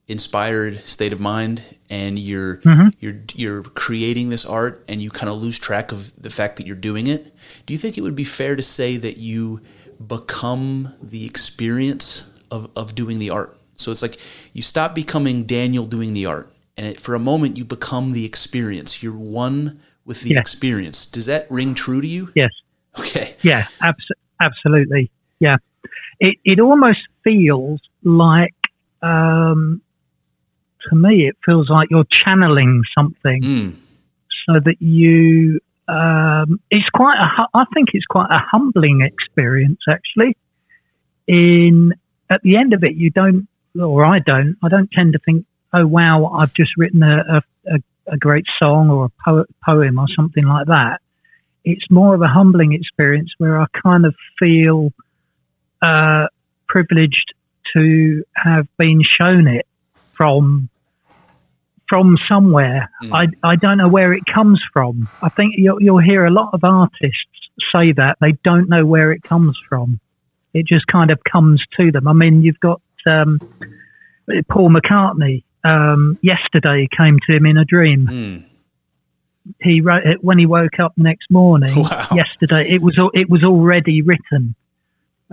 inspired 0.07 0.83
state 0.83 1.11
of 1.11 1.19
mind 1.19 1.63
and 1.89 2.19
you're 2.19 2.57
mm-hmm. 2.57 2.89
you're 2.99 3.21
you're 3.33 3.63
creating 3.63 4.29
this 4.29 4.45
art 4.45 4.83
and 4.87 5.01
you 5.01 5.09
kind 5.09 5.29
of 5.29 5.41
lose 5.41 5.57
track 5.57 5.91
of 5.91 6.13
the 6.21 6.29
fact 6.29 6.57
that 6.57 6.67
you're 6.67 6.75
doing 6.75 7.07
it, 7.07 7.35
do 7.65 7.73
you 7.73 7.77
think 7.77 7.97
it 7.97 8.01
would 8.01 8.15
be 8.15 8.23
fair 8.23 8.55
to 8.55 8.63
say 8.63 8.97
that 8.97 9.17
you 9.17 9.61
become 10.05 10.93
the 11.01 11.25
experience 11.25 12.29
of, 12.51 12.69
of 12.75 12.93
doing 12.95 13.19
the 13.19 13.29
art? 13.29 13.57
So 13.77 13.91
it's 13.91 14.01
like 14.01 14.17
you 14.53 14.61
stop 14.61 14.95
becoming 14.95 15.43
Daniel 15.43 15.85
doing 15.85 16.13
the 16.13 16.25
art, 16.27 16.51
and 16.77 16.85
it, 16.85 16.99
for 16.99 17.15
a 17.15 17.19
moment 17.19 17.57
you 17.57 17.65
become 17.65 18.11
the 18.11 18.25
experience. 18.25 19.01
You're 19.01 19.13
one 19.13 19.79
with 20.05 20.21
the 20.21 20.37
experience. 20.37 21.05
Does 21.05 21.25
that 21.25 21.49
ring 21.49 21.73
true 21.73 21.99
to 21.99 22.07
you? 22.07 22.31
Yes. 22.35 22.51
Okay. 22.97 23.35
Yeah, 23.41 23.67
abs- 23.81 24.11
absolutely. 24.39 25.11
Yeah, 25.39 25.57
it 26.19 26.37
it 26.45 26.59
almost 26.59 26.99
feels 27.23 27.79
like 28.03 28.53
um, 29.01 29.81
to 30.89 30.95
me 30.95 31.27
it 31.27 31.35
feels 31.45 31.69
like 31.69 31.89
you're 31.89 32.05
channeling 32.25 32.81
something, 32.97 33.41
Mm. 33.41 33.75
so 34.45 34.59
that 34.63 34.75
you. 34.81 35.59
Um, 35.87 36.59
it's 36.71 36.89
quite 36.93 37.17
a. 37.19 37.47
I 37.57 37.65
think 37.73 37.89
it's 37.93 38.05
quite 38.05 38.29
a 38.31 38.39
humbling 38.51 39.01
experience 39.01 39.81
actually. 39.87 40.35
In 41.27 41.93
at 42.29 42.41
the 42.41 42.57
end 42.57 42.73
of 42.73 42.83
it, 42.83 42.95
you 42.95 43.09
don't, 43.11 43.47
or 43.79 44.03
I 44.05 44.19
don't. 44.19 44.57
I 44.63 44.69
don't 44.69 44.89
tend 44.91 45.13
to 45.13 45.19
think, 45.19 45.45
oh 45.73 45.85
wow, 45.85 46.25
I've 46.39 46.53
just 46.53 46.71
written 46.77 47.03
a 47.03 47.17
a, 47.37 47.75
a, 47.75 48.13
a 48.13 48.17
great 48.17 48.45
song 48.57 48.89
or 48.89 49.05
a 49.05 49.11
po- 49.23 49.45
poem 49.63 49.99
or 49.99 50.07
something 50.15 50.45
like 50.45 50.67
that 50.67 51.01
it's 51.67 51.89
more 51.89 52.13
of 52.13 52.21
a 52.21 52.27
humbling 52.27 52.73
experience 52.73 53.33
where 53.39 53.59
I 53.59 53.65
kind 53.81 54.05
of 54.05 54.13
feel 54.37 54.91
uh, 55.81 56.27
privileged 56.67 57.33
to 57.73 58.23
have 58.35 58.67
been 58.77 59.01
shown 59.17 59.47
it 59.47 59.65
from 60.15 60.69
from 61.87 62.17
somewhere. 62.27 62.89
I, 63.13 63.27
I 63.43 63.55
don't 63.57 63.77
know 63.77 63.87
where 63.87 64.11
it 64.11 64.23
comes 64.25 64.59
from. 64.73 65.07
I 65.21 65.29
think 65.29 65.53
you'll, 65.55 65.79
you'll 65.79 65.99
hear 66.01 66.25
a 66.25 66.31
lot 66.31 66.49
of 66.53 66.63
artists 66.63 67.49
say 67.71 67.91
that 67.91 68.17
they 68.19 68.31
don't 68.43 68.67
know 68.69 68.85
where 68.87 69.11
it 69.11 69.21
comes 69.21 69.55
from. 69.69 69.99
It 70.53 70.65
just 70.65 70.87
kind 70.87 71.11
of 71.11 71.19
comes 71.31 71.63
to 71.77 71.91
them. 71.91 72.07
I 72.07 72.13
mean, 72.13 72.41
you've 72.41 72.59
got 72.59 72.81
um, 73.05 73.39
Paul 74.49 74.71
McCartney. 74.71 75.43
Um, 75.63 76.17
yesterday 76.23 76.87
came 76.95 77.19
to 77.27 77.35
him 77.35 77.45
in 77.45 77.57
a 77.57 77.65
dream 77.65 78.07
Mm. 78.07 78.45
he 79.61 79.81
wrote 79.81 80.05
it 80.05 80.23
when 80.23 80.37
he 80.39 80.45
woke 80.47 80.79
up 80.79 80.93
next 80.97 81.29
morning. 81.29 81.73
Wow. 81.83 82.07
Yesterday, 82.15 82.69
it 82.69 82.81
was 82.81 82.97
it 83.13 83.29
was 83.29 83.43
already 83.43 84.01
written. 84.01 84.55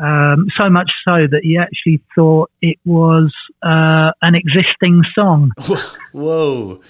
Um, 0.00 0.46
so 0.56 0.70
much 0.70 0.90
so 1.04 1.26
that 1.30 1.40
he 1.42 1.58
actually 1.58 2.02
thought 2.14 2.50
it 2.62 2.78
was 2.84 3.32
uh, 3.62 4.12
an 4.22 4.34
existing 4.34 5.02
song. 5.14 5.52
Whoa. 6.12 6.80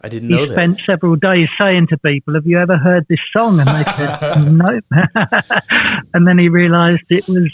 I 0.00 0.08
didn't 0.08 0.28
know 0.28 0.38
he 0.38 0.46
that. 0.46 0.52
spent 0.52 0.80
several 0.86 1.16
days 1.16 1.48
saying 1.58 1.88
to 1.88 1.98
people, 1.98 2.34
"Have 2.34 2.46
you 2.46 2.58
ever 2.58 2.76
heard 2.76 3.06
this 3.08 3.20
song?" 3.34 3.60
And 3.60 3.68
they 3.68 3.84
said, 3.84 4.52
"No." 4.52 4.80
and 6.14 6.26
then 6.26 6.38
he 6.38 6.48
realised 6.48 7.04
it 7.08 7.26
was 7.28 7.52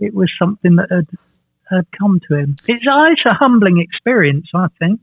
it 0.00 0.14
was 0.14 0.32
something 0.38 0.76
that 0.76 0.90
had 0.90 1.08
had 1.68 1.86
come 1.98 2.20
to 2.28 2.36
him. 2.36 2.56
It's, 2.68 2.84
uh, 2.86 3.10
it's 3.10 3.26
a 3.26 3.34
humbling 3.34 3.78
experience, 3.78 4.48
I 4.54 4.66
think 4.78 5.00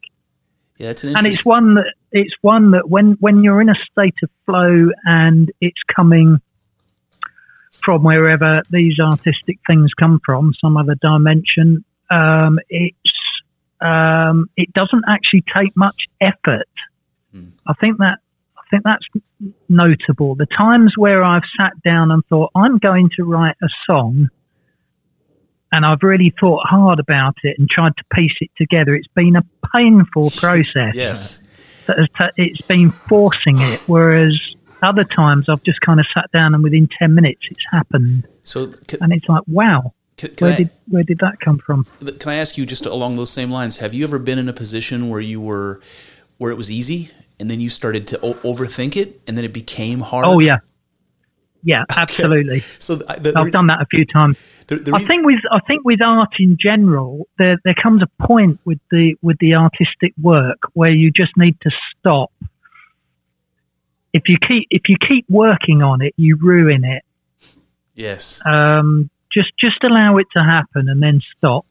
yeah, 0.78 0.90
it's 0.90 1.04
an 1.04 1.16
and 1.16 1.28
it's 1.28 1.46
one 1.46 1.76
that 1.76 1.94
it's 2.12 2.34
one 2.42 2.72
that 2.72 2.90
when 2.90 3.18
when 3.20 3.44
you're 3.44 3.62
in 3.62 3.70
a 3.70 3.76
state 3.92 4.16
of 4.24 4.30
flow 4.46 4.90
and 5.06 5.52
it's 5.62 5.80
coming 5.96 6.42
from 7.84 8.04
wherever 8.04 8.62
these 8.70 9.00
artistic 9.00 9.60
things 9.68 9.92
come 10.00 10.20
from, 10.26 10.54
some 10.62 10.78
other 10.78 10.96
dimension, 11.02 11.84
um, 12.10 12.60
it's 12.70 12.98
um, 13.82 14.50
it 14.56 14.72
doesn't 14.74 15.04
actually 15.08 15.44
take 15.54 15.76
much 15.76 16.06
effort. 16.22 16.68
I 17.68 17.74
think 17.74 17.98
that 17.98 18.20
I 18.58 18.62
think 18.70 18.84
that's 18.84 19.06
notable. 19.70 20.36
The 20.36 20.48
times 20.58 20.94
where 20.98 21.24
I've 21.24 21.44
sat 21.58 21.74
down 21.84 22.12
and 22.12 22.24
thought 22.28 22.52
I'm 22.56 22.78
going 22.78 23.10
to 23.18 23.24
write 23.24 23.56
a 23.62 23.68
song. 23.86 24.30
And 25.72 25.88
I've 25.88 26.04
really 26.04 26.32
thought 26.40 26.62
hard 26.68 27.00
about 27.00 27.34
it 27.42 27.58
and 27.58 27.68
tried 27.68 27.98
to 27.98 28.04
piece 28.14 28.36
it 28.42 28.52
together. 28.56 28.94
It's 28.94 29.08
been 29.16 29.36
a 29.36 29.44
painful 29.74 30.30
process 30.30 30.94
yes. 30.94 31.42
that 31.88 31.98
has 31.98 32.08
ta 32.16 32.30
it's 32.38 32.62
been 32.62 32.92
forcing 32.92 33.60
it. 33.60 33.82
Whereas 33.88 34.40
other 34.84 35.04
times 35.04 35.46
I've 35.50 35.64
just 35.64 35.82
kind 35.82 36.00
of 36.00 36.06
sat 36.14 36.32
down 36.32 36.54
and 36.54 36.64
within 36.64 36.88
10 37.00 37.14
minutes 37.16 37.42
it's 37.50 37.66
happened. 37.72 38.28
So 38.44 38.68
can, 38.88 39.00
And 39.02 39.14
it's 39.14 39.28
like, 39.28 39.44
wow, 39.48 39.94
can, 40.18 40.36
can 40.36 40.46
where 40.46 40.54
I, 40.54 40.58
did, 40.58 40.70
where 40.90 41.04
did 41.04 41.20
that 41.20 41.40
come 41.40 41.60
from? 41.60 41.86
can 42.20 42.32
I 42.32 42.36
ask 42.36 42.58
you 42.58 42.66
just 42.66 42.86
along 42.86 43.16
those 43.16 43.32
same 43.32 43.52
lines? 43.52 43.78
Have 43.78 43.94
you 43.94 44.04
ever 44.04 44.20
been 44.20 44.38
in 44.38 44.50
a 44.50 44.54
position 44.54 45.10
where 45.10 45.22
you 45.22 45.42
were, 45.42 45.82
where 46.38 46.52
it 46.52 46.58
was 46.58 46.70
easy 46.70 47.12
and 47.40 47.50
then 47.50 47.60
you 47.60 47.70
started 47.70 48.08
to 48.08 48.20
o- 48.22 48.34
overthink 48.36 48.96
it 48.96 49.22
and 49.28 49.38
then 49.38 49.46
it 49.46 49.54
became 49.54 50.02
hard? 50.02 50.26
Oh 50.26 50.40
yeah. 50.40 50.60
Yeah, 51.64 51.86
absolutely. 51.90 52.60
So 52.80 52.96
the, 52.96 53.06
the, 53.20 53.34
I've 53.38 53.52
done 53.52 53.68
that 53.68 53.82
a 53.82 53.86
few 53.86 54.06
times. 54.06 54.38
the 54.68 54.92
I 54.94 55.02
think 55.02 55.26
with 55.26 55.40
I 55.50 55.60
think 55.66 55.86
with 55.86 56.02
art 56.02 56.34
in 56.40 56.58
general, 56.60 57.28
there 57.38 57.58
there 57.64 57.76
comes 57.82 58.02
a 58.04 58.28
point 58.28 58.60
with 58.66 58.80
the 58.92 59.16
with 59.22 59.38
the 59.40 59.56
artistic 59.56 60.14
work 60.22 60.58
where 60.74 60.92
you 60.92 61.10
just 61.10 61.32
need 61.38 61.56
to 61.62 61.72
stop. 61.98 62.32
If 64.14 64.24
you 64.28 64.38
keep 64.48 64.68
if 64.70 64.84
you 64.88 64.98
keep 65.08 65.26
working 65.30 65.82
on 65.82 66.02
it, 66.02 66.14
you 66.18 66.38
ruin 66.38 66.84
it. 66.86 67.04
yes. 67.96 68.42
Um, 68.46 69.10
just 69.32 69.52
just 69.60 69.84
allow 69.84 70.18
it 70.18 70.28
to 70.34 70.44
happen 70.44 70.88
and 70.88 71.02
then 71.02 71.22
stop. 71.38 71.66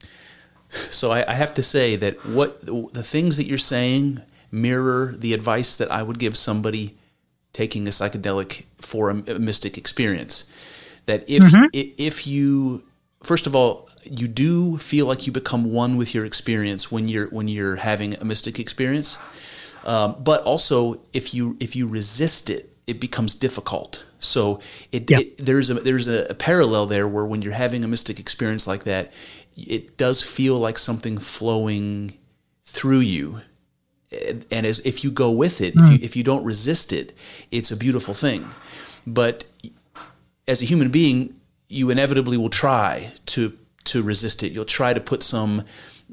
So 0.69 1.11
I, 1.11 1.31
I 1.31 1.33
have 1.35 1.53
to 1.53 1.63
say 1.63 1.95
that 1.95 2.25
what 2.25 2.61
the 2.65 3.03
things 3.03 3.37
that 3.37 3.45
you're 3.45 3.57
saying 3.57 4.21
mirror 4.51 5.13
the 5.17 5.33
advice 5.33 5.75
that 5.75 5.91
I 5.91 6.03
would 6.03 6.19
give 6.19 6.37
somebody 6.37 6.95
taking 7.53 7.87
a 7.87 7.91
psychedelic 7.91 8.65
for 8.79 9.09
a, 9.09 9.15
a 9.27 9.39
mystic 9.39 9.77
experience. 9.77 10.49
That 11.05 11.29
if 11.29 11.43
i 11.53 11.67
if 11.73 12.27
you 12.27 12.83
first 13.23 13.47
of 13.47 13.55
all 13.55 13.89
you 14.03 14.27
do 14.27 14.77
feel 14.77 15.05
like 15.05 15.25
you 15.25 15.31
become 15.31 15.71
one 15.71 15.97
with 15.97 16.13
your 16.13 16.25
experience 16.25 16.91
when 16.91 17.07
you're 17.07 17.27
when 17.27 17.47
you're 17.47 17.77
having 17.77 18.15
a 18.15 18.25
mystic 18.25 18.59
experience, 18.59 19.17
um, 19.85 20.15
but 20.19 20.43
also 20.43 21.01
if 21.13 21.33
you 21.33 21.57
if 21.59 21.75
you 21.75 21.87
resist 21.87 22.49
it, 22.49 22.75
it 22.87 22.99
becomes 22.99 23.35
difficult. 23.35 24.05
So 24.19 24.59
it, 24.91 25.09
Yeah. 25.09 25.19
it 25.19 25.37
there's 25.37 25.69
a 25.69 25.75
there's 25.75 26.07
a, 26.07 26.27
a 26.29 26.33
parallel 26.33 26.85
there 26.85 27.07
where 27.07 27.25
when 27.25 27.41
you're 27.41 27.53
having 27.53 27.83
a 27.83 27.87
mystic 27.87 28.19
experience 28.19 28.67
like 28.67 28.83
that, 28.85 29.11
it 29.57 29.97
does 29.97 30.21
feel 30.21 30.57
like 30.59 30.77
something 30.79 31.17
flowing 31.17 32.13
through 32.65 32.99
you. 33.01 33.41
And 34.51 34.65
as 34.65 34.79
if 34.81 35.03
you 35.03 35.11
go 35.11 35.31
with 35.31 35.59
it, 35.59 35.73
if 35.75 35.89
you 35.91 35.99
if 36.01 36.15
you 36.15 36.23
don't 36.23 36.45
resist 36.45 36.93
it, 36.93 37.17
it's 37.51 37.71
a 37.71 37.75
beautiful 37.77 38.13
thing. 38.13 38.47
But 39.07 39.45
as 40.47 40.61
a 40.61 40.65
human 40.65 40.89
being, 40.89 41.35
you 41.67 41.89
inevitably 41.89 42.37
will 42.37 42.49
try 42.51 43.11
to 43.27 43.57
to 43.85 44.03
resist 44.03 44.43
it. 44.43 44.51
You'll 44.51 44.65
try 44.65 44.93
to 44.93 45.01
put 45.01 45.23
some 45.23 45.63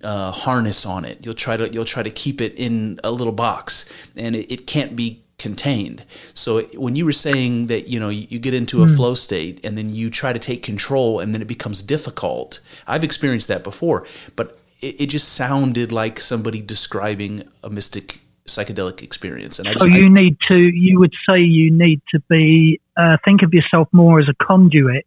uh, 0.02 0.32
harness 0.32 0.84
on 0.86 1.04
it. 1.04 1.24
You'll 1.24 1.34
try 1.34 1.56
to 1.56 1.68
you'll 1.72 1.84
try 1.84 2.02
to 2.02 2.10
keep 2.10 2.40
it 2.40 2.54
in 2.56 2.98
a 3.04 3.10
little 3.10 3.32
box, 3.32 3.90
and 4.16 4.34
it, 4.36 4.50
it 4.52 4.66
can't 4.66 4.96
be 4.96 5.22
contained. 5.38 6.04
So 6.34 6.60
when 6.76 6.96
you 6.96 7.04
were 7.06 7.14
saying 7.14 7.68
that 7.68 7.88
you 7.88 7.98
know 7.98 8.10
you, 8.10 8.26
you 8.28 8.38
get 8.38 8.52
into 8.54 8.82
a 8.82 8.86
flow 8.88 9.14
state 9.14 9.64
and 9.64 9.76
then 9.78 9.88
you 9.90 10.10
try 10.10 10.32
to 10.34 10.38
take 10.38 10.62
control 10.62 11.18
and 11.20 11.34
then 11.34 11.40
it 11.40 11.48
becomes 11.48 11.82
difficult. 11.82 12.60
I've 12.86 13.04
experienced 13.04 13.48
that 13.48 13.64
before, 13.64 14.06
but 14.36 14.58
it, 14.82 15.00
it 15.00 15.06
just 15.06 15.32
sounded 15.32 15.92
like 15.92 16.20
somebody 16.20 16.60
describing 16.60 17.44
a 17.64 17.70
mystic 17.70 18.20
psychedelic 18.46 19.02
experience. 19.02 19.58
And 19.58 19.68
I 19.68 19.72
just, 19.72 19.84
So 19.84 19.90
I- 19.90 19.96
you 19.96 20.10
need 20.10 20.36
to, 20.48 20.56
you 20.56 20.98
would 20.98 21.14
say 21.28 21.40
you 21.40 21.70
need 21.70 22.00
to 22.12 22.20
be, 22.28 22.80
uh, 22.96 23.16
think 23.24 23.42
of 23.42 23.54
yourself 23.54 23.88
more 23.92 24.20
as 24.20 24.28
a 24.28 24.34
conduit 24.44 25.06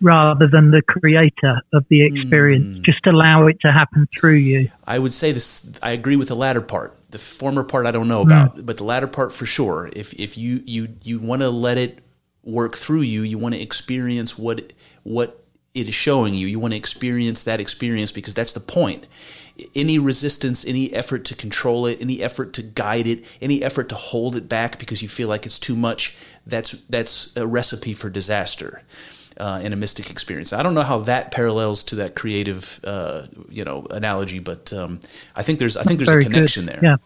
rather 0.00 0.46
than 0.46 0.70
the 0.70 0.82
creator 0.82 1.60
of 1.72 1.84
the 1.88 2.08
hmm. 2.08 2.16
experience. 2.16 2.78
Just 2.84 3.06
allow 3.06 3.46
it 3.46 3.60
to 3.60 3.72
happen 3.72 4.08
through 4.18 4.34
you. 4.34 4.70
I 4.86 4.98
would 4.98 5.12
say 5.12 5.32
this. 5.32 5.70
I 5.82 5.92
agree 5.92 6.16
with 6.16 6.28
the 6.28 6.36
latter 6.36 6.60
part. 6.60 6.96
The 7.10 7.18
former 7.18 7.64
part 7.64 7.86
I 7.86 7.92
don't 7.92 8.08
know 8.08 8.22
hmm. 8.22 8.30
about, 8.30 8.66
but 8.66 8.78
the 8.78 8.84
latter 8.84 9.06
part 9.06 9.32
for 9.32 9.46
sure. 9.46 9.90
If 9.92 10.12
if 10.14 10.36
you 10.36 10.62
you 10.64 10.88
you 11.02 11.18
want 11.18 11.42
to 11.42 11.50
let 11.50 11.78
it 11.78 12.00
work 12.42 12.76
through 12.76 13.02
you, 13.02 13.22
you 13.22 13.38
want 13.38 13.54
to 13.54 13.60
experience 13.60 14.38
what 14.38 14.72
what 15.02 15.42
it 15.74 15.88
is 15.88 15.94
showing 15.94 16.34
you. 16.34 16.46
You 16.46 16.58
want 16.58 16.72
to 16.72 16.78
experience 16.78 17.42
that 17.42 17.60
experience 17.60 18.10
because 18.10 18.34
that's 18.34 18.52
the 18.52 18.60
point. 18.60 19.06
Any 19.74 19.98
resistance, 19.98 20.66
any 20.66 20.92
effort 20.92 21.24
to 21.26 21.34
control 21.34 21.86
it, 21.86 21.98
any 22.00 22.22
effort 22.22 22.52
to 22.54 22.62
guide 22.62 23.06
it, 23.06 23.24
any 23.40 23.62
effort 23.62 23.88
to 23.88 23.94
hold 23.94 24.36
it 24.36 24.48
back 24.48 24.78
because 24.78 25.02
you 25.02 25.08
feel 25.08 25.28
like 25.28 25.46
it's 25.46 25.58
too 25.58 25.76
much, 25.76 26.16
that's 26.46 26.72
that's 26.88 27.36
a 27.36 27.46
recipe 27.46 27.92
for 27.92 28.10
disaster 28.10 28.82
uh, 29.38 29.60
in 29.62 29.72
a 29.72 29.76
mystic 29.76 30.10
experience. 30.10 30.52
I 30.52 30.62
don't 30.62 30.74
know 30.74 30.82
how 30.82 30.98
that 31.00 31.30
parallels 31.30 31.82
to 31.84 31.96
that 31.96 32.14
creative, 32.14 32.80
uh, 32.84 33.26
you 33.48 33.64
know, 33.64 33.86
analogy, 33.90 34.38
but 34.38 34.72
um, 34.72 35.00
I 35.34 35.42
think 35.42 35.58
there's 35.58 35.76
I 35.76 35.82
think 35.82 35.98
there's 36.00 36.26
a 36.26 36.28
connection 36.28 36.66
good. 36.66 36.80
there. 36.80 36.90
Yeah. 36.90 36.96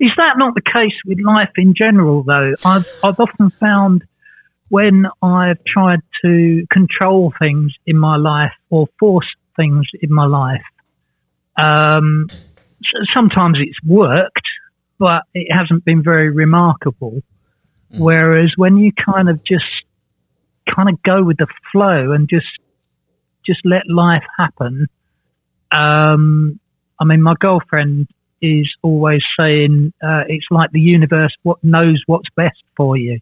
Is 0.00 0.10
that 0.16 0.38
not 0.38 0.54
the 0.54 0.62
case 0.62 0.94
with 1.04 1.20
life 1.20 1.50
in 1.56 1.74
general, 1.74 2.22
though? 2.22 2.54
I've, 2.64 2.86
I've 3.04 3.20
often 3.20 3.50
found 3.50 4.04
when 4.68 5.04
I've 5.22 5.62
tried 5.66 6.00
to 6.24 6.66
control 6.72 7.32
things 7.38 7.72
in 7.86 7.98
my 7.98 8.16
life 8.16 8.52
or 8.70 8.88
force 8.98 9.26
things 9.54 9.86
in 10.00 10.10
my 10.10 10.24
life, 10.24 10.62
um, 11.58 12.26
sometimes 13.14 13.58
it's 13.60 13.78
worked, 13.84 14.48
but 14.98 15.24
it 15.34 15.52
hasn't 15.52 15.84
been 15.84 16.02
very 16.02 16.30
remarkable. 16.30 17.20
Whereas 17.98 18.54
when 18.56 18.78
you 18.78 18.92
kind 18.92 19.28
of 19.28 19.44
just 19.44 19.64
kind 20.74 20.88
of 20.88 21.02
go 21.02 21.22
with 21.22 21.38
the 21.38 21.46
flow 21.70 22.12
and 22.12 22.28
just 22.28 22.46
just 23.44 23.60
let 23.64 23.82
life 23.88 24.22
happen, 24.38 24.86
um, 25.72 26.60
I 27.00 27.04
mean, 27.04 27.22
my 27.22 27.34
girlfriend 27.40 28.08
is 28.40 28.72
always 28.82 29.22
saying 29.38 29.92
uh, 30.02 30.22
it's 30.28 30.46
like 30.50 30.70
the 30.72 30.80
universe 30.80 31.34
what 31.42 31.62
knows 31.62 32.02
what's 32.06 32.28
best 32.36 32.62
for 32.76 32.96
you, 32.96 33.20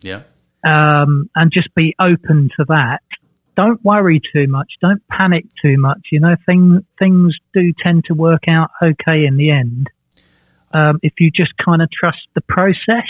Yeah. 0.00 0.22
um, 0.64 1.28
and 1.34 1.50
just 1.52 1.74
be 1.74 1.94
open 1.98 2.50
to 2.56 2.64
that. 2.68 3.02
Don't 3.56 3.82
worry 3.84 4.20
too 4.32 4.48
much. 4.48 4.72
Don't 4.80 5.06
panic 5.08 5.44
too 5.62 5.76
much. 5.78 6.08
You 6.10 6.20
know, 6.20 6.36
things 6.46 6.82
things 6.98 7.36
do 7.52 7.72
tend 7.82 8.04
to 8.06 8.14
work 8.14 8.48
out 8.48 8.70
okay 8.82 9.24
in 9.26 9.36
the 9.36 9.50
end 9.50 9.88
um, 10.74 10.98
if 11.02 11.12
you 11.18 11.30
just 11.30 11.52
kind 11.64 11.80
of 11.80 11.88
trust 11.90 12.18
the 12.34 12.40
process. 12.42 13.08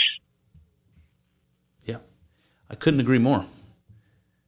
I 2.69 2.75
couldn't 2.75 2.99
agree 2.99 3.19
more. 3.19 3.45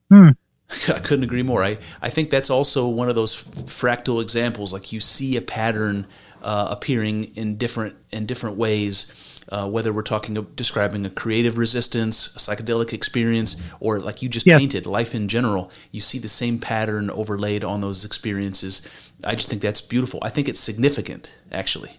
Hmm. 0.10 0.30
I 0.94 1.00
couldn't 1.00 1.24
agree 1.24 1.44
more. 1.44 1.64
I, 1.64 1.78
I 2.02 2.10
think 2.10 2.30
that's 2.30 2.50
also 2.50 2.88
one 2.88 3.10
of 3.10 3.16
those 3.16 3.36
f- 3.48 3.66
fractal 3.66 4.22
examples. 4.22 4.74
Like 4.74 4.92
you 4.92 5.00
see 5.00 5.38
a 5.38 5.42
pattern 5.42 6.08
uh, 6.44 6.68
appearing 6.70 7.36
in 7.36 7.58
different 7.58 7.96
in 8.12 8.26
different 8.26 8.58
ways, 8.58 9.12
uh, 9.50 9.68
whether 9.70 9.92
we're 9.94 10.02
talking 10.04 10.38
of 10.38 10.56
describing 10.56 11.06
a 11.06 11.10
creative 11.10 11.58
resistance, 11.58 12.28
a 12.36 12.40
psychedelic 12.40 12.94
experience, 12.94 13.56
or 13.80 14.00
like 14.00 14.22
you 14.22 14.30
just 14.30 14.46
Yeah. 14.46 14.58
painted 14.58 14.86
life 14.86 15.16
in 15.16 15.28
general. 15.30 15.72
You 15.92 16.02
see 16.02 16.20
the 16.20 16.28
same 16.28 16.60
pattern 16.60 17.10
overlaid 17.10 17.64
on 17.64 17.82
those 17.82 18.04
experiences. 18.06 18.88
I 19.24 19.36
just 19.36 19.50
think 19.50 19.62
that's 19.62 19.82
beautiful. 19.82 20.20
I 20.22 20.30
think 20.30 20.48
it's 20.50 20.60
significant, 20.60 21.32
actually. 21.52 21.92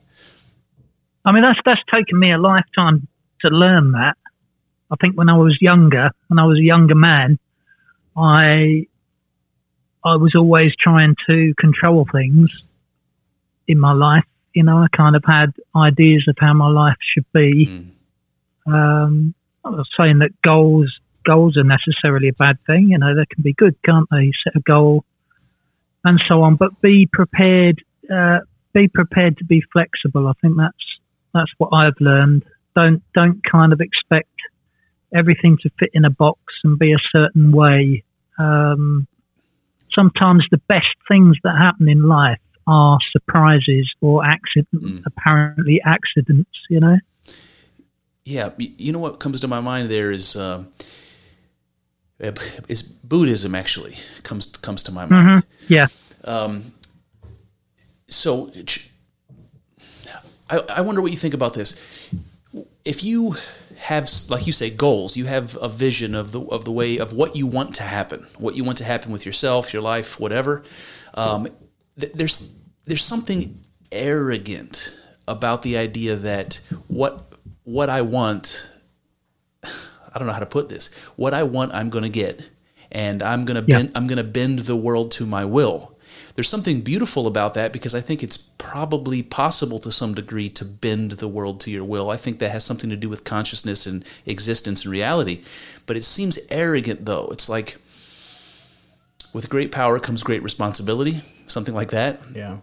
I 1.25 1.33
mean, 1.33 1.43
that's 1.43 1.59
that's 1.65 1.81
taken 1.93 2.19
me 2.19 2.33
a 2.33 2.39
lifetime 2.39 3.09
to 3.41 3.49
learn 3.49 3.93
that. 3.93 4.17
I 4.91 4.97
think 5.01 5.17
when 5.17 5.29
I 5.29 5.37
was 5.37 5.57
younger, 5.61 6.11
when 6.29 6.39
I 6.39 6.45
was 6.45 6.59
a 6.59 6.63
younger 6.63 6.95
man, 6.95 7.39
I 8.17 8.87
I 10.05 10.17
was 10.17 10.35
always 10.35 10.73
trying 10.79 11.15
to 11.29 11.55
control 11.59 12.07
things 12.11 12.63
in 13.67 13.79
my 13.79 13.93
life. 13.93 14.25
You 14.55 14.63
know, 14.65 14.79
I 14.79 14.87
kind 14.97 15.15
of 15.15 15.23
had 15.27 15.53
ideas 15.77 16.25
of 16.29 16.37
how 16.39 16.55
my 16.55 16.69
life 16.69 16.97
should 17.15 17.27
be. 17.33 17.67
Um, 18.67 19.35
I'm 19.65 19.77
not 19.77 19.87
saying 19.99 20.19
that 20.19 20.31
goals 20.43 20.91
goals 21.27 21.57
are 21.59 21.65
necessarily 21.65 22.29
a 22.29 22.33
bad 22.33 22.57
thing. 22.67 22.89
You 22.89 22.99
know, 22.99 23.15
they 23.15 23.27
can 23.27 23.43
be 23.43 23.53
good, 23.53 23.77
can't 23.85 24.09
they? 24.11 24.33
Set 24.45 24.57
a 24.57 24.61
goal 24.61 25.05
and 26.05 26.21
so 26.27 26.43
on, 26.43 26.57
but 26.57 26.81
be 26.81 27.09
prepared. 27.13 27.83
Uh, 28.11 28.39
be 28.73 28.89
prepared 28.89 29.37
to 29.39 29.45
be 29.45 29.63
flexible. 29.73 30.27
I 30.27 30.33
think 30.41 30.57
that's 30.57 30.99
that's 31.35 31.53
what 31.59 31.71
I've 31.73 32.01
learned. 32.01 32.45
Don't 32.75 33.03
don't 33.15 33.43
kind 33.45 33.73
of 33.73 33.81
expect 33.81 34.29
everything 35.15 35.59
to 35.63 35.71
fit 35.79 35.91
in 35.93 36.05
a 36.05 36.11
box 36.11 36.41
and 36.65 36.79
be 36.79 36.93
a 36.93 36.99
certain 37.13 37.53
way. 37.53 38.05
Um, 38.39 39.07
sometimes 39.93 40.45
the 40.51 40.61
best 40.69 40.87
things 41.09 41.37
that 41.45 41.57
happen 41.57 41.89
in 41.89 42.03
life 42.03 42.41
are 42.67 42.99
surprises 43.13 43.91
or 44.01 44.25
accident, 44.25 45.05
apparently 45.07 45.81
accidents. 45.85 46.51
You 46.69 46.81
know. 46.81 46.99
Yeah, 48.25 48.51
you 48.59 48.93
know 48.93 48.99
what 48.99 49.21
comes 49.21 49.41
to 49.41 49.49
my 49.49 49.61
mind 49.61 49.91
there 49.91 50.11
is 50.11 50.37
uh, 50.37 50.65
uh, 52.23 52.33
is 52.69 52.83
Buddhism 52.83 53.55
actually 53.55 53.97
comes 54.23 54.47
comes 54.47 54.83
to 54.85 54.93
my 54.93 55.07
mind. 55.07 55.45
Yeah. 55.69 55.87
So, 58.11 58.51
I, 60.49 60.59
I 60.59 60.81
wonder 60.81 61.03
what 61.03 61.11
you 61.11 61.19
think 61.19 61.35
about 61.35 61.55
this. 61.55 61.81
If 62.85 63.05
you 63.05 63.37
have, 63.79 64.11
like 64.29 64.47
you 64.47 64.53
say, 64.53 64.71
goals, 64.71 65.17
you 65.17 65.27
have 65.27 65.57
a 65.61 65.69
vision 65.69 66.15
of 66.15 66.33
the 66.33 66.41
of 66.41 66.65
the 66.65 66.73
way 66.73 66.99
of 66.99 67.13
what 67.13 67.37
you 67.37 67.47
want 67.47 67.75
to 67.77 67.83
happen, 67.85 68.27
what 68.39 68.55
you 68.57 68.65
want 68.65 68.79
to 68.79 68.85
happen 68.85 69.13
with 69.13 69.25
yourself, 69.25 69.73
your 69.73 69.83
life, 69.83 70.19
whatever. 70.21 70.63
Um, 71.15 71.49
th- 71.99 72.13
there's 72.13 72.51
there's 72.85 73.05
something 73.05 73.61
arrogant 73.93 74.95
about 75.27 75.63
the 75.63 75.77
idea 75.79 76.17
that 76.17 76.61
what 76.89 77.33
what 77.65 77.89
I 77.89 78.03
want 78.03 78.71
I 79.65 80.19
don't 80.19 80.27
know 80.27 80.33
how 80.33 80.41
to 80.41 80.47
put 80.47 80.69
this. 80.69 80.91
What 81.17 81.35
I 81.35 81.43
want, 81.43 81.73
I'm 81.75 81.91
going 81.91 82.03
to 82.05 82.09
get, 82.11 82.43
and 82.91 83.23
I'm 83.23 83.45
going 83.45 83.63
to 83.63 83.71
Yeah. 83.71 83.79
bend. 83.79 83.93
I'm 83.95 84.07
going 84.07 84.19
to 84.19 84.25
bend 84.25 84.61
the 84.61 84.77
world 84.77 85.11
to 85.13 85.27
my 85.27 85.45
will. 85.45 85.98
There's 86.39 86.49
something 86.49 86.83
beautiful 86.83 87.27
about 87.27 87.55
that 87.55 87.73
because 87.73 87.97
I 87.97 88.01
think 88.01 88.23
it's 88.23 88.37
probably 88.37 89.25
possible 89.25 89.81
to 89.81 89.91
some 89.91 90.15
degree 90.15 90.49
to 90.51 90.65
bend 90.65 91.11
the 91.11 91.27
world 91.27 91.61
to 91.63 91.71
your 91.73 91.83
will. 91.83 92.11
I 92.11 92.17
think 92.17 92.39
that 92.39 92.53
has 92.53 92.63
something 92.63 92.89
to 92.91 92.97
do 92.97 93.09
with 93.09 93.25
consciousness 93.25 93.87
and 93.87 94.05
existence 94.25 94.85
and 94.85 94.93
reality. 94.93 95.43
But 95.85 95.97
it 95.97 96.05
seems 96.05 96.39
arrogant, 96.49 97.07
though. 97.07 97.27
It's 97.33 97.49
like 97.49 97.79
with 99.33 99.51
great 99.51 99.73
power 99.73 99.99
comes 99.99 100.23
great 100.23 100.45
responsibility, 100.45 101.23
something 101.49 101.75
like 101.75 101.91
that. 101.91 102.21
Yeah. 102.33 102.59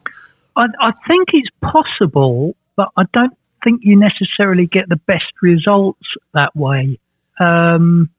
I, 0.56 0.68
I 0.80 0.94
think 1.06 1.28
it's 1.34 1.50
possible, 1.62 2.56
but 2.78 2.92
I 2.96 3.04
don't 3.12 3.38
think 3.66 3.82
you 3.84 4.00
necessarily 4.00 4.68
get 4.68 4.88
the 4.88 5.02
best 5.06 5.34
results 5.42 6.08
that 6.34 6.56
way. 6.56 6.98
Um, 7.42 8.10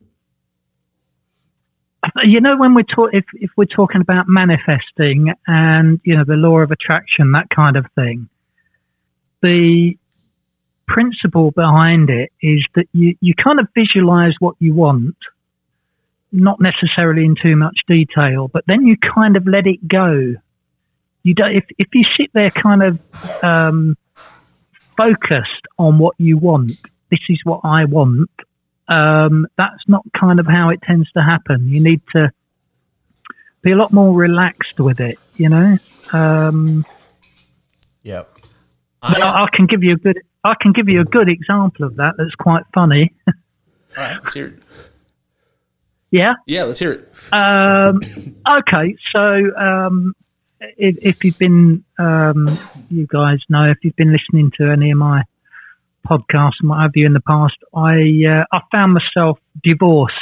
you 2.25 2.41
know, 2.41 2.57
when 2.57 2.75
we're 2.75 2.83
talk, 2.83 3.11
if 3.13 3.25
if 3.35 3.51
we're 3.57 3.65
talking 3.65 4.01
about 4.01 4.27
manifesting 4.29 5.33
and 5.47 6.01
you 6.05 6.17
know 6.17 6.25
the 6.25 6.35
law 6.35 6.59
of 6.59 6.71
attraction, 6.71 7.33
that 7.33 7.49
kind 7.55 7.77
of 7.77 7.87
thing, 7.95 8.29
the 9.43 9.97
principle 10.87 11.51
behind 11.51 12.11
it 12.11 12.33
is 12.41 12.65
that 12.75 12.87
you 12.93 13.17
you 13.21 13.35
kind 13.35 13.61
of 13.61 13.69
visualize 13.75 14.35
what 14.39 14.57
you 14.59 14.75
want, 14.75 15.17
not 16.33 16.61
necessarily 16.61 17.25
in 17.25 17.37
too 17.41 17.57
much 17.57 17.79
detail, 17.89 18.49
but 18.49 18.65
then 18.67 18.87
you 18.87 18.97
kind 18.97 19.37
of 19.37 19.47
let 19.47 19.67
it 19.67 19.87
go. 19.87 20.35
You 21.23 21.35
don't 21.35 21.57
if, 21.57 21.65
if 21.79 21.89
you 21.93 22.05
sit 22.17 22.31
there 22.35 22.51
kind 22.51 22.83
of 22.83 23.45
um, 23.45 23.97
focused 24.97 25.67
on 25.79 25.99
what 25.99 26.15
you 26.19 26.39
want 26.39 26.73
this 27.11 27.21
is 27.29 27.39
what 27.45 27.61
i 27.65 27.85
want 27.85 28.31
um, 28.89 29.47
that's 29.59 29.83
not 29.89 30.03
kind 30.19 30.39
of 30.41 30.47
how 30.47 30.71
it 30.71 30.81
tends 30.83 31.11
to 31.13 31.23
happen 31.23 31.69
you 31.69 31.81
need 31.83 32.01
to 32.15 32.31
be 33.63 33.73
a 33.73 33.77
lot 33.77 33.93
more 33.93 34.15
relaxed 34.15 34.79
with 34.79 35.01
it 35.01 35.19
you 35.37 35.49
know 35.49 35.77
um, 36.13 36.85
Yep. 38.03 38.39
I, 39.03 39.21
I, 39.21 39.45
I 39.45 39.49
can 39.53 39.67
give 39.67 39.83
you 39.83 39.95
a 39.95 39.97
good 39.97 40.19
i 40.45 40.55
can 40.61 40.73
give 40.73 40.89
you 40.89 41.01
a 41.01 41.05
good 41.05 41.29
example 41.29 41.85
of 41.87 41.97
that 41.97 42.15
that's 42.17 42.35
quite 42.37 42.63
funny 42.75 43.13
All 43.29 43.35
right, 43.97 44.19
let's 44.23 44.35
hear 44.35 44.47
it. 44.49 44.63
yeah 46.11 46.35
Yeah, 46.47 46.65
let's 46.65 46.79
hear 46.79 46.93
it. 46.93 47.13
Um, 47.33 48.01
okay, 48.49 48.97
so 49.11 49.57
um, 49.57 50.15
if, 50.61 50.97
if 51.03 51.25
you've 51.25 51.39
been, 51.39 51.85
um, 51.99 52.47
you 52.89 53.07
guys 53.07 53.39
know, 53.49 53.71
if 53.71 53.79
you've 53.83 53.97
been 53.97 54.13
listening 54.13 54.53
to 54.59 54.71
any 54.71 54.91
of 54.93 54.99
my 54.99 55.23
podcast 56.07 56.53
and 56.61 56.71
what 56.71 56.81
have 56.81 56.93
you 56.95 57.07
in 57.07 57.13
the 57.13 57.21
past, 57.21 57.57
I 57.75 57.95
uh, 58.29 58.45
I 58.53 58.61
found 58.73 58.95
myself 58.95 59.39
divorced, 59.63 60.15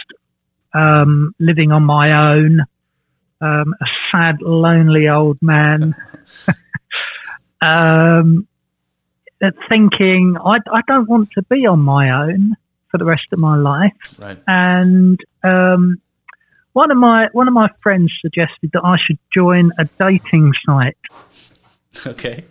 um, 0.72 1.34
living 1.38 1.72
on 1.72 1.82
my 1.84 2.32
own, 2.32 2.60
um, 3.40 3.74
a 3.80 3.86
sad, 4.10 4.36
lonely 4.40 5.08
old 5.08 5.38
man, 5.42 5.94
um, 7.62 8.46
uh, 9.42 9.50
thinking 9.68 10.36
I, 10.42 10.58
I 10.72 10.80
don't 10.86 11.08
want 11.08 11.30
to 11.32 11.42
be 11.42 11.66
on 11.66 11.80
my 11.80 12.10
own 12.24 12.54
for 12.90 12.98
the 12.98 13.04
rest 13.04 13.24
of 13.32 13.38
my 13.38 13.56
life, 13.56 13.92
Right. 14.18 14.38
and 14.46 15.18
um, 15.42 16.00
one 16.72 16.90
of 16.90 16.96
my 16.96 17.28
one 17.32 17.48
of 17.48 17.54
my 17.54 17.68
friends 17.82 18.12
suggested 18.20 18.70
that 18.72 18.82
I 18.84 18.96
should 19.04 19.18
join 19.34 19.70
a 19.78 19.88
dating 19.98 20.52
site. 20.66 20.96
Okay. 22.04 22.44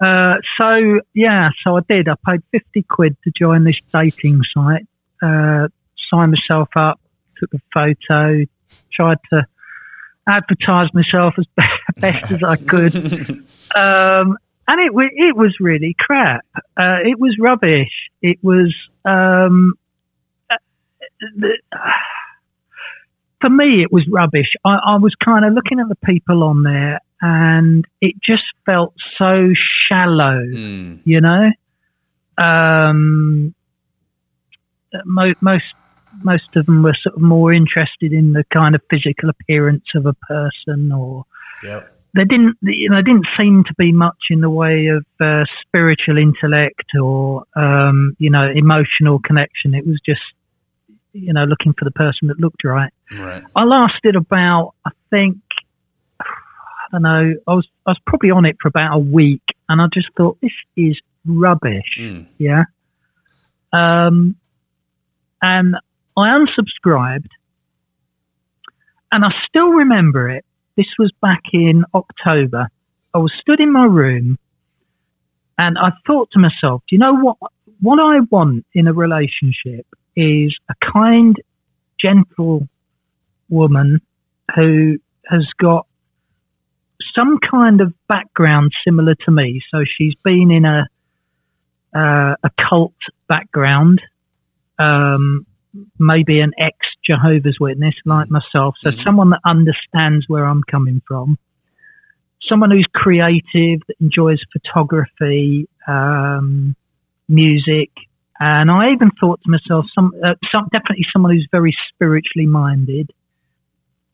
Uh, 0.00 0.34
so 0.56 1.00
yeah, 1.14 1.50
so 1.64 1.76
I 1.76 1.80
did. 1.88 2.08
I 2.08 2.14
paid 2.26 2.42
fifty 2.52 2.82
quid 2.82 3.16
to 3.24 3.32
join 3.36 3.64
this 3.64 3.80
dating 3.92 4.42
site. 4.54 4.86
Uh, 5.22 5.68
signed 6.10 6.32
myself 6.32 6.68
up, 6.76 7.00
took 7.38 7.52
a 7.54 7.58
photo, 7.74 8.44
tried 8.92 9.18
to 9.30 9.46
advertise 10.28 10.88
myself 10.94 11.34
as 11.38 11.46
be- 11.56 11.62
best 12.00 12.30
as 12.30 12.42
I 12.44 12.56
could, 12.56 12.94
um, 13.76 14.38
and 14.68 14.80
it 14.80 14.94
wa- 14.94 15.10
it 15.10 15.36
was 15.36 15.56
really 15.58 15.96
crap. 15.98 16.44
Uh, 16.76 16.98
it 17.04 17.18
was 17.18 17.36
rubbish. 17.40 17.90
It 18.22 18.38
was 18.42 18.74
um, 19.04 19.74
uh, 20.50 20.56
the, 21.36 21.58
for 23.40 23.50
me, 23.50 23.82
it 23.82 23.92
was 23.92 24.06
rubbish. 24.08 24.52
I, 24.64 24.78
I 24.86 24.96
was 24.96 25.14
kind 25.16 25.44
of 25.44 25.54
looking 25.54 25.80
at 25.80 25.88
the 25.88 25.96
people 25.96 26.42
on 26.42 26.62
there, 26.62 27.00
and 27.20 27.84
it 28.00 28.14
just 28.24 28.44
felt 28.66 28.94
so 29.18 29.52
shallow 29.88 30.40
Mm. 30.46 31.00
you 31.04 31.20
know. 31.20 31.50
Um, 32.38 33.54
mo- 35.04 35.34
most 35.40 35.64
most 36.22 36.56
of 36.56 36.66
them 36.66 36.82
were 36.82 36.96
sort 37.02 37.16
of 37.16 37.22
more 37.22 37.52
interested 37.52 38.12
in 38.12 38.32
the 38.32 38.44
kind 38.52 38.74
of 38.74 38.80
physical 38.90 39.28
appearance 39.28 39.84
of 39.94 40.06
a 40.06 40.14
person, 40.14 40.90
or 40.92 41.24
Yep. 41.62 41.94
they 42.14 42.24
didn't 42.24 42.56
you 42.62 42.88
know 42.90 43.02
didn't 43.02 43.26
seem 43.36 43.64
to 43.64 43.74
be 43.76 43.92
much 43.92 44.16
in 44.30 44.40
the 44.40 44.50
way 44.50 44.86
of 44.86 45.04
uh, 45.20 45.44
spiritual 45.66 46.16
intellect 46.18 46.96
or 47.00 47.44
um, 47.56 48.16
you 48.18 48.30
know 48.30 48.50
emotional 48.54 49.18
connection. 49.18 49.74
It 49.74 49.86
was 49.86 50.00
just 50.04 50.22
you 51.12 51.32
know 51.32 51.44
looking 51.44 51.74
for 51.78 51.84
the 51.84 51.90
person 51.90 52.28
that 52.28 52.38
looked 52.38 52.64
right. 52.64 52.92
Right. 53.10 53.42
I 53.56 53.64
lasted 53.64 54.16
about, 54.16 54.74
I 54.84 54.90
think, 55.10 55.38
don't 56.92 57.02
know, 57.02 57.34
I 57.46 57.54
was 57.54 57.66
I 57.86 57.90
was 57.90 57.98
probably 58.06 58.30
on 58.30 58.44
it 58.44 58.56
for 58.60 58.68
about 58.68 58.94
a 58.94 58.98
week, 58.98 59.42
and 59.68 59.80
I 59.80 59.86
just 59.92 60.08
thought 60.16 60.38
this 60.40 60.52
is 60.76 60.98
rubbish. 61.26 61.98
Mm. 62.00 62.26
Yeah. 62.38 62.64
Um, 63.72 64.36
and 65.42 65.76
I 66.16 66.38
unsubscribed, 66.38 67.28
and 69.12 69.24
I 69.24 69.28
still 69.48 69.68
remember 69.68 70.30
it. 70.30 70.44
This 70.76 70.86
was 70.98 71.12
back 71.20 71.42
in 71.52 71.84
October. 71.94 72.68
I 73.14 73.18
was 73.18 73.32
stood 73.40 73.60
in 73.60 73.72
my 73.72 73.84
room, 73.84 74.38
and 75.56 75.76
I 75.78 75.90
thought 76.06 76.30
to 76.32 76.38
myself, 76.38 76.82
do 76.88 76.96
you 76.96 76.98
know 76.98 77.16
what? 77.16 77.36
What 77.80 78.00
I 78.00 78.20
want 78.30 78.66
in 78.74 78.88
a 78.88 78.92
relationship 78.92 79.86
is 80.16 80.56
a 80.68 80.74
kind, 80.92 81.36
gentle 82.00 82.68
woman 83.48 84.00
who 84.54 84.98
has 85.30 85.46
got 85.60 85.86
some 87.14 87.38
kind 87.38 87.80
of 87.80 87.92
background 88.08 88.72
similar 88.84 89.14
to 89.26 89.30
me. 89.30 89.62
So 89.70 89.84
she's 89.84 90.14
been 90.24 90.50
in 90.50 90.64
a 90.64 90.86
uh, 91.94 92.34
a 92.42 92.50
cult 92.68 92.92
background, 93.28 94.02
um, 94.78 95.46
maybe 95.98 96.40
an 96.40 96.52
ex 96.58 96.76
Jehovah's 97.04 97.56
Witness 97.58 97.94
like 98.04 98.28
myself. 98.30 98.74
So 98.82 98.90
someone 99.04 99.30
that 99.30 99.40
understands 99.44 100.26
where 100.28 100.44
I'm 100.44 100.62
coming 100.62 101.00
from. 101.08 101.38
Someone 102.48 102.70
who's 102.70 102.86
creative, 102.94 103.80
that 103.88 103.96
enjoys 104.00 104.38
photography, 104.52 105.68
um, 105.86 106.76
music, 107.28 107.90
and 108.40 108.70
I 108.70 108.92
even 108.92 109.10
thought 109.18 109.40
to 109.42 109.50
myself, 109.50 109.86
some, 109.94 110.12
uh, 110.24 110.34
some 110.52 110.68
definitely 110.72 111.06
someone 111.12 111.32
who's 111.32 111.48
very 111.50 111.76
spiritually 111.92 112.46
minded 112.46 113.10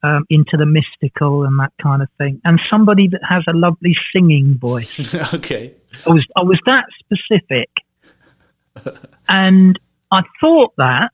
um, 0.05 0.27
into 0.29 0.57
the 0.59 0.67
mystical 0.67 1.45
and 1.45 1.59
that 1.59 1.73
kind 1.83 2.03
of 2.03 2.09
thing, 2.19 2.41
and 2.45 2.61
somebody 2.71 3.09
that 3.09 3.21
has 3.27 3.43
a 3.49 3.57
lovely 3.57 3.95
singing 4.13 4.59
voice. 4.59 5.15
okay. 5.35 5.75
I 6.07 6.11
was 6.11 6.27
I 6.37 6.43
was 6.43 6.61
that 6.67 6.85
specific, 7.01 7.71
and 9.29 9.79
I 10.13 10.21
thought 10.41 10.75
that, 10.77 11.09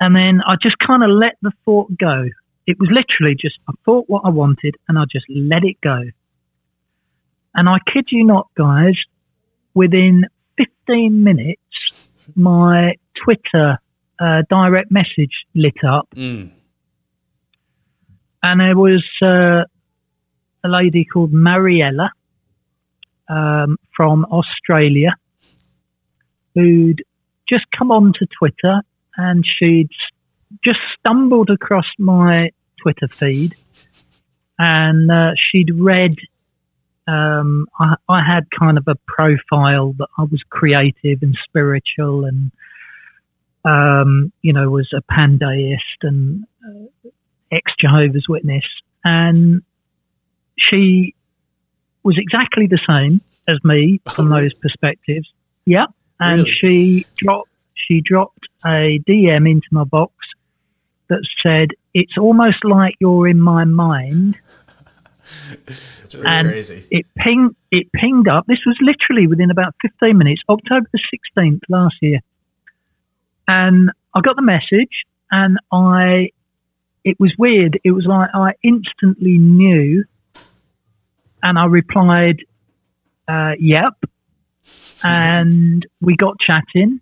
and 0.00 0.14
then 0.14 0.42
I 0.46 0.56
just 0.62 0.76
kind 0.86 1.02
of 1.02 1.10
let 1.10 1.36
the 1.40 1.52
thought 1.64 1.96
go. 1.98 2.26
It 2.66 2.78
was 2.78 2.90
literally 2.90 3.36
just 3.40 3.56
I 3.68 3.72
thought 3.86 4.04
what 4.08 4.22
I 4.26 4.28
wanted, 4.28 4.76
and 4.86 4.98
I 4.98 5.04
just 5.10 5.26
let 5.30 5.64
it 5.64 5.80
go. 5.80 6.02
And 7.54 7.68
I 7.68 7.78
kid 7.90 8.08
you 8.10 8.24
not, 8.24 8.48
guys, 8.56 8.96
within 9.74 10.24
15 10.58 11.22
minutes, 11.22 11.60
my 12.34 12.96
Twitter 13.24 13.78
uh, 14.20 14.42
direct 14.50 14.90
message 14.90 15.32
lit 15.54 15.84
up, 15.88 16.08
Mm. 16.16 16.50
And 18.44 18.60
there 18.60 18.76
was 18.76 19.02
uh, 19.22 19.64
a 20.62 20.68
lady 20.68 21.06
called 21.06 21.32
Mariella 21.32 22.10
um, 23.26 23.78
from 23.96 24.26
Australia 24.26 25.14
who'd 26.54 27.02
just 27.48 27.64
come 27.76 27.90
onto 27.90 28.26
Twitter 28.38 28.82
and 29.16 29.46
she'd 29.46 29.88
just 30.62 30.78
stumbled 30.98 31.48
across 31.48 31.86
my 31.98 32.50
Twitter 32.82 33.08
feed 33.08 33.54
and 34.58 35.10
uh, 35.10 35.30
she'd 35.50 35.80
read. 35.80 36.16
Um, 37.08 37.66
I, 37.80 37.94
I 38.10 38.20
had 38.22 38.44
kind 38.50 38.76
of 38.76 38.84
a 38.88 38.96
profile 39.06 39.94
that 39.98 40.08
I 40.18 40.22
was 40.22 40.42
creative 40.50 41.22
and 41.22 41.34
spiritual 41.48 42.26
and, 42.26 42.52
um, 43.64 44.32
you 44.42 44.52
know, 44.52 44.68
was 44.68 44.92
a 44.94 45.00
pandeist 45.10 46.02
and 46.02 46.44
uh, 46.62 47.08
ex 47.52 47.72
Jehovah's 47.80 48.26
Witness. 48.28 48.64
And 49.04 49.62
she 50.58 51.14
was 52.02 52.16
exactly 52.18 52.66
the 52.66 52.80
same 52.88 53.20
as 53.48 53.58
me 53.64 54.00
from 54.14 54.28
those 54.36 54.52
perspectives. 54.54 55.30
Yeah, 55.66 55.86
and 56.20 56.40
Really? 56.44 56.50
she 56.52 57.06
dropped 57.16 57.50
she 57.74 58.00
dropped 58.00 58.46
a 58.64 58.98
DM 59.06 59.50
into 59.50 59.66
my 59.72 59.84
box 59.84 60.12
that 61.08 61.22
said, 61.42 61.68
"It's 61.92 62.16
almost 62.18 62.64
like 62.64 62.94
you're 63.00 63.28
in 63.28 63.40
my 63.40 63.64
mind." 63.64 64.36
Pretty 65.66 66.26
And 66.26 66.48
crazy. 66.48 66.86
it 66.90 67.06
pinged 67.16 67.56
it 67.70 67.90
pinged 67.92 68.28
up. 68.28 68.44
This 68.46 68.60
was 68.66 68.76
literally 68.80 69.26
within 69.26 69.50
about 69.50 69.74
15 69.82 70.16
minutes, 70.16 70.42
October 70.48 70.86
the 70.92 71.00
16th 71.38 71.60
last 71.68 71.96
year. 72.02 72.20
And 73.48 73.90
I 74.14 74.20
got 74.20 74.36
the 74.36 74.42
message 74.42 75.04
and 75.30 75.58
I 75.72 76.30
it 77.04 77.18
was 77.20 77.32
weird. 77.38 77.78
It 77.84 77.92
was 77.92 78.06
like 78.06 78.30
I 78.34 78.52
instantly 78.62 79.38
knew 79.38 80.04
and 81.42 81.58
I 81.58 81.66
replied 81.66 82.44
uh, 83.28 83.52
yep. 83.58 83.94
And 85.02 85.86
we 86.00 86.16
got 86.16 86.36
chatting 86.40 87.00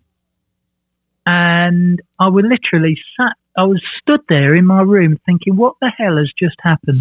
and 1.25 2.01
I 2.19 2.27
was 2.27 2.43
literally 2.43 2.97
sat 3.17 3.37
I 3.55 3.63
was 3.63 3.81
stood 4.01 4.21
there 4.29 4.55
in 4.55 4.65
my 4.65 4.81
room 4.81 5.19
thinking 5.25 5.55
what 5.55 5.75
the 5.79 5.91
hell 5.95 6.17
has 6.17 6.31
just 6.37 6.55
happened? 6.59 6.99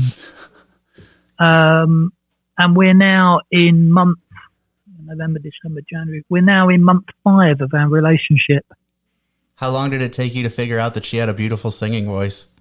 Um, 1.38 2.12
and 2.58 2.76
we're 2.76 2.94
now 2.94 3.40
in 3.50 3.90
month 3.90 4.18
November, 5.04 5.40
December, 5.40 5.80
January. 5.90 6.24
We're 6.28 6.42
now 6.42 6.68
in 6.68 6.84
month 6.84 7.06
five 7.24 7.60
of 7.60 7.72
our 7.74 7.88
relationship. 7.88 8.64
How 9.56 9.70
long 9.70 9.90
did 9.90 10.02
it 10.02 10.12
take 10.12 10.34
you 10.34 10.42
to 10.42 10.50
figure 10.50 10.78
out 10.78 10.94
that 10.94 11.04
she 11.04 11.16
had 11.16 11.28
a 11.28 11.34
beautiful 11.34 11.70
singing 11.70 12.06
voice? 12.06 12.51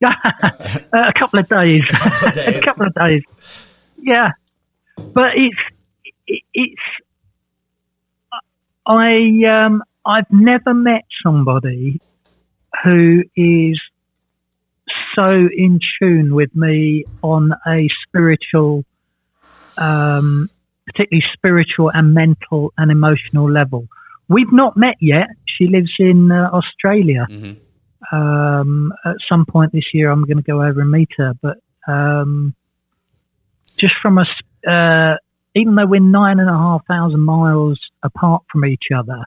a 0.92 1.12
couple 1.18 1.38
of 1.38 1.48
days. 1.48 1.82
of 1.92 2.34
days. 2.34 2.56
a 2.56 2.60
couple 2.60 2.86
of 2.86 2.94
days. 2.94 3.22
Yeah, 3.98 4.32
but 4.96 5.30
it's 5.36 5.58
it, 6.26 6.42
it's 6.52 6.82
I 8.86 9.64
um 9.64 9.82
I've 10.04 10.30
never 10.30 10.74
met 10.74 11.04
somebody 11.22 12.00
who 12.82 13.22
is 13.36 13.80
so 15.14 15.26
in 15.26 15.80
tune 15.98 16.34
with 16.34 16.54
me 16.54 17.04
on 17.22 17.52
a 17.66 17.88
spiritual, 18.06 18.84
um, 19.78 20.50
particularly 20.86 21.24
spiritual 21.32 21.90
and 21.94 22.12
mental 22.12 22.72
and 22.76 22.90
emotional 22.90 23.50
level. 23.50 23.86
We've 24.28 24.52
not 24.52 24.76
met 24.76 24.96
yet. 25.00 25.28
She 25.46 25.66
lives 25.68 25.92
in 25.98 26.30
uh, 26.30 26.50
Australia. 26.52 27.26
Mhm. 27.30 27.56
Um, 28.12 28.92
at 29.04 29.16
some 29.28 29.46
point 29.46 29.72
this 29.72 29.92
year, 29.92 30.10
I'm 30.10 30.24
going 30.24 30.36
to 30.36 30.42
go 30.42 30.62
over 30.62 30.80
and 30.80 30.90
meet 30.90 31.10
her. 31.16 31.32
But 31.40 31.58
um, 31.86 32.54
just 33.76 33.94
from 34.02 34.18
us, 34.18 34.28
uh, 34.66 35.14
even 35.54 35.74
though 35.74 35.86
we're 35.86 36.00
nine 36.00 36.40
and 36.40 36.48
a 36.48 36.52
half 36.52 36.86
thousand 36.86 37.20
miles 37.20 37.78
apart 38.02 38.42
from 38.50 38.64
each 38.64 38.84
other, 38.94 39.24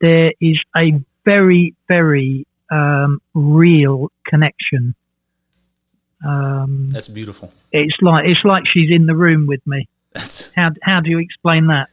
there 0.00 0.32
is 0.40 0.58
a 0.76 1.00
very, 1.24 1.74
very 1.88 2.46
um, 2.70 3.20
real 3.34 4.10
connection. 4.26 4.94
Um, 6.24 6.88
That's 6.88 7.08
beautiful. 7.08 7.52
it's 7.72 7.96
like 8.00 8.24
it's 8.26 8.44
like 8.44 8.64
she's 8.72 8.90
in 8.90 9.06
the 9.06 9.14
room 9.14 9.46
with 9.46 9.60
me. 9.66 9.88
That's 10.12 10.54
How 10.54 10.70
how 10.82 11.00
do 11.00 11.10
you 11.10 11.18
explain 11.18 11.66
that? 11.66 11.90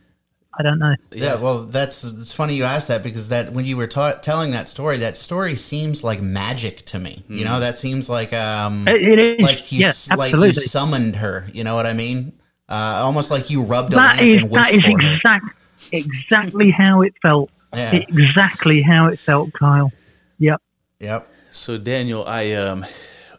I 0.59 0.63
don't 0.63 0.79
know. 0.79 0.95
Yeah, 1.11 1.35
well, 1.35 1.59
that's 1.63 2.03
it's 2.03 2.33
funny 2.33 2.55
you 2.55 2.65
asked 2.65 2.89
that 2.89 3.03
because 3.03 3.29
that 3.29 3.53
when 3.53 3.65
you 3.65 3.77
were 3.77 3.87
ta- 3.87 4.15
telling 4.15 4.51
that 4.51 4.67
story, 4.67 4.97
that 4.97 5.17
story 5.17 5.55
seems 5.55 6.03
like 6.03 6.21
magic 6.21 6.85
to 6.87 6.99
me. 6.99 7.23
You 7.29 7.45
know, 7.45 7.59
that 7.61 7.77
seems 7.77 8.09
like 8.09 8.33
um 8.33 8.87
It, 8.87 9.01
it 9.01 9.19
is. 9.39 9.39
like 9.41 9.71
you 9.71 9.79
yeah, 9.79 9.93
like 10.09 10.33
absolutely. 10.33 10.47
you 10.47 10.53
summoned 10.53 11.15
her. 11.17 11.47
You 11.53 11.63
know 11.63 11.75
what 11.75 11.85
I 11.85 11.93
mean? 11.93 12.33
Uh, 12.67 13.01
almost 13.03 13.31
like 13.31 13.49
you 13.49 13.63
rubbed 13.63 13.93
a 13.93 13.95
that 13.95 14.17
lamp 14.17 14.21
is 14.21 14.41
and 14.43 14.51
wished 14.51 14.71
that 14.71 14.73
is 14.73 14.83
for 14.83 15.01
her. 15.01 15.39
exactly 15.91 16.69
how 16.69 17.01
it 17.01 17.13
felt. 17.21 17.49
Yeah. 17.73 17.95
Exactly 17.95 18.81
how 18.81 19.07
it 19.07 19.19
felt, 19.19 19.53
Kyle. 19.53 19.91
Yep. 20.39 20.61
Yep. 20.99 21.27
So 21.51 21.77
Daniel, 21.77 22.25
I 22.25 22.53
um, 22.53 22.85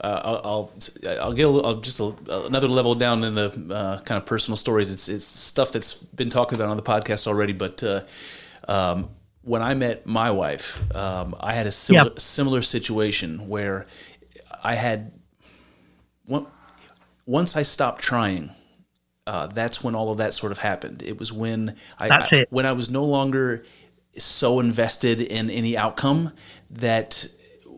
uh, 0.02 0.20
I'll 0.24 0.40
I'll 0.44 0.72
I'll 1.20 1.32
get 1.32 1.46
a 1.46 1.48
little, 1.48 1.66
I'll 1.66 1.80
just 1.80 2.00
a, 2.00 2.14
another 2.46 2.68
level 2.68 2.94
down 2.94 3.24
in 3.24 3.34
the 3.34 3.74
uh, 3.74 4.00
kind 4.00 4.20
of 4.20 4.26
personal 4.26 4.56
stories. 4.56 4.92
It's 4.92 5.08
it's 5.08 5.24
stuff 5.24 5.72
that's 5.72 5.94
been 5.94 6.30
talked 6.30 6.52
about 6.52 6.68
on 6.68 6.76
the 6.76 6.82
podcast 6.82 7.26
already, 7.26 7.52
but 7.52 7.82
uh, 7.82 8.02
um, 8.68 9.10
when 9.42 9.62
I 9.62 9.74
met 9.74 10.06
my 10.06 10.30
wife, 10.30 10.82
um, 10.94 11.34
I 11.40 11.54
had 11.54 11.66
a 11.66 11.70
similar 11.72 12.10
Yep. 12.10 12.20
similar 12.20 12.62
situation 12.62 13.48
where 13.48 13.86
I 14.62 14.74
had 14.74 15.12
one, 16.26 16.46
once 17.26 17.56
I 17.56 17.62
stopped 17.62 18.02
trying. 18.02 18.50
Uh, 19.24 19.46
that's 19.46 19.84
when 19.84 19.94
all 19.94 20.10
of 20.10 20.18
that 20.18 20.34
sort 20.34 20.50
of 20.50 20.58
happened. 20.58 21.00
It 21.00 21.16
was 21.16 21.32
when 21.32 21.76
I, 21.96 22.08
I- 22.08 22.28
when 22.50 22.66
I 22.66 22.72
was 22.72 22.90
no 22.90 23.04
longer 23.04 23.64
so 24.18 24.58
invested 24.58 25.20
in 25.20 25.48
any 25.48 25.76
outcome 25.76 26.32
that 26.70 27.24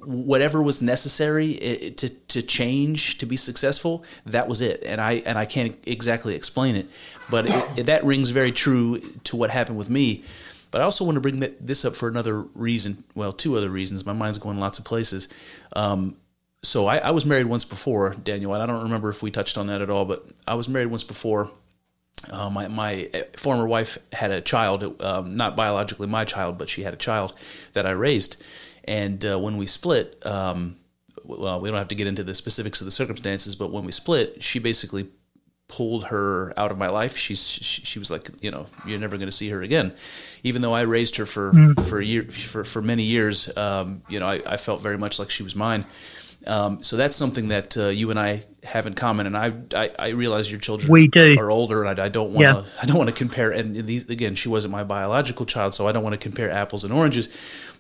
whatever 0.07 0.63
was 0.63 0.83
necessary 0.83 1.55
to 1.97 2.09
to 2.09 2.43
change 2.43 3.19
to 3.19 3.27
be 3.27 3.37
successful 3.37 4.05
that 4.27 4.49
was 4.49 4.61
it. 4.61 4.83
And 4.85 5.01
i 5.01 5.15
and 5.27 5.39
i 5.39 5.45
can't 5.45 5.77
exactly 5.87 6.35
explain 6.35 6.77
it 6.77 6.87
but 7.31 7.47
it, 7.49 7.87
that 7.87 8.05
rings 8.05 8.31
very 8.31 8.53
true 8.53 8.99
to 8.99 9.37
what 9.37 9.51
happened 9.51 9.79
with 9.79 9.91
me. 9.91 10.25
But 10.71 10.81
i 10.81 10.85
also 10.85 11.05
want 11.05 11.17
to 11.17 11.21
bring 11.21 11.41
that, 11.41 11.67
this 11.67 11.85
up 11.85 11.97
for 11.97 12.09
another 12.09 12.43
reason 12.55 13.05
well 13.15 13.33
two 13.33 13.57
other 13.57 13.71
reasons. 13.71 14.05
My 14.05 14.13
mind's 14.13 14.39
going 14.39 14.59
lots 14.59 14.79
of 14.79 14.85
places. 14.85 15.29
Um, 15.75 16.17
so 16.63 16.87
I, 16.87 16.97
I 16.97 17.11
was 17.11 17.27
married 17.27 17.47
once 17.47 17.65
before 17.67 18.15
daniel 18.23 18.55
and 18.55 18.63
i 18.63 18.67
don't 18.67 18.85
remember 18.85 19.11
if 19.11 19.23
we 19.23 19.31
touched 19.31 19.59
on 19.59 19.67
that 19.67 19.83
at 19.83 19.91
all 19.91 20.07
but 20.07 20.27
i 20.49 20.55
was 20.55 20.69
married 20.69 20.87
once 20.87 21.05
before. 21.05 21.51
Uh, 22.31 22.49
my 22.49 22.69
my 22.69 23.11
former 23.37 23.67
wife 23.67 23.99
had 24.13 24.31
a 24.31 24.41
child, 24.41 25.03
um, 25.03 25.37
not 25.37 25.57
biologically 25.57 26.07
my 26.07 26.25
child, 26.25 26.57
but 26.57 26.69
she 26.69 26.83
had 26.83 26.95
a 26.95 26.97
child 26.97 27.35
that 27.75 27.87
I 27.87 27.91
raised. 27.91 28.43
And 28.87 29.25
uh, 29.25 29.39
when 29.39 29.57
we 29.57 29.67
split, 29.67 30.25
um, 30.27 30.77
well, 31.25 31.61
we 31.61 31.69
don't 31.69 31.79
have 31.79 31.89
to 31.89 31.95
get 31.95 32.07
into 32.07 32.23
the 32.23 32.35
specifics 32.35 32.81
of 32.81 32.85
the 32.85 32.91
circumstances, 32.91 33.55
but 33.55 33.71
when 33.71 33.85
we 33.85 33.93
split, 33.93 34.43
she 34.43 34.59
basically 34.59 35.09
pulled 35.69 36.05
her 36.05 36.53
out 36.59 36.71
of 36.71 36.79
my 36.79 36.89
life. 36.89 37.17
She's 37.17 37.49
she, 37.49 37.83
she 37.83 37.99
was 37.99 38.11
like, 38.11 38.29
you 38.43 38.51
know, 38.51 38.67
you're 38.87 38.99
never 38.99 39.17
going 39.17 39.29
to 39.29 39.33
see 39.33 39.49
her 39.51 39.63
again. 39.63 39.95
Even 40.43 40.63
though 40.63 40.75
I 40.75 40.83
raised 40.83 41.17
her 41.17 41.27
for 41.27 41.53
for 41.85 41.99
a 41.99 42.05
year 42.05 42.25
for 42.25 42.65
for 42.65 42.83
many 42.83 43.05
years, 43.05 43.55
um, 43.57 44.03
you 44.09 44.21
know, 44.21 44.29
I, 44.29 44.43
I 44.47 44.57
felt 44.59 44.83
very 44.83 44.99
much 44.99 45.19
like 45.19 45.31
she 45.31 45.43
was 45.43 45.55
mine. 45.57 45.87
Um, 46.47 46.83
so 46.83 46.97
that's 46.97 47.17
something 47.17 47.49
that 47.49 47.77
uh, 47.77 47.87
you 47.89 48.11
and 48.11 48.19
I 48.19 48.45
have 48.63 48.87
in 48.87 48.95
common, 48.95 49.27
and 49.27 49.37
I 49.37 49.53
I, 49.75 49.91
I 49.99 50.09
realize 50.11 50.51
your 50.51 50.61
children 50.61 50.91
We 50.91 51.09
do. 51.09 51.37
are 51.39 51.51
older, 51.51 51.85
and 51.85 51.99
I, 51.99 52.05
I 52.05 52.09
don't 52.09 52.33
want 52.33 52.45
to 52.45 52.65
I 52.83 52.87
don't 52.87 52.97
want 52.99 53.11
to 53.11 53.17
compare. 53.17 53.51
And 53.51 53.77
these 53.77 54.09
again, 54.09 54.35
she 54.35 54.49
wasn't 54.49 54.73
my 54.73 54.85
biological 54.85 55.47
child, 55.47 55.75
so 55.75 55.87
I 55.87 55.93
don't 55.93 56.03
want 56.03 56.15
to 56.15 56.19
compare 56.19 56.51
apples 56.51 56.85
and 56.85 56.93
oranges. 56.93 57.29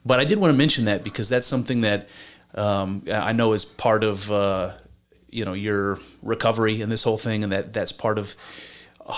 But 0.05 0.21
I 0.21 0.25
did 0.25 0.39
want 0.39 0.53
to 0.53 0.57
mention 0.57 0.85
that 0.87 1.05
because 1.05 1.29
that's 1.29 1.47
something 1.47 1.83
that 1.83 2.09
um, 2.55 3.05
I 3.11 3.33
know 3.33 3.53
is 3.53 3.65
part 3.65 4.05
of 4.05 4.31
uh, 4.31 4.73
you 5.29 5.45
know 5.45 5.55
your 5.55 5.99
recovery 6.23 6.83
and 6.83 6.91
this 6.91 7.03
whole 7.03 7.19
thing, 7.19 7.45
and 7.45 7.53
that 7.53 7.73
that's 7.73 7.93
part 7.93 8.19
of. 8.19 8.37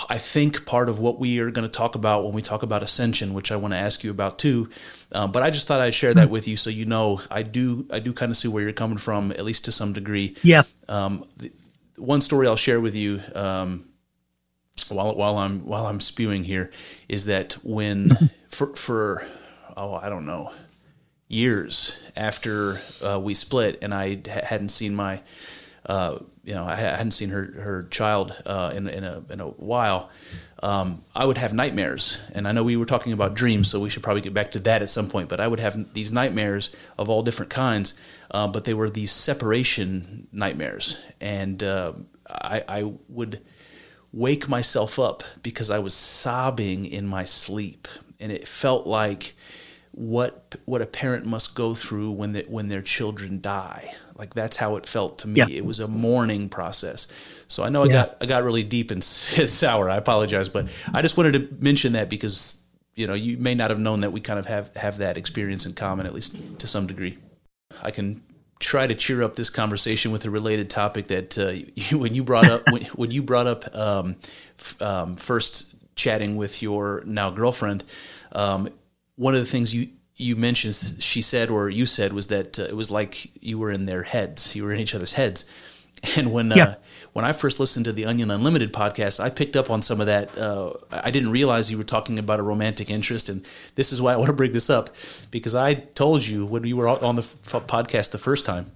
I 0.09 0.17
think 0.17 0.65
part 0.65 0.89
of 0.89 0.99
what 0.99 1.17
we 1.17 1.39
are 1.39 1.49
going 1.49 1.67
to 1.67 1.73
talk 1.73 1.95
about 1.95 2.25
when 2.25 2.33
we 2.33 2.41
talk 2.41 2.61
about 2.61 2.83
ascension, 2.83 3.33
which 3.33 3.51
I 3.51 3.55
want 3.55 3.73
to 3.73 3.77
ask 3.77 4.03
you 4.03 4.11
about 4.11 4.37
too. 4.37 4.69
Um, 5.13 5.31
but 5.31 5.43
I 5.43 5.49
just 5.49 5.67
thought 5.67 5.79
I'd 5.79 5.93
share 5.93 6.13
that 6.13 6.29
with 6.29 6.47
you 6.47 6.57
so 6.57 6.69
you 6.69 6.85
know 6.85 7.21
I 7.31 7.41
do 7.43 7.87
I 7.89 7.99
do 7.99 8.11
kind 8.11 8.29
of 8.29 8.37
see 8.37 8.49
where 8.49 8.63
you're 8.63 8.73
coming 8.73 8.97
from 8.97 9.31
at 9.31 9.45
least 9.45 9.65
to 9.65 9.71
some 9.71 9.93
degree. 9.93 10.35
Yeah. 10.43 10.63
Um, 10.89 11.25
the, 11.37 11.51
one 11.95 12.21
story 12.21 12.47
I'll 12.47 12.57
share 12.57 12.81
with 12.81 12.95
you 12.95 13.21
um, 13.33 13.85
while 14.89 15.15
while 15.15 15.37
I'm 15.37 15.65
while 15.65 15.85
I'm 15.85 16.01
spewing 16.01 16.43
here 16.43 16.69
is 17.07 17.25
that 17.25 17.53
when 17.63 18.31
for 18.49 18.75
for 18.75 19.25
oh 19.75 19.93
I 19.93 20.09
don't 20.09 20.25
know 20.25 20.51
years 21.29 21.99
after 22.15 22.79
uh, 23.03 23.19
we 23.19 23.33
split 23.33 23.79
and 23.81 23.93
I 23.93 24.21
hadn't 24.27 24.69
seen 24.69 24.95
my 24.95 25.21
uh, 25.87 26.19
you 26.43 26.53
know 26.53 26.65
I 26.65 26.75
hadn't 26.75 27.11
seen 27.11 27.29
her 27.29 27.43
her 27.59 27.87
child 27.89 28.35
uh, 28.45 28.73
in 28.75 28.87
in 28.87 29.03
a 29.03 29.23
in 29.29 29.39
a 29.39 29.47
while. 29.47 30.09
Um, 30.63 31.03
I 31.15 31.25
would 31.25 31.37
have 31.37 31.53
nightmares, 31.53 32.19
and 32.33 32.47
I 32.47 32.51
know 32.51 32.63
we 32.63 32.77
were 32.77 32.85
talking 32.85 33.13
about 33.13 33.35
dreams, 33.35 33.69
so 33.69 33.79
we 33.79 33.89
should 33.89 34.01
probably 34.01 34.21
get 34.21 34.33
back 34.33 34.51
to 34.53 34.59
that 34.61 34.81
at 34.81 34.89
some 34.89 35.07
point. 35.07 35.29
But 35.29 35.39
I 35.39 35.47
would 35.47 35.59
have 35.59 35.93
these 35.93 36.11
nightmares 36.11 36.75
of 36.97 37.09
all 37.09 37.21
different 37.21 37.51
kinds, 37.51 37.93
uh, 38.31 38.47
but 38.47 38.65
they 38.65 38.73
were 38.73 38.89
these 38.89 39.11
separation 39.11 40.27
nightmares, 40.31 40.97
and 41.21 41.61
uh, 41.61 41.93
I, 42.27 42.63
I 42.67 42.93
would 43.07 43.41
wake 44.11 44.49
myself 44.49 44.97
up 44.97 45.23
because 45.43 45.69
I 45.69 45.79
was 45.79 45.93
sobbing 45.93 46.85
in 46.85 47.05
my 47.05 47.23
sleep, 47.23 47.87
and 48.19 48.31
it 48.31 48.47
felt 48.47 48.87
like 48.87 49.35
what 49.91 50.55
what 50.65 50.81
a 50.81 50.85
parent 50.85 51.25
must 51.25 51.55
go 51.55 51.73
through 51.73 52.11
when 52.11 52.31
they, 52.33 52.43
when 52.43 52.67
their 52.67 52.81
children 52.81 53.41
die. 53.41 53.93
Like 54.17 54.33
that's 54.33 54.57
how 54.57 54.75
it 54.75 54.85
felt 54.85 55.19
to 55.19 55.27
me. 55.27 55.39
Yeah. 55.39 55.47
It 55.49 55.65
was 55.65 55.79
a 55.79 55.87
mourning 55.87 56.49
process. 56.49 57.07
So 57.47 57.63
I 57.63 57.69
know 57.69 57.83
I 57.83 57.87
got 57.87 58.17
I 58.21 58.25
got 58.25 58.43
really 58.43 58.63
deep 58.63 58.91
and 58.91 59.03
sour. 59.03 59.89
I 59.89 59.97
apologize, 59.97 60.49
but 60.49 60.67
I 60.93 61.01
just 61.01 61.17
wanted 61.17 61.33
to 61.33 61.55
mention 61.63 61.93
that 61.93 62.09
because 62.09 62.61
you 62.95 63.07
know 63.07 63.13
you 63.13 63.37
may 63.37 63.55
not 63.55 63.69
have 63.69 63.79
known 63.79 64.01
that 64.01 64.11
we 64.11 64.19
kind 64.19 64.39
of 64.39 64.45
have 64.47 64.75
have 64.75 64.97
that 64.99 65.17
experience 65.17 65.65
in 65.65 65.73
common 65.73 66.05
at 66.05 66.13
least 66.13 66.35
to 66.59 66.67
some 66.67 66.87
degree. 66.87 67.17
I 67.81 67.91
can 67.91 68.23
try 68.59 68.87
to 68.87 68.95
cheer 68.95 69.21
up 69.21 69.35
this 69.35 69.51
conversation 69.51 70.11
with 70.11 70.25
a 70.25 70.31
related 70.31 70.69
topic 70.69 71.07
that 71.07 71.37
uh, 71.37 71.49
you, 71.75 71.99
when 71.99 72.15
you 72.15 72.23
brought 72.23 72.49
up 72.49 72.63
when, 72.71 72.83
when 72.95 73.11
you 73.11 73.21
brought 73.21 73.47
up 73.47 73.75
um, 73.75 74.15
f- 74.57 74.81
um, 74.81 75.15
first 75.15 75.75
chatting 75.95 76.37
with 76.37 76.61
your 76.61 77.03
now 77.05 77.29
girlfriend. 77.29 77.83
Um, 78.31 78.69
one 79.15 79.33
of 79.33 79.39
the 79.39 79.47
things 79.47 79.73
you 79.73 79.89
you 80.17 80.35
mentioned, 80.35 80.75
she 80.99 81.21
said 81.21 81.49
or 81.49 81.69
you 81.69 81.85
said, 81.85 82.11
was 82.11 82.27
that 82.27 82.59
uh, 82.59 82.63
it 82.63 82.75
was 82.75 82.91
like 82.91 83.31
you 83.41 83.59
were 83.59 83.71
in 83.71 83.85
their 83.85 84.03
heads. 84.03 84.55
You 84.55 84.63
were 84.63 84.73
in 84.73 84.79
each 84.79 84.95
other's 84.95 85.13
heads. 85.13 85.45
And 86.15 86.31
when 86.31 86.51
uh, 86.51 86.75
when 87.13 87.25
I 87.25 87.33
first 87.33 87.59
listened 87.59 87.85
to 87.85 87.91
the 87.91 88.05
Onion 88.05 88.29
Unlimited 88.29 88.71
podcast, 88.71 89.19
I 89.19 89.31
picked 89.31 89.55
up 89.55 89.71
on 89.71 89.81
some 89.81 89.99
of 89.99 90.05
that. 90.05 90.37
Uh, 90.37 90.73
I 90.91 91.09
didn't 91.09 91.31
realize 91.31 91.71
you 91.71 91.77
were 91.79 91.83
talking 91.83 92.19
about 92.19 92.39
a 92.39 92.43
romantic 92.43 92.91
interest, 92.91 93.29
and 93.29 93.43
this 93.73 93.91
is 93.91 93.99
why 93.99 94.13
I 94.13 94.15
want 94.15 94.27
to 94.27 94.33
bring 94.33 94.53
this 94.53 94.69
up 94.69 94.91
because 95.31 95.55
I 95.55 95.73
told 95.73 96.23
you 96.23 96.45
when 96.45 96.61
we 96.61 96.73
were 96.73 96.87
on 96.87 97.15
the 97.15 97.23
f- 97.23 97.65
podcast 97.65 98.11
the 98.11 98.19
first 98.19 98.45
time 98.45 98.71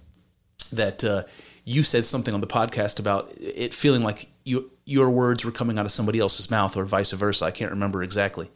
that 0.73 1.03
uh, 1.03 1.23
you 1.63 1.83
said 1.83 2.05
something 2.05 2.33
on 2.33 2.41
the 2.41 2.47
podcast 2.47 2.99
about 2.99 3.31
it 3.39 3.71
feeling 3.71 4.01
like 4.01 4.27
you, 4.43 4.71
your 4.85 5.11
words 5.11 5.45
were 5.45 5.51
coming 5.51 5.77
out 5.77 5.85
of 5.85 5.91
somebody 5.91 6.17
else's 6.17 6.49
mouth 6.49 6.75
or 6.75 6.85
vice 6.85 7.11
versa. 7.11 7.45
I 7.45 7.51
can't 7.51 7.69
remember 7.69 8.01
exactly. 8.01 8.49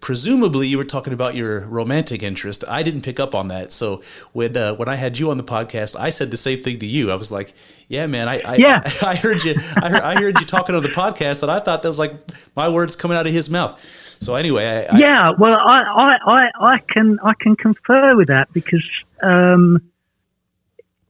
Presumably, 0.00 0.68
you 0.68 0.78
were 0.78 0.84
talking 0.84 1.12
about 1.12 1.34
your 1.34 1.66
romantic 1.66 2.22
interest. 2.22 2.64
I 2.68 2.84
didn't 2.84 3.02
pick 3.02 3.18
up 3.18 3.34
on 3.34 3.48
that. 3.48 3.72
So 3.72 4.02
when 4.32 4.56
uh, 4.56 4.74
when 4.74 4.88
I 4.88 4.94
had 4.94 5.18
you 5.18 5.30
on 5.30 5.36
the 5.36 5.44
podcast, 5.44 5.98
I 5.98 6.10
said 6.10 6.30
the 6.30 6.36
same 6.36 6.62
thing 6.62 6.78
to 6.78 6.86
you. 6.86 7.10
I 7.10 7.16
was 7.16 7.32
like, 7.32 7.52
"Yeah, 7.88 8.06
man, 8.06 8.28
I 8.28 8.40
I, 8.40 8.56
Yeah. 8.56 8.90
I, 9.02 9.16
heard 9.16 9.42
you. 9.42 9.56
I 9.82 9.88
heard, 9.88 10.02
I 10.02 10.14
heard 10.14 10.38
you 10.38 10.46
talking 10.46 10.76
on 10.76 10.82
the 10.82 10.88
podcast, 10.88 11.42
and 11.42 11.50
I 11.50 11.58
thought 11.58 11.82
that 11.82 11.88
was 11.88 11.98
like 11.98 12.12
my 12.54 12.68
words 12.68 12.94
coming 12.94 13.16
out 13.16 13.26
of 13.26 13.32
his 13.32 13.50
mouth." 13.50 13.78
So 14.20 14.34
anyway, 14.34 14.86
I, 14.90 14.94
I, 14.94 14.98
Yeah, 14.98 15.32
well, 15.38 15.54
I, 15.54 15.82
I, 15.82 16.18
I, 16.26 16.74
I 16.74 16.78
can 16.78 17.18
I 17.22 17.34
can 17.38 17.56
confer 17.56 18.16
with 18.16 18.28
that 18.28 18.52
because, 18.52 18.84
um, 19.22 19.82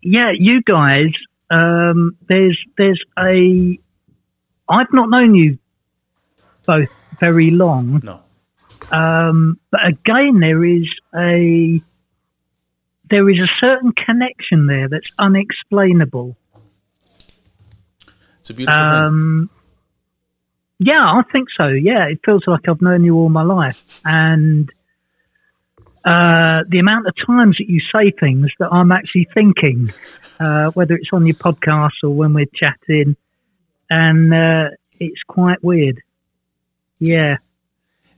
yeah, 0.03 0.31
you 0.35 0.63
guys, 0.63 1.11
um, 1.51 2.17
there's 2.29 2.59
there's 2.77 3.03
a, 3.19 3.79
I've 4.69 4.93
not 4.93 5.09
known 5.09 5.35
you 5.35 5.59
both 6.67 6.91
very 7.19 7.51
long, 7.51 8.01
no, 8.03 8.21
um, 8.93 9.59
but 9.71 9.87
again, 9.87 10.41
there 10.41 10.65
is 10.65 10.87
a 11.15 11.81
there 13.11 13.29
is 13.31 13.39
a 13.39 13.49
certain 13.61 13.93
connection 13.93 14.67
there 14.67 14.89
that's 14.89 15.11
unexplainable. 15.19 16.37
it's 18.41 18.51
a 18.51 18.55
beautiful 18.55 18.79
thing. 18.79 18.93
Um, 18.93 19.51
yeah, 20.79 21.03
I 21.03 21.23
think 21.33 21.49
so. 21.57 21.69
Yeah, 21.69 22.07
it 22.07 22.21
feels 22.25 22.47
like 22.47 22.69
I've 22.69 22.83
known 22.83 23.05
you 23.05 23.17
all 23.17 23.29
my 23.29 23.43
life, 23.43 24.01
and 24.05 24.71
uh, 26.05 26.63
the 26.69 26.79
amount 26.79 27.07
of 27.07 27.15
times 27.27 27.57
that 27.59 27.69
you 27.69 27.81
say 27.93 28.13
things 28.13 28.47
that 28.59 28.73
I'm 28.73 28.93
actually 28.93 29.29
thinking, 29.35 29.93
uh, 30.41 30.71
whether 30.71 30.95
it's 30.95 31.11
on 31.13 31.27
your 31.27 31.35
podcast 31.35 32.05
or 32.05 32.11
when 32.11 32.33
we're 32.33 32.47
chatting, 32.55 33.17
and 33.91 34.33
uh, 34.33 34.71
it's 35.01 35.23
quite 35.27 35.63
weird. 35.63 36.01
Yeah. 36.99 37.39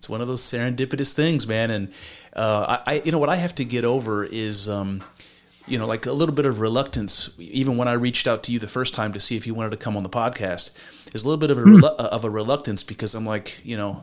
It's 0.01 0.09
one 0.09 0.23
of 0.23 0.29
those 0.29 0.41
serendipitous 0.41 1.13
things, 1.13 1.47
man. 1.47 1.71
And 1.71 1.91
uh, 2.35 2.79
I, 2.87 2.95
I, 2.95 3.03
you 3.05 3.13
know, 3.13 3.19
what 3.19 3.29
I 3.29 3.37
have 3.37 3.55
to 3.57 3.67
get 3.67 3.85
over 3.85 4.25
is, 4.25 4.67
um, 4.67 5.05
you 5.67 5.77
know, 5.79 5.85
like 5.87 6.07
a 6.07 6.13
little 6.13 6.35
bit 6.35 6.47
of 6.47 6.59
reluctance. 6.59 7.29
Even 7.39 7.77
when 7.77 7.87
I 7.87 7.93
reached 7.93 8.27
out 8.27 8.43
to 8.45 8.53
you 8.53 8.59
the 8.59 8.67
first 8.67 8.95
time 8.95 9.13
to 9.13 9.21
see 9.21 9.37
if 9.37 9.47
you 9.47 9.53
wanted 9.53 9.73
to 9.73 9.77
come 9.77 9.99
on 9.99 10.03
the 10.03 10.09
podcast, 10.09 10.71
is 11.13 11.23
a 11.23 11.29
little 11.29 11.37
bit 11.39 11.51
of 11.51 11.59
a 11.59 11.61
Hmm. 11.61 11.77
relu- 11.77 11.97
of 11.97 12.25
a 12.25 12.31
reluctance 12.31 12.83
because 12.83 13.15
I'm 13.15 13.27
like, 13.27 13.61
you 13.63 13.77
know, 13.77 14.03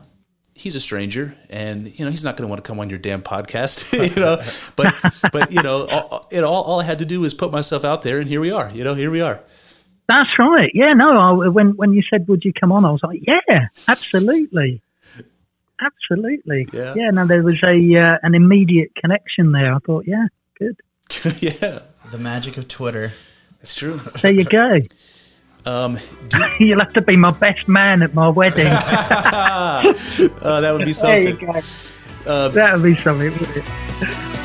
he's 0.54 0.76
a 0.76 0.80
stranger, 0.80 1.36
and 1.50 1.98
you 1.98 2.04
know, 2.04 2.12
he's 2.12 2.22
not 2.22 2.36
going 2.36 2.46
to 2.46 2.48
want 2.48 2.62
to 2.62 2.68
come 2.68 2.78
on 2.78 2.88
your 2.90 3.00
damn 3.00 3.20
podcast, 3.22 3.90
you 4.14 4.22
know. 4.22 4.40
But 4.76 4.94
but 5.32 5.50
you 5.50 5.62
know, 5.62 5.88
all, 5.88 6.24
it 6.30 6.44
all 6.44 6.62
all 6.62 6.80
I 6.80 6.84
had 6.84 7.00
to 7.00 7.06
do 7.06 7.20
was 7.22 7.34
put 7.34 7.50
myself 7.50 7.84
out 7.84 8.02
there, 8.02 8.20
and 8.20 8.28
here 8.28 8.40
we 8.40 8.52
are. 8.52 8.70
You 8.72 8.84
know, 8.84 8.94
here 8.94 9.10
we 9.10 9.20
are. 9.20 9.40
That's 10.06 10.30
right. 10.38 10.70
Yeah, 10.74 10.92
no. 10.94 11.42
I, 11.42 11.48
when 11.48 11.70
when 11.76 11.92
you 11.92 12.02
said 12.08 12.28
would 12.28 12.44
you 12.44 12.52
come 12.52 12.70
on, 12.70 12.84
I 12.84 12.92
was 12.92 13.00
like, 13.02 13.20
yeah, 13.26 13.66
absolutely, 13.88 14.80
absolutely. 15.80 16.68
Yeah. 16.72 16.94
Yeah. 16.96 17.10
No, 17.10 17.26
there 17.26 17.42
was 17.42 17.62
a 17.62 17.96
uh, 17.96 18.18
an 18.22 18.34
immediate 18.34 18.94
connection 18.94 19.52
there. 19.52 19.74
I 19.74 19.78
thought, 19.78 20.04
yeah, 20.06 20.26
good. 20.58 20.76
yeah, 21.42 21.80
The 22.10 22.18
magic 22.18 22.56
of 22.56 22.68
Twitter. 22.68 23.12
it's 23.62 23.74
true. 23.74 24.00
There 24.22 24.32
you 24.32 24.44
go. 24.44 24.80
Um, 25.66 25.98
do, 26.28 26.38
You'll 26.64 26.78
have 26.78 26.94
to 26.94 27.02
be 27.02 27.16
my 27.16 27.32
best 27.32 27.68
man 27.68 28.00
at 28.02 28.14
my 28.14 28.28
wedding. 28.28 28.68
uh, 28.68 29.92
that 30.60 30.72
would 30.72 30.86
be 30.86 30.94
something. 30.94 31.24
there 31.36 31.46
you 31.46 31.62
go. 32.24 32.30
Uh, 32.30 32.48
That 32.48 32.74
would 32.74 32.82
be 32.84 32.96
something. 32.96 33.30
Wouldn't 33.32 33.56
it? 33.56 34.37